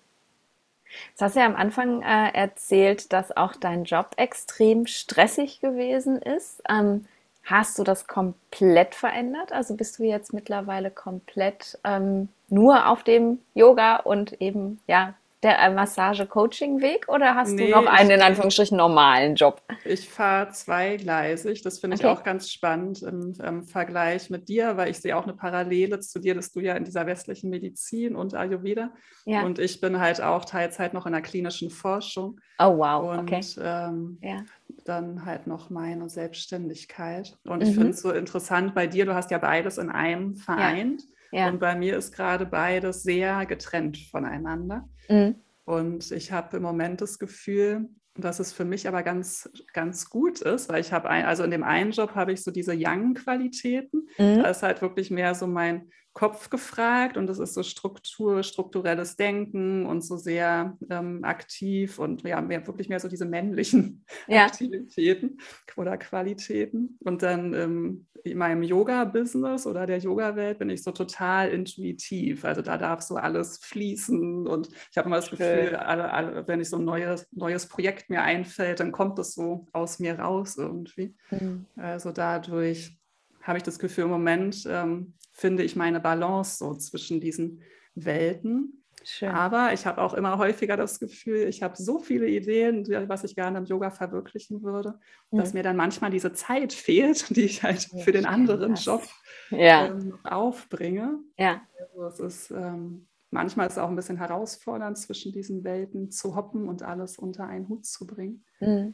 Jetzt 1.10 1.22
hast 1.22 1.36
du 1.36 1.40
ja 1.40 1.46
am 1.46 1.56
Anfang 1.56 2.02
äh, 2.02 2.32
erzählt, 2.34 3.14
dass 3.14 3.36
auch 3.36 3.56
dein 3.56 3.86
Job 3.86 4.12
extrem 4.18 4.88
stressig 4.88 5.60
gewesen 5.62 6.22
ist. 6.22 6.62
Ähm, 6.70 7.06
Hast 7.44 7.80
du 7.80 7.84
das 7.84 8.08
komplett 8.08 8.96
verändert? 8.96 9.52
Also 9.52 9.76
bist 9.76 10.00
du 10.00 10.04
jetzt 10.04 10.34
mittlerweile 10.34 10.92
komplett 10.92 11.80
ähm, 11.84 12.30
nur 12.50 12.88
auf 12.88 13.04
dem 13.04 13.40
Yoga 13.54 13.98
und 13.98 14.40
eben 14.42 14.80
ja 14.88 15.16
der 15.44 15.60
äh, 15.60 15.74
Massage-Coaching-Weg 15.74 17.08
oder 17.08 17.36
hast 17.36 17.52
nee, 17.54 17.68
du 17.68 17.72
noch 17.72 17.88
einen 17.88 18.12
in 18.12 18.22
Anführungsstrichen 18.22 18.78
normalen 18.78 19.36
Job? 19.36 19.62
Ich 19.86 20.08
fahre 20.08 20.52
zweigleisig. 20.52 21.64
Das 21.64 21.80
finde 21.80 21.96
ich 21.96 22.06
okay. 22.06 22.14
auch 22.14 22.24
ganz 22.24 22.50
spannend 22.50 23.02
im, 23.02 23.34
im, 23.44 23.64
Vergleich 23.64 24.30
mit 24.30 24.50
dir, 24.50 24.78
weil 24.78 24.92
ich 24.92 25.00
sehe 25.00 25.18
auch 25.18 25.24
eine 25.24 25.34
Parallele 25.34 26.00
zu 26.00 26.20
dir, 26.20 26.36
dass 26.36 26.52
du 26.52 26.60
ja 26.60 26.76
in 26.76 26.84
dieser 26.84 27.08
westlichen 27.08 27.50
Medizin 27.50 28.16
und 28.16 28.36
Ayurveda 28.36 28.92
ja. 29.26 29.44
und 29.44 29.58
ich 29.58 29.82
bin 29.82 30.00
halt 30.00 30.22
auch 30.22 30.46
Teilzeit 30.46 30.94
noch 30.94 31.06
in 31.06 31.14
der 31.14 31.22
klinischen 31.22 31.72
Forschung. 31.72 32.40
Oh 32.60 32.78
wow, 32.78 33.18
und, 33.18 33.22
okay. 33.22 33.42
Ähm, 33.60 34.20
ja. 34.22 34.44
Dann 34.88 35.26
halt 35.26 35.48
noch 35.48 35.70
meine 35.70 36.10
Selbstständigkeit. 36.10 37.38
Und 37.46 37.64
ich 37.64 37.70
mhm. 37.70 37.74
finde 37.74 37.90
es 37.92 38.02
so 38.02 38.12
interessant 38.12 38.74
bei 38.76 38.88
dir, 38.88 39.06
du 39.06 39.14
hast 39.14 39.32
ja 39.32 39.38
beides 39.38 39.78
in 39.78 39.90
einem 39.90 40.36
vereint. 40.36 41.02
Ja. 41.02 41.08
Ja. 41.32 41.50
Und 41.50 41.60
bei 41.60 41.76
mir 41.76 41.98
ist 41.98 42.14
gerade 42.14 42.46
beides 42.46 43.04
sehr 43.04 43.46
getrennt 43.46 43.98
voneinander. 44.12 44.88
Mhm. 45.10 45.36
Und 45.64 46.12
ich 46.12 46.32
habe 46.32 46.58
im 46.58 46.64
Moment 46.64 47.02
das 47.02 47.20
Gefühl, 47.20 47.88
dass 48.16 48.40
es 48.40 48.52
für 48.52 48.66
mich 48.66 48.88
aber 48.88 49.04
ganz, 49.04 49.50
ganz 49.72 50.10
gut 50.10 50.42
ist, 50.42 50.68
weil 50.68 50.82
ich 50.82 50.92
habe, 50.92 51.10
ein, 51.10 51.26
also 51.26 51.44
in 51.44 51.52
dem 51.52 51.64
einen 51.64 51.92
Job 51.92 52.16
habe 52.16 52.34
ich 52.34 52.44
so 52.44 52.52
diese 52.52 52.74
Young-Qualitäten. 52.76 54.08
Mhm. 54.18 54.44
Da 54.44 54.50
ist 54.50 54.64
halt 54.64 54.82
wirklich 54.82 55.12
mehr 55.12 55.34
so 55.34 55.48
mein 55.48 55.90
Kopf 56.14 56.50
gefragt 56.50 57.16
und 57.16 57.28
das 57.28 57.40
ist 57.40 57.54
so 57.54 57.64
Struktur, 57.64 58.44
strukturelles 58.44 59.16
Denken 59.16 59.86
und 59.86 60.02
so 60.02 60.18
sehr 60.18 60.78
ähm, 60.90 61.24
aktiv 61.24 62.00
und 62.00 62.24
ja, 62.24 62.42
mehr, 62.42 62.68
wirklich 62.68 62.90
mehr 62.90 63.00
so 63.00 63.08
diese 63.08 63.26
männlichen 63.26 64.04
ja. 64.28 64.46
Aktivitäten 64.46 65.38
oder 65.78 65.98
Qualitäten. 65.98 66.98
Und 67.00 67.24
dann 67.24 67.54
ähm, 67.54 68.08
in 68.24 68.38
meinem 68.38 68.62
Yoga-Business 68.62 69.66
oder 69.66 69.86
der 69.86 70.00
Yoga-Welt 70.00 70.60
bin 70.60 70.70
ich 70.70 70.84
so 70.84 70.92
total 70.92 71.50
intuitiv. 71.50 72.44
Also 72.44 72.62
da 72.62 72.78
darf 72.78 73.02
so 73.02 73.16
alles 73.16 73.60
fließen 73.60 74.48
und 74.48 74.68
ich 74.92 74.98
habe 74.98 75.08
immer 75.08 75.16
das 75.16 75.30
Gefühl, 75.30 75.76
alle, 75.78 76.12
alle, 76.12 76.48
wenn 76.48 76.60
ich 76.60 76.70
so 76.70 76.78
ein 76.78 76.86
neues, 76.86 77.26
neues 77.32 77.68
Projekt 77.68 78.10
mir 78.10 78.22
einfällt, 78.22 78.82
dann 78.82 78.92
kommt 78.92 79.18
das 79.18 79.34
so 79.34 79.68
aus 79.72 80.00
mir 80.00 80.20
raus 80.20 80.58
irgendwie. 80.58 81.16
Mhm. 81.30 81.66
Also 81.78 82.12
dadurch 82.12 82.98
habe 83.42 83.58
ich 83.58 83.64
das 83.64 83.80
Gefühl, 83.80 84.04
im 84.04 84.12
Moment 84.12 84.66
ähm, 84.68 85.14
finde 85.42 85.64
ich 85.64 85.76
meine 85.76 86.00
Balance 86.00 86.58
so 86.60 86.76
zwischen 86.76 87.20
diesen 87.20 87.62
Welten. 87.96 88.84
Schön. 89.04 89.30
Aber 89.30 89.74
ich 89.74 89.88
habe 89.88 90.00
auch 90.00 90.14
immer 90.14 90.38
häufiger 90.38 90.78
das 90.78 91.00
Gefühl, 91.00 91.48
ich 91.48 91.64
habe 91.64 91.76
so 91.76 91.98
viele 91.98 92.28
Ideen, 92.28 92.88
was 93.10 93.24
ich 93.24 93.36
gerne 93.36 93.58
im 93.58 93.66
Yoga 93.66 93.90
verwirklichen 93.90 94.62
würde, 94.62 95.00
mhm. 95.32 95.38
dass 95.40 95.54
mir 95.54 95.64
dann 95.64 95.76
manchmal 95.76 96.12
diese 96.12 96.34
Zeit 96.34 96.72
fehlt, 96.72 97.30
die 97.36 97.42
ich 97.42 97.64
halt 97.64 97.90
für 98.04 98.12
den 98.12 98.28
anderen 98.28 98.76
Job 98.76 99.02
ja. 99.50 99.88
ähm, 99.88 100.20
aufbringe. 100.24 101.18
Ja. 101.40 101.62
Also 101.80 102.06
es 102.06 102.20
ist, 102.20 102.52
ähm, 102.52 103.08
manchmal 103.32 103.66
ist 103.66 103.74
es 103.74 103.80
auch 103.80 103.90
ein 103.90 103.96
bisschen 103.96 104.18
herausfordernd, 104.18 105.00
zwischen 105.00 105.32
diesen 105.32 105.64
Welten 105.64 106.12
zu 106.12 106.36
hoppen 106.36 106.70
und 106.70 106.84
alles 106.84 107.18
unter 107.18 107.48
einen 107.48 107.68
Hut 107.68 107.88
zu 107.88 108.06
bringen. 108.06 108.46
Mhm 108.60 108.94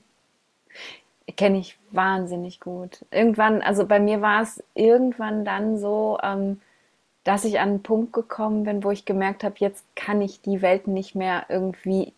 kenne 1.35 1.59
ich 1.59 1.77
wahnsinnig 1.91 2.59
gut. 2.59 3.05
Irgendwann, 3.11 3.61
also 3.61 3.85
bei 3.85 3.99
mir 3.99 4.21
war 4.21 4.41
es 4.41 4.63
irgendwann 4.73 5.45
dann 5.45 5.77
so, 5.77 6.17
ähm, 6.23 6.61
dass 7.23 7.43
ich 7.43 7.59
an 7.59 7.69
einen 7.69 7.83
Punkt 7.83 8.13
gekommen 8.13 8.63
bin, 8.63 8.83
wo 8.83 8.91
ich 8.91 9.03
gemerkt 9.03 9.43
habe, 9.43 9.55
jetzt 9.59 9.83
kann 9.95 10.21
ich 10.21 10.41
die 10.41 10.61
Welt 10.61 10.87
nicht 10.87 11.13
mehr 11.13 11.45
irgendwie 11.49 12.13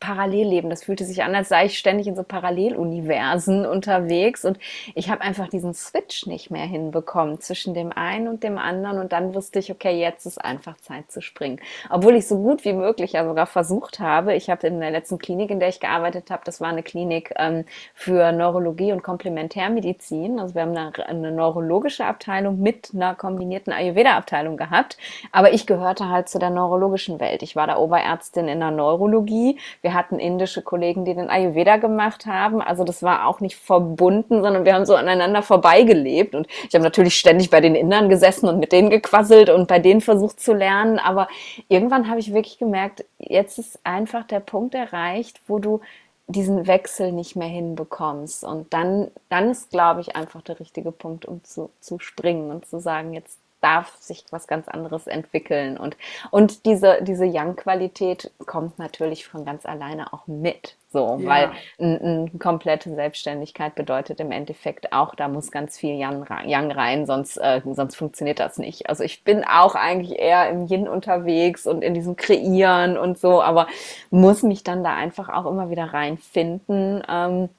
Parallelleben. 0.00 0.70
Das 0.70 0.84
fühlte 0.84 1.04
sich 1.04 1.22
an, 1.22 1.34
als 1.34 1.50
sei 1.50 1.66
ich 1.66 1.78
ständig 1.78 2.06
in 2.06 2.16
so 2.16 2.22
Paralleluniversen 2.22 3.66
unterwegs 3.66 4.44
und 4.44 4.58
ich 4.94 5.10
habe 5.10 5.20
einfach 5.20 5.48
diesen 5.48 5.74
Switch 5.74 6.26
nicht 6.26 6.50
mehr 6.50 6.64
hinbekommen 6.64 7.38
zwischen 7.40 7.74
dem 7.74 7.92
einen 7.92 8.26
und 8.26 8.42
dem 8.42 8.58
anderen 8.58 8.98
und 8.98 9.12
dann 9.12 9.34
wusste 9.34 9.58
ich, 9.58 9.70
okay, 9.70 10.00
jetzt 10.00 10.26
ist 10.26 10.42
einfach 10.42 10.76
Zeit 10.78 11.12
zu 11.12 11.20
springen. 11.20 11.60
Obwohl 11.90 12.16
ich 12.16 12.26
so 12.26 12.38
gut 12.38 12.64
wie 12.64 12.72
möglich 12.72 13.12
ja 13.12 13.24
sogar 13.24 13.46
versucht 13.46 14.00
habe. 14.00 14.34
Ich 14.34 14.48
habe 14.48 14.66
in 14.66 14.80
der 14.80 14.90
letzten 14.90 15.18
Klinik, 15.18 15.50
in 15.50 15.60
der 15.60 15.68
ich 15.68 15.80
gearbeitet 15.80 16.30
habe, 16.30 16.42
das 16.44 16.60
war 16.60 16.68
eine 16.68 16.82
Klinik 16.82 17.32
ähm, 17.36 17.64
für 17.94 18.32
Neurologie 18.32 18.92
und 18.92 19.02
Komplementärmedizin. 19.02 20.40
Also 20.40 20.54
wir 20.54 20.62
haben 20.62 20.76
eine, 20.76 21.06
eine 21.06 21.30
neurologische 21.30 22.06
Abteilung 22.06 22.60
mit 22.60 22.90
einer 22.94 23.14
kombinierten 23.14 23.72
Ayurveda-Abteilung 23.72 24.56
gehabt, 24.56 24.96
aber 25.30 25.52
ich 25.52 25.66
gehörte 25.66 26.08
halt 26.08 26.28
zu 26.28 26.38
der 26.38 26.50
neurologischen 26.50 27.20
Welt. 27.20 27.42
Ich 27.42 27.54
war 27.54 27.66
da 27.66 27.76
Oberärztin 27.76 28.48
in 28.48 28.60
der 28.60 28.70
Neurologie. 28.70 29.58
Wir 29.82 29.89
hatten 29.94 30.18
indische 30.18 30.62
Kollegen, 30.62 31.04
die 31.04 31.14
den 31.14 31.30
Ayurveda 31.30 31.76
gemacht 31.76 32.26
haben. 32.26 32.60
Also 32.60 32.84
das 32.84 33.02
war 33.02 33.26
auch 33.26 33.40
nicht 33.40 33.56
verbunden, 33.56 34.42
sondern 34.42 34.64
wir 34.64 34.74
haben 34.74 34.86
so 34.86 34.94
aneinander 34.94 35.42
vorbeigelebt. 35.42 36.34
Und 36.34 36.46
ich 36.68 36.74
habe 36.74 36.84
natürlich 36.84 37.16
ständig 37.16 37.50
bei 37.50 37.60
den 37.60 37.74
Indern 37.74 38.08
gesessen 38.08 38.48
und 38.48 38.58
mit 38.58 38.72
denen 38.72 38.90
gequasselt 38.90 39.50
und 39.50 39.68
bei 39.68 39.78
denen 39.78 40.00
versucht 40.00 40.40
zu 40.40 40.52
lernen. 40.52 40.98
Aber 40.98 41.28
irgendwann 41.68 42.08
habe 42.08 42.20
ich 42.20 42.34
wirklich 42.34 42.58
gemerkt, 42.58 43.04
jetzt 43.18 43.58
ist 43.58 43.80
einfach 43.84 44.24
der 44.26 44.40
Punkt 44.40 44.74
erreicht, 44.74 45.40
wo 45.46 45.58
du 45.58 45.80
diesen 46.26 46.66
Wechsel 46.66 47.12
nicht 47.12 47.36
mehr 47.36 47.48
hinbekommst. 47.48 48.44
Und 48.44 48.72
dann, 48.72 49.10
dann 49.28 49.50
ist, 49.50 49.70
glaube 49.70 50.00
ich, 50.00 50.16
einfach 50.16 50.42
der 50.42 50.60
richtige 50.60 50.92
Punkt, 50.92 51.26
um 51.26 51.42
zu, 51.44 51.70
zu 51.80 51.98
springen 51.98 52.50
und 52.50 52.66
zu 52.66 52.80
sagen, 52.80 53.12
jetzt 53.14 53.38
darf 53.60 53.96
sich 53.98 54.24
was 54.30 54.46
ganz 54.46 54.68
anderes 54.68 55.06
entwickeln. 55.06 55.76
Und, 55.76 55.96
und 56.30 56.66
diese, 56.66 56.98
diese 57.02 57.26
Young-Qualität 57.26 58.30
kommt 58.46 58.78
natürlich 58.78 59.26
von 59.26 59.44
ganz 59.44 59.66
alleine 59.66 60.12
auch 60.12 60.26
mit. 60.26 60.76
So, 60.92 61.20
ja. 61.20 61.28
weil 61.28 61.50
eine 61.78 62.28
komplette 62.40 62.92
Selbstständigkeit 62.92 63.76
bedeutet 63.76 64.18
im 64.18 64.32
Endeffekt 64.32 64.92
auch, 64.92 65.14
da 65.14 65.28
muss 65.28 65.52
ganz 65.52 65.78
viel 65.78 65.94
Yang, 65.94 66.24
rein, 66.24 67.06
sonst, 67.06 67.36
äh, 67.36 67.60
sonst 67.64 67.94
funktioniert 67.94 68.40
das 68.40 68.58
nicht. 68.58 68.88
Also 68.88 69.04
ich 69.04 69.22
bin 69.22 69.44
auch 69.44 69.76
eigentlich 69.76 70.18
eher 70.18 70.50
im 70.50 70.66
Yin 70.66 70.88
unterwegs 70.88 71.68
und 71.68 71.82
in 71.82 71.94
diesem 71.94 72.16
Kreieren 72.16 72.98
und 72.98 73.18
so, 73.18 73.40
aber 73.40 73.68
muss 74.10 74.42
mich 74.42 74.64
dann 74.64 74.82
da 74.82 74.94
einfach 74.94 75.28
auch 75.28 75.46
immer 75.46 75.70
wieder 75.70 75.84
reinfinden. 75.84 77.04
Ähm, 77.08 77.50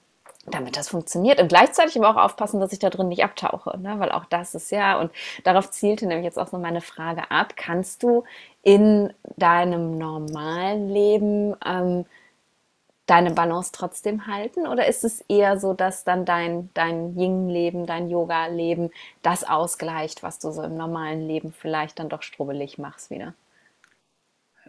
damit 0.47 0.75
das 0.75 0.89
funktioniert. 0.89 1.39
Und 1.39 1.49
gleichzeitig 1.49 1.97
aber 1.97 2.09
auch 2.09 2.23
aufpassen, 2.23 2.59
dass 2.59 2.73
ich 2.73 2.79
da 2.79 2.89
drin 2.89 3.09
nicht 3.09 3.23
abtauche, 3.23 3.77
ne? 3.79 3.99
weil 3.99 4.11
auch 4.11 4.25
das 4.25 4.55
ist 4.55 4.71
ja, 4.71 4.99
und 4.99 5.11
darauf 5.43 5.69
zielte 5.69 6.07
nämlich 6.07 6.25
jetzt 6.25 6.39
auch 6.39 6.47
so 6.47 6.57
meine 6.57 6.81
Frage 6.81 7.29
ab, 7.29 7.53
kannst 7.55 8.03
du 8.03 8.23
in 8.63 9.13
deinem 9.37 9.97
normalen 9.97 10.89
Leben 10.89 11.55
ähm, 11.65 12.05
deine 13.05 13.31
Balance 13.31 13.71
trotzdem 13.73 14.27
halten? 14.27 14.67
Oder 14.67 14.87
ist 14.87 15.03
es 15.03 15.21
eher 15.21 15.59
so, 15.59 15.73
dass 15.73 16.03
dann 16.03 16.25
dein, 16.25 16.69
dein 16.73 17.17
Yin-Leben, 17.17 17.85
dein 17.85 18.09
Yoga-Leben 18.09 18.91
das 19.21 19.43
ausgleicht, 19.43 20.23
was 20.23 20.39
du 20.39 20.51
so 20.51 20.63
im 20.63 20.75
normalen 20.75 21.27
Leben 21.27 21.53
vielleicht 21.53 21.99
dann 21.99 22.09
doch 22.09 22.23
strubbelig 22.23 22.77
machst 22.77 23.09
wieder? 23.11 23.33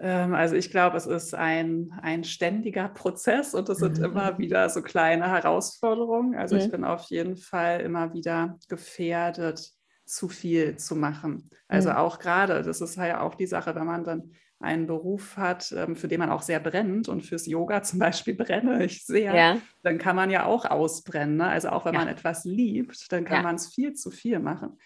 Ähm, 0.03 0.35
also 0.35 0.57
ich 0.57 0.71
glaube, 0.71 0.97
es 0.97 1.07
ist 1.07 1.33
ein, 1.33 1.93
ein 2.03 2.25
ständiger 2.25 2.89
Prozess 2.89 3.55
und 3.55 3.69
es 3.69 3.79
sind 3.79 3.99
mhm. 3.99 4.05
immer 4.05 4.37
wieder 4.37 4.69
so 4.69 4.83
kleine 4.83 5.31
Herausforderungen. 5.31 6.35
Also 6.35 6.57
mhm. 6.57 6.61
ich 6.61 6.71
bin 6.71 6.85
auf 6.85 7.05
jeden 7.05 7.37
Fall 7.37 7.81
immer 7.81 8.13
wieder 8.13 8.59
gefährdet, 8.69 9.71
zu 10.05 10.29
viel 10.29 10.77
zu 10.77 10.97
machen. 10.97 11.49
Also 11.69 11.91
mhm. 11.91 11.97
auch 11.97 12.19
gerade, 12.19 12.63
das 12.63 12.81
ist 12.81 12.97
ja 12.97 13.21
auch 13.21 13.37
die 13.37 13.47
Sache, 13.47 13.77
wenn 13.77 13.87
man 13.87 14.03
dann 14.03 14.33
einen 14.63 14.87
Beruf 14.87 15.37
hat, 15.37 15.73
ähm, 15.77 15.97
für 15.97 16.09
den 16.09 16.19
man 16.19 16.31
auch 16.31 16.43
sehr 16.43 16.61
brennt 16.61 17.09
und 17.09 17.23
fürs 17.23 17.47
Yoga 17.47 17.83
zum 17.83 17.99
Beispiel 17.99 18.35
brenne 18.37 18.85
ich 18.85 19.05
sehr, 19.05 19.35
ja. 19.35 19.59
dann 19.83 19.99
kann 19.99 20.17
man 20.17 20.31
ja 20.31 20.47
auch 20.47 20.65
ausbrennen. 20.65 21.37
Ne? 21.37 21.49
Also 21.49 21.69
auch 21.71 21.85
wenn 21.85 21.95
ja. 21.95 22.01
man 22.01 22.09
etwas 22.09 22.45
liebt, 22.45 23.11
dann 23.13 23.25
kann 23.25 23.39
ja. 23.39 23.43
man 23.43 23.57
es 23.57 23.69
viel 23.69 23.95
zu 23.95 24.11
viel 24.11 24.39
machen. 24.39 24.79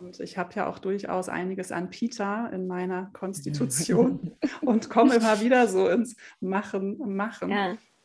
Und 0.00 0.20
ich 0.20 0.38
habe 0.38 0.54
ja 0.54 0.66
auch 0.66 0.78
durchaus 0.78 1.28
einiges 1.28 1.72
an 1.72 1.90
Pita 1.90 2.48
in 2.48 2.66
meiner 2.66 3.10
Konstitution 3.12 4.32
und 4.60 4.90
komme 4.90 5.14
immer 5.16 5.40
wieder 5.40 5.66
so 5.66 5.88
ins 5.88 6.16
Machen, 6.40 6.98
Machen. 6.98 7.50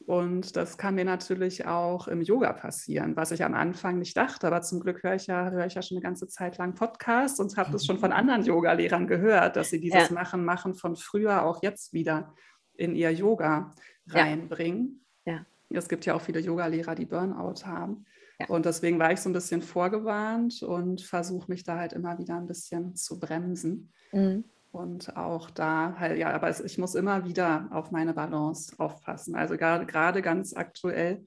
Und 0.06 0.56
das 0.56 0.78
kann 0.78 0.96
mir 0.96 1.06
natürlich 1.06 1.66
auch 1.66 2.08
im 2.08 2.22
Yoga 2.22 2.54
passieren, 2.54 3.16
was 3.16 3.32
ich 3.32 3.44
am 3.44 3.56
Anfang 3.56 3.98
nicht 3.98 4.16
dachte. 4.16 4.46
Aber 4.46 4.62
zum 4.62 4.80
Glück 4.80 5.02
höre 5.02 5.16
ich 5.16 5.26
ja, 5.26 5.50
höre 5.50 5.66
ich 5.66 5.74
ja 5.74 5.82
schon 5.82 5.98
eine 5.98 6.04
ganze 6.04 6.28
Zeit 6.28 6.58
lang 6.60 6.76
Podcasts 6.76 7.40
und 7.40 7.58
habe 7.58 7.72
das 7.72 7.86
schon 7.86 7.98
von 7.98 8.12
anderen 8.12 8.44
Yoga-Lehrern 8.44 9.08
gehört, 9.08 9.56
dass 9.56 9.72
sie 9.72 9.80
dieses 9.80 10.10
ja. 10.10 10.14
Machen, 10.14 10.46
Machen 10.46 10.76
von 10.76 10.96
früher 10.96 11.44
auch 11.44 11.64
jetzt 11.64 11.94
wieder 11.94 12.36
in 12.76 12.96
ihr 12.96 13.12
Yoga 13.12 13.74
reinbringen. 14.08 15.04
Ja. 15.26 15.46
ja. 15.70 15.80
Es 15.80 15.90
gibt 15.90 16.06
ja 16.06 16.14
auch 16.14 16.22
viele 16.22 16.40
Yoga-Lehrer, 16.40 16.94
die 16.94 17.06
Burnout 17.06 17.66
haben. 17.66 18.06
Ja. 18.40 18.48
Und 18.48 18.66
deswegen 18.66 19.00
war 19.00 19.12
ich 19.12 19.22
so 19.22 19.30
ein 19.30 19.34
bisschen 19.34 19.64
vorgewarnt 19.64 20.62
und 20.62 21.02
versuche 21.02 21.50
mich 21.50 21.64
da 21.64 21.78
halt 21.78 21.94
immer 21.94 22.20
wieder 22.20 22.36
ein 22.36 22.48
bisschen 22.48 22.96
zu 22.96 23.20
bremsen. 23.20 23.92
Mhm. 24.12 24.44
Und 24.76 25.16
auch 25.16 25.50
da 25.50 25.96
halt, 25.98 26.18
ja, 26.18 26.32
aber 26.32 26.50
ich 26.50 26.78
muss 26.78 26.96
immer 26.96 27.24
wieder 27.24 27.70
auf 27.72 27.92
meine 27.92 28.14
Balance 28.14 28.74
aufpassen. 28.78 29.34
Also 29.34 29.56
gerade, 29.56 29.86
gerade 29.86 30.22
ganz 30.22 30.54
aktuell 30.54 31.26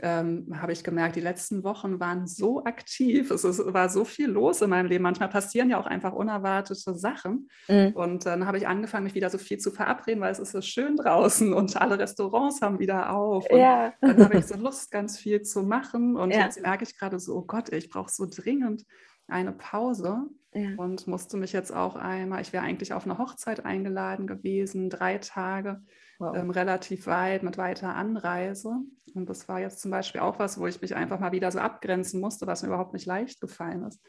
ähm, 0.00 0.46
habe 0.60 0.72
ich 0.72 0.84
gemerkt, 0.84 1.16
die 1.16 1.22
letzten 1.22 1.64
Wochen 1.64 1.98
waren 1.98 2.26
so 2.26 2.62
aktiv. 2.62 3.30
Es 3.30 3.42
ist, 3.42 3.72
war 3.72 3.88
so 3.88 4.04
viel 4.04 4.28
los 4.28 4.60
in 4.60 4.68
meinem 4.68 4.84
Leben. 4.84 5.02
Manchmal 5.02 5.30
passieren 5.30 5.70
ja 5.70 5.80
auch 5.80 5.86
einfach 5.86 6.12
unerwartete 6.12 6.94
Sachen. 6.94 7.48
Mhm. 7.68 7.92
Und 7.94 8.26
dann 8.26 8.46
habe 8.46 8.58
ich 8.58 8.68
angefangen, 8.68 9.04
mich 9.04 9.14
wieder 9.14 9.30
so 9.30 9.38
viel 9.38 9.56
zu 9.56 9.70
verabreden, 9.70 10.20
weil 10.20 10.32
es 10.32 10.38
ist 10.38 10.52
so 10.52 10.60
schön 10.60 10.96
draußen 10.96 11.54
und 11.54 11.80
alle 11.80 11.98
Restaurants 11.98 12.60
haben 12.60 12.80
wieder 12.80 13.14
auf. 13.14 13.48
Und 13.50 13.58
ja. 13.58 13.94
dann 14.02 14.22
habe 14.22 14.36
ich 14.36 14.44
so 14.44 14.56
Lust, 14.56 14.90
ganz 14.90 15.18
viel 15.18 15.40
zu 15.40 15.62
machen. 15.62 16.16
Und 16.16 16.32
ja. 16.32 16.40
jetzt 16.40 16.60
merke 16.60 16.84
ich 16.84 16.98
gerade 16.98 17.18
so, 17.18 17.36
oh 17.36 17.44
Gott, 17.46 17.72
ich 17.72 17.88
brauche 17.88 18.10
so 18.10 18.26
dringend 18.28 18.84
eine 19.26 19.52
Pause 19.52 20.26
ja. 20.52 20.70
und 20.76 21.06
musste 21.06 21.36
mich 21.36 21.52
jetzt 21.52 21.74
auch 21.74 21.96
einmal, 21.96 22.40
ich 22.40 22.52
wäre 22.52 22.64
eigentlich 22.64 22.92
auf 22.92 23.04
eine 23.04 23.18
Hochzeit 23.18 23.64
eingeladen 23.64 24.26
gewesen, 24.26 24.90
drei 24.90 25.18
Tage, 25.18 25.82
wow. 26.18 26.36
ähm, 26.36 26.50
relativ 26.50 27.06
weit 27.06 27.42
mit 27.42 27.58
weiter 27.58 27.94
Anreise. 27.94 28.76
Und 29.14 29.28
das 29.28 29.48
war 29.48 29.60
jetzt 29.60 29.80
zum 29.80 29.90
Beispiel 29.90 30.20
auch 30.20 30.38
was, 30.38 30.58
wo 30.58 30.66
ich 30.66 30.80
mich 30.80 30.94
einfach 30.94 31.18
mal 31.18 31.32
wieder 31.32 31.50
so 31.50 31.58
abgrenzen 31.58 32.20
musste, 32.20 32.46
was 32.46 32.62
mir 32.62 32.68
überhaupt 32.68 32.92
nicht 32.92 33.06
leicht 33.06 33.40
gefallen 33.40 33.84
ist. 33.84 34.00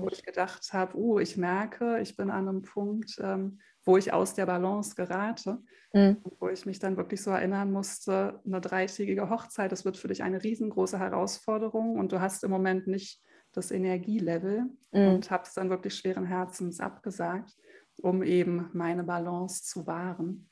Wo 0.00 0.08
ich 0.08 0.22
gedacht 0.22 0.72
habe, 0.72 0.96
uh, 0.96 1.18
ich 1.18 1.36
merke, 1.36 1.98
ich 2.00 2.16
bin 2.16 2.30
an 2.30 2.48
einem 2.48 2.62
Punkt, 2.62 3.16
ähm, 3.22 3.58
wo 3.84 3.96
ich 3.96 4.12
aus 4.12 4.34
der 4.34 4.46
Balance 4.46 4.94
gerate. 4.94 5.58
Mhm. 5.92 6.18
Wo 6.38 6.48
ich 6.48 6.66
mich 6.66 6.78
dann 6.78 6.96
wirklich 6.96 7.22
so 7.22 7.30
erinnern 7.30 7.72
musste, 7.72 8.40
eine 8.46 8.60
dreitägige 8.60 9.28
Hochzeit, 9.28 9.72
das 9.72 9.84
wird 9.84 9.96
für 9.96 10.08
dich 10.08 10.22
eine 10.22 10.42
riesengroße 10.42 10.98
Herausforderung 10.98 11.98
und 11.98 12.12
du 12.12 12.20
hast 12.20 12.44
im 12.44 12.50
Moment 12.50 12.86
nicht 12.86 13.20
das 13.52 13.70
Energielevel 13.70 14.66
mhm. 14.92 15.08
und 15.08 15.30
habe 15.30 15.44
es 15.44 15.54
dann 15.54 15.70
wirklich 15.70 15.94
schweren 15.94 16.26
Herzens 16.26 16.80
abgesagt, 16.80 17.56
um 17.96 18.22
eben 18.22 18.70
meine 18.72 19.04
Balance 19.04 19.64
zu 19.64 19.86
wahren. 19.86 20.48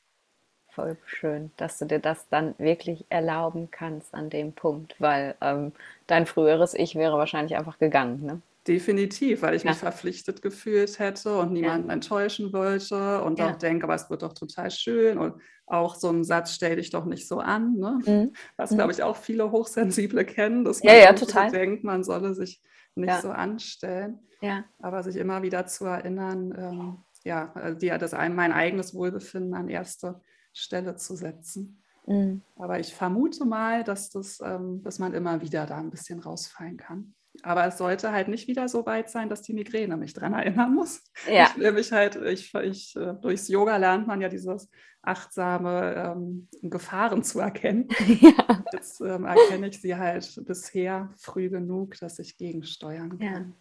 Voll 0.71 0.97
schön, 1.05 1.51
dass 1.57 1.79
du 1.79 1.85
dir 1.85 1.99
das 1.99 2.29
dann 2.29 2.53
wirklich 2.57 3.05
erlauben 3.09 3.69
kannst 3.71 4.13
an 4.13 4.29
dem 4.29 4.53
Punkt, 4.53 4.95
weil 4.99 5.35
ähm, 5.41 5.71
dein 6.07 6.25
früheres 6.25 6.73
Ich 6.73 6.95
wäre 6.95 7.17
wahrscheinlich 7.17 7.57
einfach 7.57 7.79
gegangen. 7.79 8.23
Ne? 8.23 8.41
Definitiv, 8.67 9.41
weil 9.41 9.55
ich 9.55 9.63
ja. 9.63 9.71
mich 9.71 9.79
verpflichtet 9.79 10.43
gefühlt 10.43 10.99
hätte 10.99 11.39
und 11.39 11.53
niemanden 11.53 11.87
ja. 11.87 11.93
enttäuschen 11.93 12.53
wollte 12.53 13.23
und 13.23 13.39
ja. 13.39 13.49
auch 13.49 13.57
denke, 13.57 13.85
aber 13.85 13.95
es 13.95 14.09
wird 14.11 14.21
doch 14.21 14.33
total 14.33 14.69
schön 14.69 15.17
und 15.17 15.41
auch 15.65 15.95
so 15.95 16.09
ein 16.09 16.23
Satz, 16.23 16.53
stell 16.53 16.75
dich 16.75 16.91
doch 16.91 17.05
nicht 17.05 17.27
so 17.27 17.39
an, 17.39 17.75
ne? 17.75 17.99
Mhm. 18.05 18.33
was 18.57 18.69
glaube 18.69 18.85
mhm. 18.85 18.91
ich 18.91 19.03
auch 19.03 19.15
viele 19.15 19.51
Hochsensible 19.51 20.23
kennen, 20.25 20.65
dass 20.65 20.83
man 20.83 20.93
ja, 20.93 21.01
ja, 21.01 21.13
total. 21.13 21.51
denkt, 21.51 21.83
man 21.83 22.03
solle 22.03 22.33
sich 22.33 22.61
nicht 22.99 23.09
ja. 23.09 23.21
so 23.21 23.29
anstellen. 23.29 24.19
Ja. 24.41 24.63
Aber 24.79 25.03
sich 25.03 25.15
immer 25.15 25.41
wieder 25.41 25.65
zu 25.65 25.85
erinnern, 25.85 26.53
ähm, 26.57 26.97
ja, 27.23 27.51
also 27.55 27.77
die, 27.77 27.89
das 27.89 28.13
ein, 28.13 28.35
mein 28.35 28.53
eigenes 28.53 28.93
Wohlbefinden 28.93 29.53
an 29.53 29.69
erste 29.69 30.21
Stelle 30.53 30.95
zu 30.95 31.15
setzen. 31.15 31.83
Mhm. 32.05 32.41
Aber 32.55 32.79
ich 32.79 32.93
vermute 32.93 33.45
mal, 33.45 33.83
dass, 33.83 34.09
das, 34.09 34.39
ähm, 34.43 34.81
dass 34.83 34.99
man 34.99 35.13
immer 35.13 35.41
wieder 35.41 35.65
da 35.65 35.77
ein 35.77 35.91
bisschen 35.91 36.19
rausfallen 36.19 36.77
kann. 36.77 37.13
Aber 37.43 37.65
es 37.65 37.77
sollte 37.77 38.11
halt 38.11 38.27
nicht 38.27 38.47
wieder 38.47 38.67
so 38.67 38.85
weit 38.85 39.09
sein, 39.09 39.29
dass 39.29 39.41
die 39.41 39.53
Migräne 39.53 39.95
mich 39.95 40.13
daran 40.13 40.33
erinnern 40.33 40.73
muss. 40.73 41.03
Ja. 41.29 41.49
Ich 41.55 41.61
will 41.61 41.71
mich 41.73 41.91
halt, 41.91 42.15
ich, 42.15 42.53
ich, 42.53 42.95
äh, 42.95 43.13
durchs 43.21 43.47
Yoga 43.47 43.77
lernt 43.77 44.07
man 44.07 44.21
ja 44.21 44.29
dieses 44.29 44.69
achtsame 45.01 45.95
ähm, 45.95 46.47
Gefahren 46.61 47.23
zu 47.23 47.39
erkennen. 47.39 47.87
Ja. 48.21 48.63
Jetzt 48.73 49.01
ähm, 49.01 49.25
erkenne 49.25 49.69
ich 49.69 49.81
sie 49.81 49.95
halt 49.95 50.41
bisher 50.45 51.09
früh 51.15 51.49
genug, 51.49 51.97
dass 51.99 52.19
ich 52.19 52.37
gegensteuern 52.37 53.17
kann. 53.19 53.55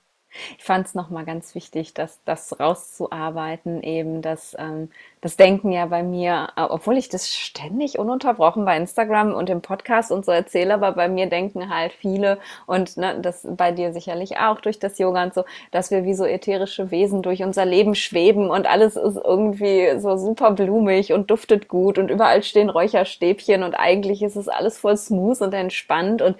Ich 0.58 0.64
fand 0.64 0.86
es 0.86 0.94
nochmal 0.94 1.24
ganz 1.24 1.54
wichtig, 1.54 1.94
dass 1.94 2.22
das 2.24 2.58
rauszuarbeiten, 2.60 3.82
eben 3.82 4.20
das, 4.20 4.54
ähm, 4.58 4.90
das 5.20 5.36
Denken 5.36 5.72
ja 5.72 5.86
bei 5.86 6.02
mir, 6.02 6.48
obwohl 6.56 6.96
ich 6.96 7.08
das 7.08 7.34
ständig 7.34 7.98
ununterbrochen 7.98 8.64
bei 8.64 8.76
Instagram 8.76 9.34
und 9.34 9.50
im 9.50 9.60
Podcast 9.60 10.12
und 10.12 10.24
so 10.24 10.32
erzähle, 10.32 10.74
aber 10.74 10.92
bei 10.92 11.08
mir 11.08 11.26
denken 11.26 11.74
halt 11.74 11.92
viele 11.92 12.38
und 12.66 12.96
ne, 12.96 13.18
das 13.20 13.46
bei 13.48 13.72
dir 13.72 13.92
sicherlich 13.92 14.38
auch 14.38 14.60
durch 14.60 14.78
das 14.78 14.98
Yoga 14.98 15.24
und 15.24 15.34
so, 15.34 15.44
dass 15.72 15.90
wir 15.90 16.04
wie 16.04 16.14
so 16.14 16.24
ätherische 16.24 16.90
Wesen 16.90 17.22
durch 17.22 17.42
unser 17.42 17.64
Leben 17.64 17.94
schweben 17.94 18.50
und 18.50 18.66
alles 18.66 18.96
ist 18.96 19.16
irgendwie 19.16 19.98
so 19.98 20.16
super 20.16 20.52
blumig 20.52 21.12
und 21.12 21.30
duftet 21.30 21.68
gut 21.68 21.98
und 21.98 22.10
überall 22.10 22.42
stehen 22.42 22.70
Räucherstäbchen 22.70 23.62
und 23.64 23.74
eigentlich 23.74 24.22
ist 24.22 24.36
es 24.36 24.48
alles 24.48 24.78
voll 24.78 24.96
smooth 24.96 25.40
und 25.40 25.54
entspannt 25.54 26.22
und 26.22 26.36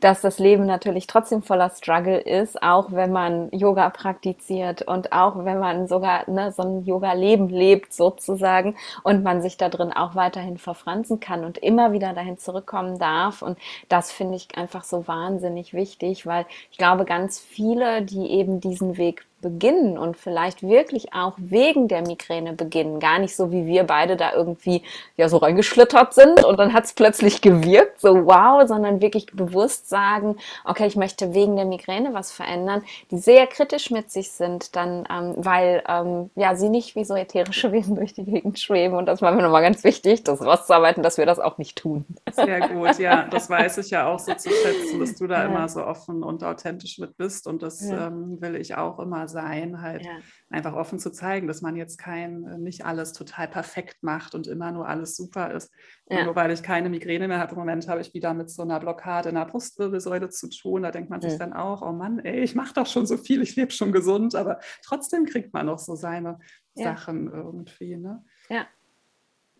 dass 0.00 0.20
das 0.20 0.38
Leben 0.38 0.66
natürlich 0.66 1.06
trotzdem 1.06 1.42
voller 1.42 1.70
Struggle 1.70 2.18
ist, 2.18 2.62
auch 2.62 2.92
wenn 2.92 3.12
man 3.12 3.50
Yoga 3.50 3.90
praktiziert 3.90 4.82
und 4.82 5.12
auch 5.12 5.44
wenn 5.44 5.58
man 5.58 5.88
sogar 5.88 6.28
ne, 6.30 6.52
so 6.52 6.62
ein 6.62 6.84
Yoga-Leben 6.84 7.48
lebt 7.48 7.92
sozusagen 8.16 8.76
und 9.02 9.22
man 9.22 9.42
sich 9.42 9.56
da 9.56 9.68
drin 9.68 9.92
auch 9.92 10.14
weiterhin 10.14 10.58
verfranzen 10.58 11.20
kann 11.20 11.44
und 11.44 11.58
immer 11.58 11.92
wieder 11.92 12.12
dahin 12.12 12.38
zurückkommen 12.38 12.98
darf. 12.98 13.42
Und 13.42 13.58
das 13.88 14.12
finde 14.12 14.36
ich 14.36 14.56
einfach 14.56 14.84
so 14.84 15.06
wahnsinnig 15.06 15.74
wichtig, 15.74 16.26
weil 16.26 16.46
ich 16.70 16.78
glaube, 16.78 17.04
ganz 17.04 17.38
viele, 17.38 18.02
die 18.02 18.30
eben 18.30 18.60
diesen 18.60 18.96
Weg 18.96 19.26
beginnen 19.46 19.96
und 19.96 20.16
vielleicht 20.16 20.64
wirklich 20.64 21.14
auch 21.14 21.34
wegen 21.36 21.86
der 21.86 22.02
Migräne 22.02 22.52
beginnen. 22.52 22.98
Gar 22.98 23.20
nicht 23.20 23.36
so, 23.36 23.52
wie 23.52 23.64
wir 23.64 23.84
beide 23.84 24.16
da 24.16 24.32
irgendwie 24.32 24.82
ja 25.16 25.28
so 25.28 25.36
reingeschlittert 25.36 26.14
sind 26.14 26.44
und 26.44 26.58
dann 26.58 26.72
hat 26.72 26.84
es 26.84 26.94
plötzlich 26.94 27.42
gewirkt, 27.42 28.00
so 28.00 28.26
wow, 28.26 28.66
sondern 28.66 29.00
wirklich 29.00 29.26
bewusst 29.26 29.88
sagen, 29.88 30.36
okay, 30.64 30.88
ich 30.88 30.96
möchte 30.96 31.32
wegen 31.32 31.54
der 31.54 31.64
Migräne 31.64 32.12
was 32.12 32.32
verändern, 32.32 32.82
die 33.12 33.18
sehr 33.18 33.46
kritisch 33.46 33.92
mit 33.92 34.10
sich 34.10 34.32
sind, 34.32 34.74
dann, 34.74 35.06
ähm, 35.08 35.34
weil 35.36 35.84
ähm, 35.88 36.30
ja 36.34 36.56
sie 36.56 36.68
nicht 36.68 36.96
wie 36.96 37.04
so 37.04 37.14
ätherische 37.14 37.70
Wesen 37.70 37.94
durch 37.94 38.14
die 38.14 38.24
Gegend 38.24 38.58
schweben 38.58 38.96
und 38.96 39.06
das 39.06 39.22
war 39.22 39.30
mir 39.30 39.42
nochmal 39.42 39.62
ganz 39.62 39.84
wichtig, 39.84 40.24
das 40.24 40.44
rauszuarbeiten, 40.44 41.04
dass 41.04 41.18
wir 41.18 41.26
das 41.26 41.38
auch 41.38 41.56
nicht 41.58 41.78
tun. 41.78 42.04
Sehr 42.32 42.68
gut, 42.68 42.98
ja, 42.98 43.22
das 43.30 43.48
weiß 43.48 43.78
ich 43.78 43.90
ja 43.90 44.08
auch 44.08 44.18
so 44.18 44.34
zu 44.34 44.50
schätzen, 44.50 44.98
dass 44.98 45.14
du 45.14 45.28
da 45.28 45.42
ja. 45.42 45.44
immer 45.44 45.68
so 45.68 45.84
offen 45.84 46.24
und 46.24 46.42
authentisch 46.42 46.98
mit 46.98 47.16
bist 47.16 47.46
und 47.46 47.62
das 47.62 47.88
ja. 47.88 48.08
ähm, 48.08 48.40
will 48.40 48.56
ich 48.56 48.76
auch 48.76 48.98
immer 48.98 49.28
sein, 49.36 49.82
halt 49.82 50.04
ja. 50.04 50.18
einfach 50.48 50.72
offen 50.72 50.98
zu 50.98 51.12
zeigen, 51.12 51.46
dass 51.46 51.60
man 51.60 51.76
jetzt 51.76 51.98
kein, 51.98 52.44
äh, 52.44 52.58
nicht 52.58 52.86
alles 52.86 53.12
total 53.12 53.48
perfekt 53.48 54.02
macht 54.02 54.34
und 54.34 54.46
immer 54.46 54.72
nur 54.72 54.88
alles 54.88 55.14
super 55.14 55.52
ist. 55.52 55.70
Ja. 56.08 56.24
nur 56.24 56.36
weil 56.36 56.50
ich 56.52 56.62
keine 56.62 56.88
Migräne 56.88 57.28
mehr 57.28 57.40
habe, 57.40 57.52
im 57.52 57.58
Moment 57.58 57.88
habe 57.88 58.00
ich 58.00 58.14
wieder 58.14 58.32
mit 58.32 58.48
so 58.48 58.62
einer 58.62 58.80
Blockade 58.80 59.28
in 59.28 59.34
der 59.34 59.44
Brustwirbelsäule 59.44 60.28
zu 60.30 60.48
tun. 60.48 60.82
Da 60.82 60.90
denkt 60.90 61.10
man 61.10 61.20
sich 61.20 61.36
dann 61.36 61.52
auch, 61.52 61.82
oh 61.82 61.92
Mann, 61.92 62.20
ey, 62.20 62.40
ich 62.40 62.54
mache 62.54 62.74
doch 62.74 62.86
schon 62.86 63.06
so 63.06 63.16
viel, 63.16 63.42
ich 63.42 63.56
lebe 63.56 63.72
schon 63.72 63.92
gesund, 63.92 64.34
aber 64.34 64.60
trotzdem 64.84 65.26
kriegt 65.26 65.52
man 65.52 65.66
noch 65.66 65.78
so 65.78 65.96
seine 65.96 66.38
ja. 66.74 66.94
Sachen 66.94 67.30
irgendwie. 67.30 67.96
Ne? 67.96 68.24
Ja. 68.48 68.66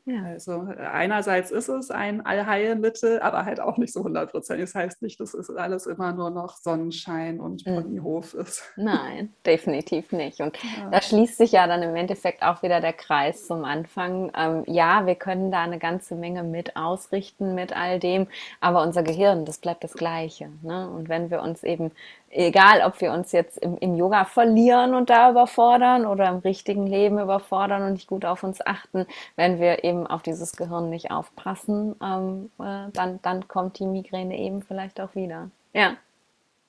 Ja. 0.09 0.23
Also 0.23 0.69
einerseits 0.79 1.51
ist 1.51 1.69
es 1.69 1.91
ein 1.91 2.25
Allheilmittel, 2.25 3.19
aber 3.19 3.45
halt 3.45 3.59
auch 3.59 3.77
nicht 3.77 3.93
so 3.93 4.05
hundertprozentig. 4.05 4.67
Das 4.67 4.75
heißt 4.77 5.03
nicht, 5.03 5.19
dass 5.19 5.35
es 5.35 5.51
alles 5.51 5.87
immer 5.87 6.13
nur 6.13 6.31
noch 6.31 6.57
Sonnenschein 6.57 7.41
und 7.41 7.67
mhm. 7.67 7.75
Ponyhof 7.75 8.35
ist. 8.35 8.63
Nein, 8.77 9.35
definitiv 9.45 10.13
nicht. 10.13 10.41
Und 10.41 10.57
ja. 10.63 10.91
da 10.91 11.03
schließt 11.03 11.37
sich 11.37 11.51
ja 11.51 11.67
dann 11.67 11.83
im 11.83 11.97
Endeffekt 11.97 12.45
auch 12.45 12.63
wieder 12.63 12.81
der 12.81 12.93
Kreis 12.93 13.49
zum 13.49 13.65
Anfang. 13.65 14.31
Ähm, 14.37 14.63
ja, 14.69 15.07
wir 15.07 15.17
können 15.17 15.51
da 15.51 15.65
eine 15.65 15.81
ganze 15.81 16.15
Menge 16.15 16.45
mit 16.45 16.77
ausrichten 16.77 17.57
mit 17.57 17.77
all 17.77 17.99
dem, 17.99 18.29
aber 18.61 18.83
unser 18.83 19.03
Gehirn, 19.03 19.45
das 19.45 19.59
bleibt 19.59 19.83
das 19.83 19.95
Gleiche. 19.95 20.51
Ne? 20.63 20.89
Und 20.89 21.09
wenn 21.09 21.31
wir 21.31 21.43
uns 21.43 21.65
eben 21.65 21.91
egal 22.31 22.83
ob 22.83 23.01
wir 23.01 23.13
uns 23.13 23.33
jetzt 23.33 23.59
im, 23.59 23.79
im, 23.79 23.97
Yoga 23.97 24.25
verlieren 24.25 24.95
und 24.95 25.11
da 25.11 25.31
überfordern 25.31 26.07
oder 26.07 26.29
im 26.29 26.39
richtigen 26.39 26.87
Leben 26.87 27.19
überfordern 27.19 27.83
und 27.83 27.93
nicht 27.93 28.09
gut 28.09 28.25
auf 28.25 28.43
uns 28.43 28.65
achten, 28.65 29.07
wenn 29.37 29.61
wir 29.61 29.85
eben 29.85 30.07
auf 30.07 30.23
dieses 30.23 30.57
Gehirn 30.57 30.91
nicht 30.91 31.11
aufpassen, 31.11 31.95
ähm, 32.03 32.51
äh, 32.59 32.91
dann, 32.93 33.21
dann 33.23 33.49
kommt 33.49 33.79
die 33.79 33.87
Migräne 33.87 34.39
eben 34.39 34.63
vielleicht 34.63 35.01
auch 35.01 35.15
wieder. 35.15 35.51
Ja, 35.73 35.97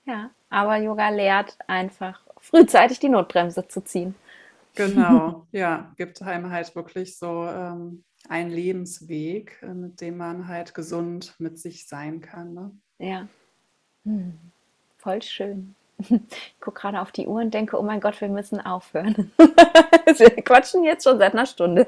ja, 0.06 0.30
aber 0.50 0.78
Yoga 0.78 1.10
lehrt 1.10 1.58
einfach 1.68 2.22
frühzeitig 2.38 3.00
die 3.00 3.10
Notbremse 3.10 3.68
zu 3.68 3.84
ziehen. 3.84 4.16
Genau, 4.76 5.46
ja, 5.52 5.92
gibt 5.98 6.22
einem 6.22 6.52
halt 6.52 6.76
wirklich 6.76 7.18
so 7.18 7.46
ähm, 7.46 8.04
einen 8.30 8.52
Lebensweg, 8.52 9.60
äh, 9.64 9.74
mit 9.74 10.00
dem 10.02 10.18
man 10.18 10.48
halt 10.48 10.74
gesund 10.74 11.36
mit 11.40 11.60
sich 11.60 11.88
sein 11.88 12.22
kann. 12.22 12.54
Ne? 12.54 12.72
Ja. 13.00 13.28
Hm 14.06 14.38
voll 15.08 15.22
schön. 15.22 15.77
Ich 16.00 16.60
gucke 16.60 16.82
gerade 16.82 17.02
auf 17.02 17.12
die 17.12 17.26
Uhr 17.26 17.42
und 17.42 17.54
denke, 17.54 17.80
oh 17.80 17.82
mein 17.82 18.00
Gott, 18.00 18.20
wir 18.22 18.28
müssen 18.28 18.64
aufhören. 18.64 19.32
wir 19.38 20.30
quatschen 20.44 20.84
jetzt 20.84 21.06
schon 21.06 21.18
seit 21.18 21.34
einer 21.34 21.46
Stunde. 21.46 21.86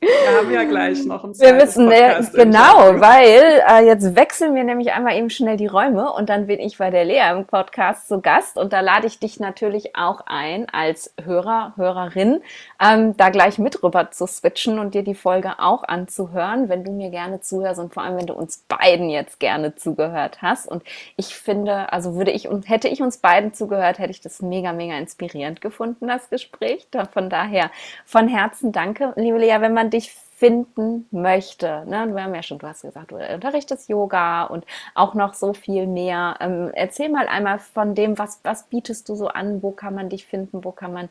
Wir 0.00 0.38
haben 0.38 0.50
ja 0.52 0.64
gleich 0.64 1.04
noch 1.04 1.24
ein 1.24 1.38
Wir 1.38 1.54
müssen, 1.54 1.90
genau, 1.90 3.00
weil 3.00 3.62
äh, 3.68 3.84
jetzt 3.84 4.14
wechseln 4.14 4.54
wir 4.54 4.64
nämlich 4.64 4.92
einmal 4.92 5.16
eben 5.16 5.28
schnell 5.28 5.56
die 5.56 5.66
Räume 5.66 6.12
und 6.12 6.30
dann 6.30 6.46
bin 6.46 6.60
ich 6.60 6.78
bei 6.78 6.90
der 6.90 7.04
Lea 7.04 7.32
im 7.32 7.44
Podcast 7.44 8.08
zu 8.08 8.20
Gast 8.20 8.56
und 8.56 8.72
da 8.72 8.80
lade 8.80 9.06
ich 9.06 9.18
dich 9.18 9.40
natürlich 9.40 9.96
auch 9.96 10.22
ein, 10.26 10.68
als 10.70 11.12
Hörer, 11.22 11.74
Hörerin, 11.76 12.40
ähm, 12.80 13.16
da 13.16 13.30
gleich 13.30 13.58
mit 13.58 13.82
rüber 13.82 14.10
zu 14.10 14.26
switchen 14.26 14.78
und 14.78 14.94
dir 14.94 15.02
die 15.02 15.16
Folge 15.16 15.58
auch 15.58 15.82
anzuhören, 15.82 16.68
wenn 16.68 16.84
du 16.84 16.92
mir 16.92 17.10
gerne 17.10 17.40
zuhörst 17.40 17.80
und 17.80 17.92
vor 17.92 18.04
allem, 18.04 18.16
wenn 18.16 18.26
du 18.26 18.34
uns 18.34 18.64
beiden 18.68 19.10
jetzt 19.10 19.40
gerne 19.40 19.74
zugehört 19.74 20.40
hast. 20.40 20.68
Und 20.68 20.82
ich 21.16 21.34
finde, 21.34 21.92
also 21.92 22.14
würde 22.14 22.30
ich 22.30 22.48
und 22.48 22.68
hätte 22.68 22.88
ich 22.88 23.02
uns 23.02 23.17
beiden 23.18 23.52
zugehört, 23.54 23.98
hätte 23.98 24.10
ich 24.10 24.20
das 24.20 24.42
mega, 24.42 24.72
mega 24.72 24.96
inspirierend 24.96 25.60
gefunden, 25.60 26.08
das 26.08 26.30
Gespräch. 26.30 26.88
Von 27.12 27.30
daher 27.30 27.70
von 28.04 28.28
Herzen 28.28 28.72
danke, 28.72 29.12
liebe 29.16 29.38
Lea, 29.38 29.56
wenn 29.60 29.74
man 29.74 29.90
dich 29.90 30.12
finden 30.38 31.06
möchte. 31.10 31.84
Ne? 31.86 32.08
Wir 32.14 32.22
haben 32.22 32.34
ja 32.34 32.44
schon, 32.44 32.58
du 32.58 32.66
hast 32.68 32.82
gesagt, 32.82 33.10
du 33.10 33.16
unterrichtest 33.16 33.88
Yoga 33.88 34.44
und 34.44 34.64
auch 34.94 35.14
noch 35.14 35.34
so 35.34 35.52
viel 35.52 35.88
mehr. 35.88 36.36
Ähm, 36.40 36.70
erzähl 36.74 37.08
mal 37.08 37.26
einmal 37.26 37.58
von 37.58 37.96
dem, 37.96 38.18
was, 38.18 38.40
was 38.44 38.68
bietest 38.68 39.08
du 39.08 39.16
so 39.16 39.26
an, 39.28 39.62
wo 39.62 39.72
kann 39.72 39.96
man 39.96 40.08
dich 40.08 40.26
finden, 40.26 40.64
wo 40.64 40.70
kann 40.70 40.92
man 40.92 41.08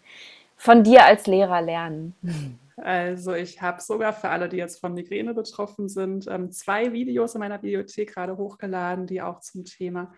von 0.55 0.83
dir 0.83 1.03
als 1.05 1.27
Lehrer 1.27 1.61
lernen? 1.61 2.15
Also 2.79 3.33
ich 3.33 3.59
habe 3.59 3.81
sogar 3.81 4.13
für 4.13 4.29
alle, 4.29 4.49
die 4.49 4.57
jetzt 4.57 4.79
von 4.79 4.93
Migräne 4.93 5.33
betroffen 5.33 5.89
sind, 5.89 6.27
ähm, 6.27 6.51
zwei 6.51 6.93
Videos 6.93 7.33
in 7.33 7.39
meiner 7.39 7.57
Bibliothek 7.57 8.13
gerade 8.13 8.37
hochgeladen, 8.37 9.07
die 9.07 9.19
auch 9.19 9.39
zum 9.39 9.65
Thema 9.65 10.13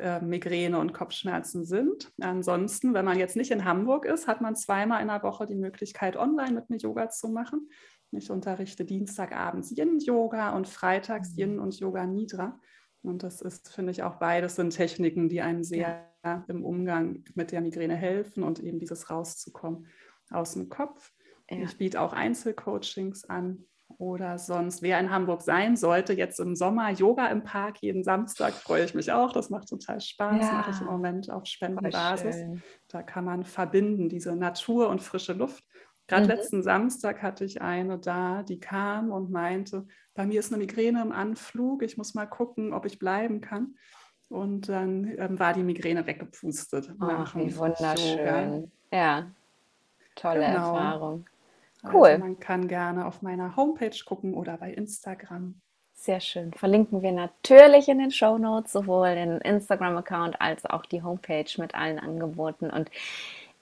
äh, 0.00 0.20
Migräne 0.20 0.78
und 0.78 0.92
Kopfschmerzen 0.92 1.64
sind. 1.64 2.12
Ansonsten, 2.20 2.94
wenn 2.94 3.04
man 3.04 3.18
jetzt 3.18 3.36
nicht 3.36 3.50
in 3.50 3.64
Hamburg 3.64 4.04
ist, 4.04 4.26
hat 4.26 4.40
man 4.40 4.56
zweimal 4.56 5.02
in 5.02 5.08
der 5.08 5.22
Woche 5.22 5.46
die 5.46 5.54
Möglichkeit, 5.54 6.16
online 6.16 6.52
mit 6.52 6.70
mir 6.70 6.78
Yoga 6.78 7.10
zu 7.10 7.28
machen. 7.28 7.70
Ich 8.12 8.30
unterrichte 8.30 8.84
Dienstagabends 8.84 9.70
Yin-Yoga 9.70 10.56
und 10.56 10.68
freitags 10.68 11.36
Yin 11.36 11.60
und 11.60 11.78
Yoga 11.78 12.06
Nidra. 12.06 12.58
Und 13.02 13.22
das 13.22 13.40
ist, 13.40 13.72
finde 13.72 13.92
ich, 13.92 14.02
auch 14.02 14.16
beides 14.16 14.56
sind 14.56 14.70
Techniken, 14.70 15.28
die 15.28 15.40
einem 15.40 15.62
sehr 15.62 16.08
ja. 16.24 16.44
im 16.48 16.64
Umgang 16.64 17.24
mit 17.34 17.52
der 17.52 17.60
Migräne 17.60 17.96
helfen 17.96 18.42
und 18.42 18.58
eben 18.58 18.78
dieses 18.78 19.10
rauszukommen 19.10 19.86
aus 20.30 20.54
dem 20.54 20.68
Kopf. 20.68 21.12
Ja. 21.48 21.58
Ich 21.58 21.78
biete 21.78 22.00
auch 22.00 22.12
Einzelcoachings 22.12 23.24
an 23.24 23.64
oder 24.00 24.38
sonst, 24.38 24.80
wer 24.80 24.98
in 24.98 25.10
Hamburg 25.10 25.42
sein 25.42 25.76
sollte, 25.76 26.14
jetzt 26.14 26.40
im 26.40 26.56
Sommer 26.56 26.90
Yoga 26.90 27.26
im 27.26 27.42
Park 27.42 27.82
jeden 27.82 28.02
Samstag, 28.02 28.54
freue 28.54 28.84
ich 28.84 28.94
mich 28.94 29.12
auch. 29.12 29.30
Das 29.32 29.50
macht 29.50 29.68
total 29.68 30.00
Spaß, 30.00 30.40
ja. 30.40 30.52
mache 30.52 30.70
ich 30.70 30.80
im 30.80 30.86
Moment 30.86 31.30
auf 31.30 31.44
Spendenbasis. 31.44 32.36
Da 32.88 33.02
kann 33.02 33.26
man 33.26 33.44
verbinden, 33.44 34.08
diese 34.08 34.34
Natur 34.34 34.88
und 34.88 35.02
frische 35.02 35.34
Luft. 35.34 35.62
Gerade 36.06 36.24
mhm. 36.24 36.30
letzten 36.30 36.62
Samstag 36.62 37.22
hatte 37.22 37.44
ich 37.44 37.60
eine 37.60 37.98
da, 37.98 38.42
die 38.42 38.58
kam 38.58 39.12
und 39.12 39.30
meinte, 39.30 39.86
bei 40.14 40.24
mir 40.26 40.40
ist 40.40 40.50
eine 40.50 40.62
Migräne 40.62 41.02
im 41.02 41.12
Anflug, 41.12 41.82
ich 41.82 41.98
muss 41.98 42.14
mal 42.14 42.26
gucken, 42.26 42.72
ob 42.72 42.86
ich 42.86 42.98
bleiben 42.98 43.42
kann. 43.42 43.74
Und 44.30 44.70
dann 44.70 45.12
ähm, 45.18 45.38
war 45.38 45.52
die 45.52 45.62
Migräne 45.62 46.06
weggepustet. 46.06 46.90
Ach, 47.00 47.36
wie 47.36 47.54
wunderschön. 47.54 48.18
Yoga. 48.18 48.62
Ja, 48.92 49.30
tolle 50.14 50.46
genau. 50.46 50.74
Erfahrung. 50.74 51.26
Also 51.82 51.98
cool. 51.98 52.08
Also 52.08 52.20
man 52.20 52.40
kann 52.40 52.68
gerne 52.68 53.06
auf 53.06 53.22
meiner 53.22 53.56
Homepage 53.56 53.96
gucken 54.04 54.34
oder 54.34 54.56
bei 54.56 54.72
Instagram. 54.72 55.60
Sehr 55.92 56.20
schön. 56.20 56.52
Verlinken 56.54 57.02
wir 57.02 57.12
natürlich 57.12 57.88
in 57.88 57.98
den 57.98 58.10
Show 58.10 58.38
Notes 58.38 58.72
sowohl 58.72 59.14
den 59.14 59.38
Instagram-Account 59.38 60.40
als 60.40 60.64
auch 60.64 60.86
die 60.86 61.02
Homepage 61.02 61.50
mit 61.58 61.74
allen 61.74 61.98
Angeboten. 61.98 62.70
Und 62.70 62.90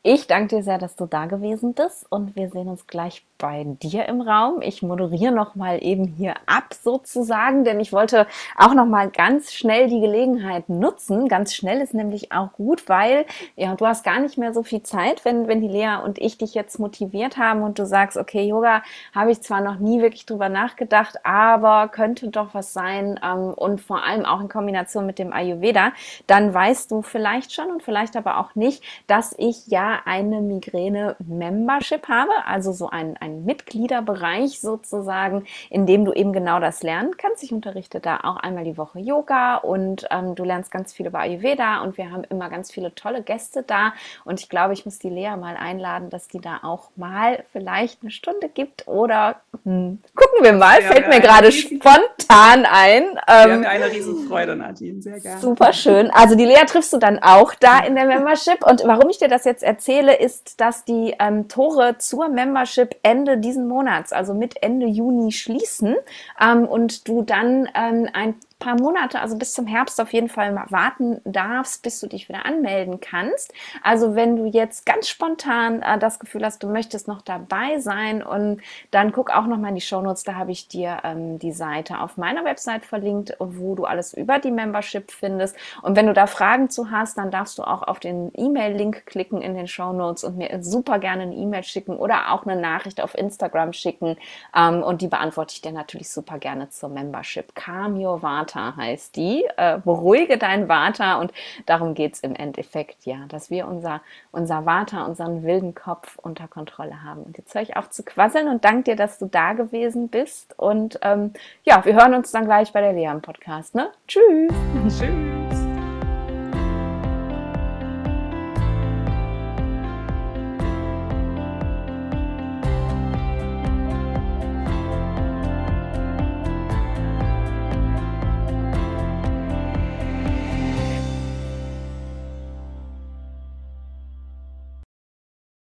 Ich 0.05 0.28
danke 0.28 0.57
dir 0.57 0.62
sehr, 0.62 0.78
dass 0.78 0.94
du 0.94 1.07
da 1.07 1.26
gewesen 1.26 1.74
bist 1.74 2.07
und 2.09 2.36
wir 2.36 2.51
sehen 2.51 2.68
uns 2.68 2.86
gleich 2.86 3.26
bei 3.36 3.64
dir 3.66 4.07
im 4.07 4.20
Raum. 4.20 4.62
Ich 4.62 4.80
moderiere 4.80 5.32
noch 5.32 5.57
mal 5.57 5.82
eben 5.82 6.07
hier 6.07 6.34
ab 6.46 6.72
sozusagen, 6.72 7.64
denn 7.64 7.80
ich 7.80 7.92
wollte 7.92 8.26
auch 8.57 8.74
noch 8.74 8.86
mal 8.86 9.11
ganz 9.11 9.53
schnell 9.53 9.88
die 9.88 10.01
Gelegenheit 10.01 10.68
nutzen. 10.68 11.28
Ganz 11.28 11.55
schnell 11.55 11.80
ist 11.80 11.94
nämlich 11.94 12.30
auch 12.30 12.53
gut, 12.53 12.88
weil 12.88 13.26
ja, 13.57 13.74
du 13.74 13.86
hast 13.86 14.05
gar 14.05 14.20
nicht 14.20 14.38
mehr 14.38 14.55
so 14.55 14.62
viel 14.62 14.82
Zeit, 14.82 15.24
wenn 15.24 15.49
wenn 15.49 15.61
die 15.61 15.68
Lea 15.68 15.99
und 16.05 16.18
ich 16.18 16.38
dich 16.38 16.55
jetzt 16.55 16.78
motiviert 16.78 17.36
haben 17.36 17.62
und 17.62 17.78
du 17.78 17.84
sagst, 17.84 18.16
okay, 18.16 18.49
Yoga 18.49 18.82
habe 19.12 19.32
ich 19.32 19.40
zwar 19.40 19.61
noch 19.61 19.80
nie 19.80 20.01
wirklich 20.01 20.26
drüber 20.26 20.49
nachgedacht, 20.49 21.24
aber 21.24 21.88
könnte 21.88 22.28
doch 22.28 22.55
was 22.55 22.72
sein 22.72 23.18
ähm, 23.24 23.53
und 23.55 23.80
vor 23.80 24.05
allem 24.05 24.24
auch 24.24 24.40
in 24.40 24.49
Kombination 24.49 25.07
mit 25.07 25.18
dem 25.18 25.32
Ayurveda, 25.32 25.92
dann 26.28 26.55
weißt 26.55 26.90
du 26.92 27.03
vielleicht 27.03 27.53
schon 27.53 27.70
und 27.70 27.82
vielleicht 27.82 28.16
aber 28.16 28.38
auch 28.38 28.55
nicht, 28.55 28.82
dass 29.09 29.34
ich 29.36 29.66
ja 29.66 29.88
eine 30.05 30.41
Migräne-Membership 30.41 32.09
habe, 32.09 32.32
also 32.47 32.72
so 32.72 32.89
ein, 32.89 33.16
ein 33.18 33.45
Mitgliederbereich 33.45 34.61
sozusagen, 34.61 35.47
in 35.70 35.86
dem 35.86 36.05
du 36.05 36.12
eben 36.12 36.32
genau 36.32 36.61
das 36.61 36.82
lernen 36.82 37.16
kannst. 37.16 37.43
Ich 37.43 37.53
unterrichte 37.53 38.01
da 38.01 38.18
auch 38.22 38.36
einmal 38.36 38.64
die 38.64 38.76
Woche 38.76 39.01
Yoga 39.01 39.57
und 39.57 40.07
ähm, 40.11 40.34
du 40.34 40.45
lernst 40.45 40.70
ganz 40.70 40.93
viel 40.93 41.07
über 41.07 41.20
Ayurveda 41.20 41.82
und 41.82 41.97
wir 41.97 42.11
haben 42.11 42.24
immer 42.24 42.49
ganz 42.49 42.70
viele 42.72 42.95
tolle 42.95 43.22
Gäste 43.22 43.62
da 43.62 43.93
und 44.24 44.41
ich 44.41 44.49
glaube, 44.49 44.72
ich 44.72 44.84
muss 44.84 44.99
die 44.99 45.11
Lea 45.11 45.36
mal 45.36 45.57
einladen, 45.57 46.11
dass 46.11 46.28
die 46.28 46.41
da 46.41 46.61
auch 46.62 46.91
mal 46.97 47.45
vielleicht 47.53 48.03
eine 48.03 48.11
Stunde 48.11 48.49
gibt 48.49 48.86
oder 48.86 49.36
hm, 49.64 49.99
gucken 50.14 50.45
wir 50.45 50.53
mal, 50.53 50.80
ja, 50.82 50.89
fällt 50.89 51.09
mir 51.09 51.20
gerade 51.20 51.53
spontan 51.53 52.66
ein. 52.70 53.18
Ähm, 53.28 53.62
ja 53.62 53.68
eine 53.68 53.91
Riesenfreude, 53.91 54.57
Nadine, 54.57 55.03
sehr 55.03 55.20
gerne. 55.20 55.41
Super 55.41 55.72
schön. 55.72 56.11
Also 56.11 56.34
die 56.34 56.45
Lea 56.45 56.64
triffst 56.66 56.93
du 56.93 56.99
dann 56.99 57.18
auch 57.20 57.55
da 57.55 57.80
in 57.80 57.95
der 57.95 58.07
Membership 58.07 58.64
und 58.66 58.82
warum 58.84 59.09
ich 59.11 59.18
dir 59.18 59.28
das 59.28 59.45
jetzt 59.45 59.62
erzähle, 59.62 59.78
erzähle, 59.79 60.16
ist, 60.16 60.61
dass 60.61 60.85
die 60.85 61.14
ähm, 61.20 61.47
Tore 61.47 61.99
zur 61.99 62.29
Membership 62.29 62.97
Ende 63.05 63.39
diesen 63.39 63.68
Monats, 63.68 64.12
also 64.12 64.35
mit 64.35 64.61
Ende 64.61 64.87
Juni 64.87 65.31
schließen. 65.31 65.95
Ähm, 66.41 66.66
und 66.66 67.07
du 67.07 67.22
dann 67.22 67.68
ähm, 67.74 68.09
ein 68.12 68.35
paar 68.59 68.80
Monate, 68.80 69.20
also 69.20 69.36
bis 69.36 69.52
zum 69.52 69.66
Herbst 69.66 70.00
auf 70.00 70.12
jeden 70.12 70.28
Fall 70.28 70.54
warten 70.70 71.20
darfst, 71.24 71.82
bis 71.82 72.00
du 72.00 72.09
dich 72.09 72.28
wieder 72.28 72.44
anmelden 72.44 73.00
kannst. 73.00 73.52
Also 73.82 74.14
wenn 74.14 74.36
du 74.36 74.46
jetzt 74.46 74.84
ganz 74.84 75.09
spontan 75.09 75.82
äh, 75.82 75.98
das 75.98 76.18
Gefühl 76.18 76.44
hast, 76.44 76.62
du 76.62 76.68
möchtest 76.68 77.06
noch 77.06 77.22
dabei 77.22 77.78
sein 77.78 78.22
und 78.22 78.61
dann 78.90 79.12
guck 79.12 79.30
auch 79.30 79.46
noch 79.46 79.59
mal 79.59 79.68
in 79.68 79.76
die 79.76 79.80
Shownotes, 79.80 80.24
da 80.24 80.34
habe 80.34 80.50
ich 80.50 80.68
dir 80.68 80.98
ähm, 81.04 81.38
die 81.38 81.52
Seite 81.52 82.00
auf 82.00 82.16
meiner 82.16 82.44
Website 82.44 82.84
verlinkt, 82.84 83.36
wo 83.38 83.74
du 83.74 83.84
alles 83.84 84.12
über 84.12 84.38
die 84.38 84.50
Membership 84.50 85.11
findest. 85.11 85.56
Und 85.82 85.96
wenn 85.96 86.06
du 86.06 86.12
da 86.12 86.26
Fragen 86.26 86.68
zu 86.68 86.90
hast, 86.90 87.16
dann 87.16 87.30
darfst 87.30 87.59
du 87.59 87.62
auch 87.62 87.82
auf 87.82 88.00
den 88.00 88.32
E-Mail-Link 88.34 89.06
klicken 89.06 89.40
in 89.40 89.54
den 89.54 89.68
Shownotes 89.68 90.24
und 90.24 90.36
mir 90.36 90.62
super 90.62 90.98
gerne 90.98 91.22
eine 91.22 91.34
E-Mail 91.34 91.62
schicken 91.62 91.96
oder 91.96 92.32
auch 92.32 92.44
eine 92.44 92.61
Nachricht 92.61 93.00
auf 93.00 93.16
Instagram 93.16 93.72
schicken. 93.72 94.16
Ähm, 94.54 94.82
und 94.82 95.00
die 95.00 95.09
beantworte 95.09 95.54
ich 95.54 95.61
dir 95.61 95.72
natürlich 95.72 96.11
super 96.11 96.38
gerne 96.38 96.70
zur 96.70 96.88
Membership. 96.88 97.54
Cameo 97.54 98.20
Vata 98.20 98.47
Vata 98.49 98.76
heißt 98.76 99.16
die. 99.16 99.46
Äh, 99.57 99.78
beruhige 99.84 100.38
dein 100.38 100.68
Vata 100.68 101.20
und 101.20 101.32
darum 101.66 101.94
geht 101.94 102.14
es 102.14 102.20
im 102.20 102.34
Endeffekt, 102.34 103.05
ja, 103.05 103.18
dass 103.28 103.51
wir 103.51 103.68
unser, 103.68 104.01
unser 104.30 104.66
Vata, 104.66 105.05
unseren 105.05 105.42
wilden 105.42 105.74
Kopf 105.74 106.18
unter 106.18 106.49
Kontrolle 106.49 107.03
haben. 107.03 107.22
Und 107.22 107.38
jetzt 107.38 107.55
höre 107.55 107.62
ich 107.62 107.76
auf 107.76 107.90
zu 107.90 108.03
quasseln 108.03 108.49
und 108.49 108.64
danke 108.64 108.84
dir, 108.84 108.96
dass 108.96 109.18
du 109.18 109.26
da 109.26 109.53
gewesen 109.53 110.09
bist. 110.09 110.59
Und 110.59 110.99
ähm, 111.03 111.32
ja, 111.64 111.84
wir 111.84 111.94
hören 111.94 112.14
uns 112.14 112.30
dann 112.32 112.44
gleich 112.44 112.72
bei 112.72 112.80
der 112.80 112.92
Lea 112.92 113.07
im 113.07 113.22
Podcast. 113.22 113.74
Ne? 113.74 113.90
Tschüss. 114.07 114.53
Tschüss. 114.99 115.67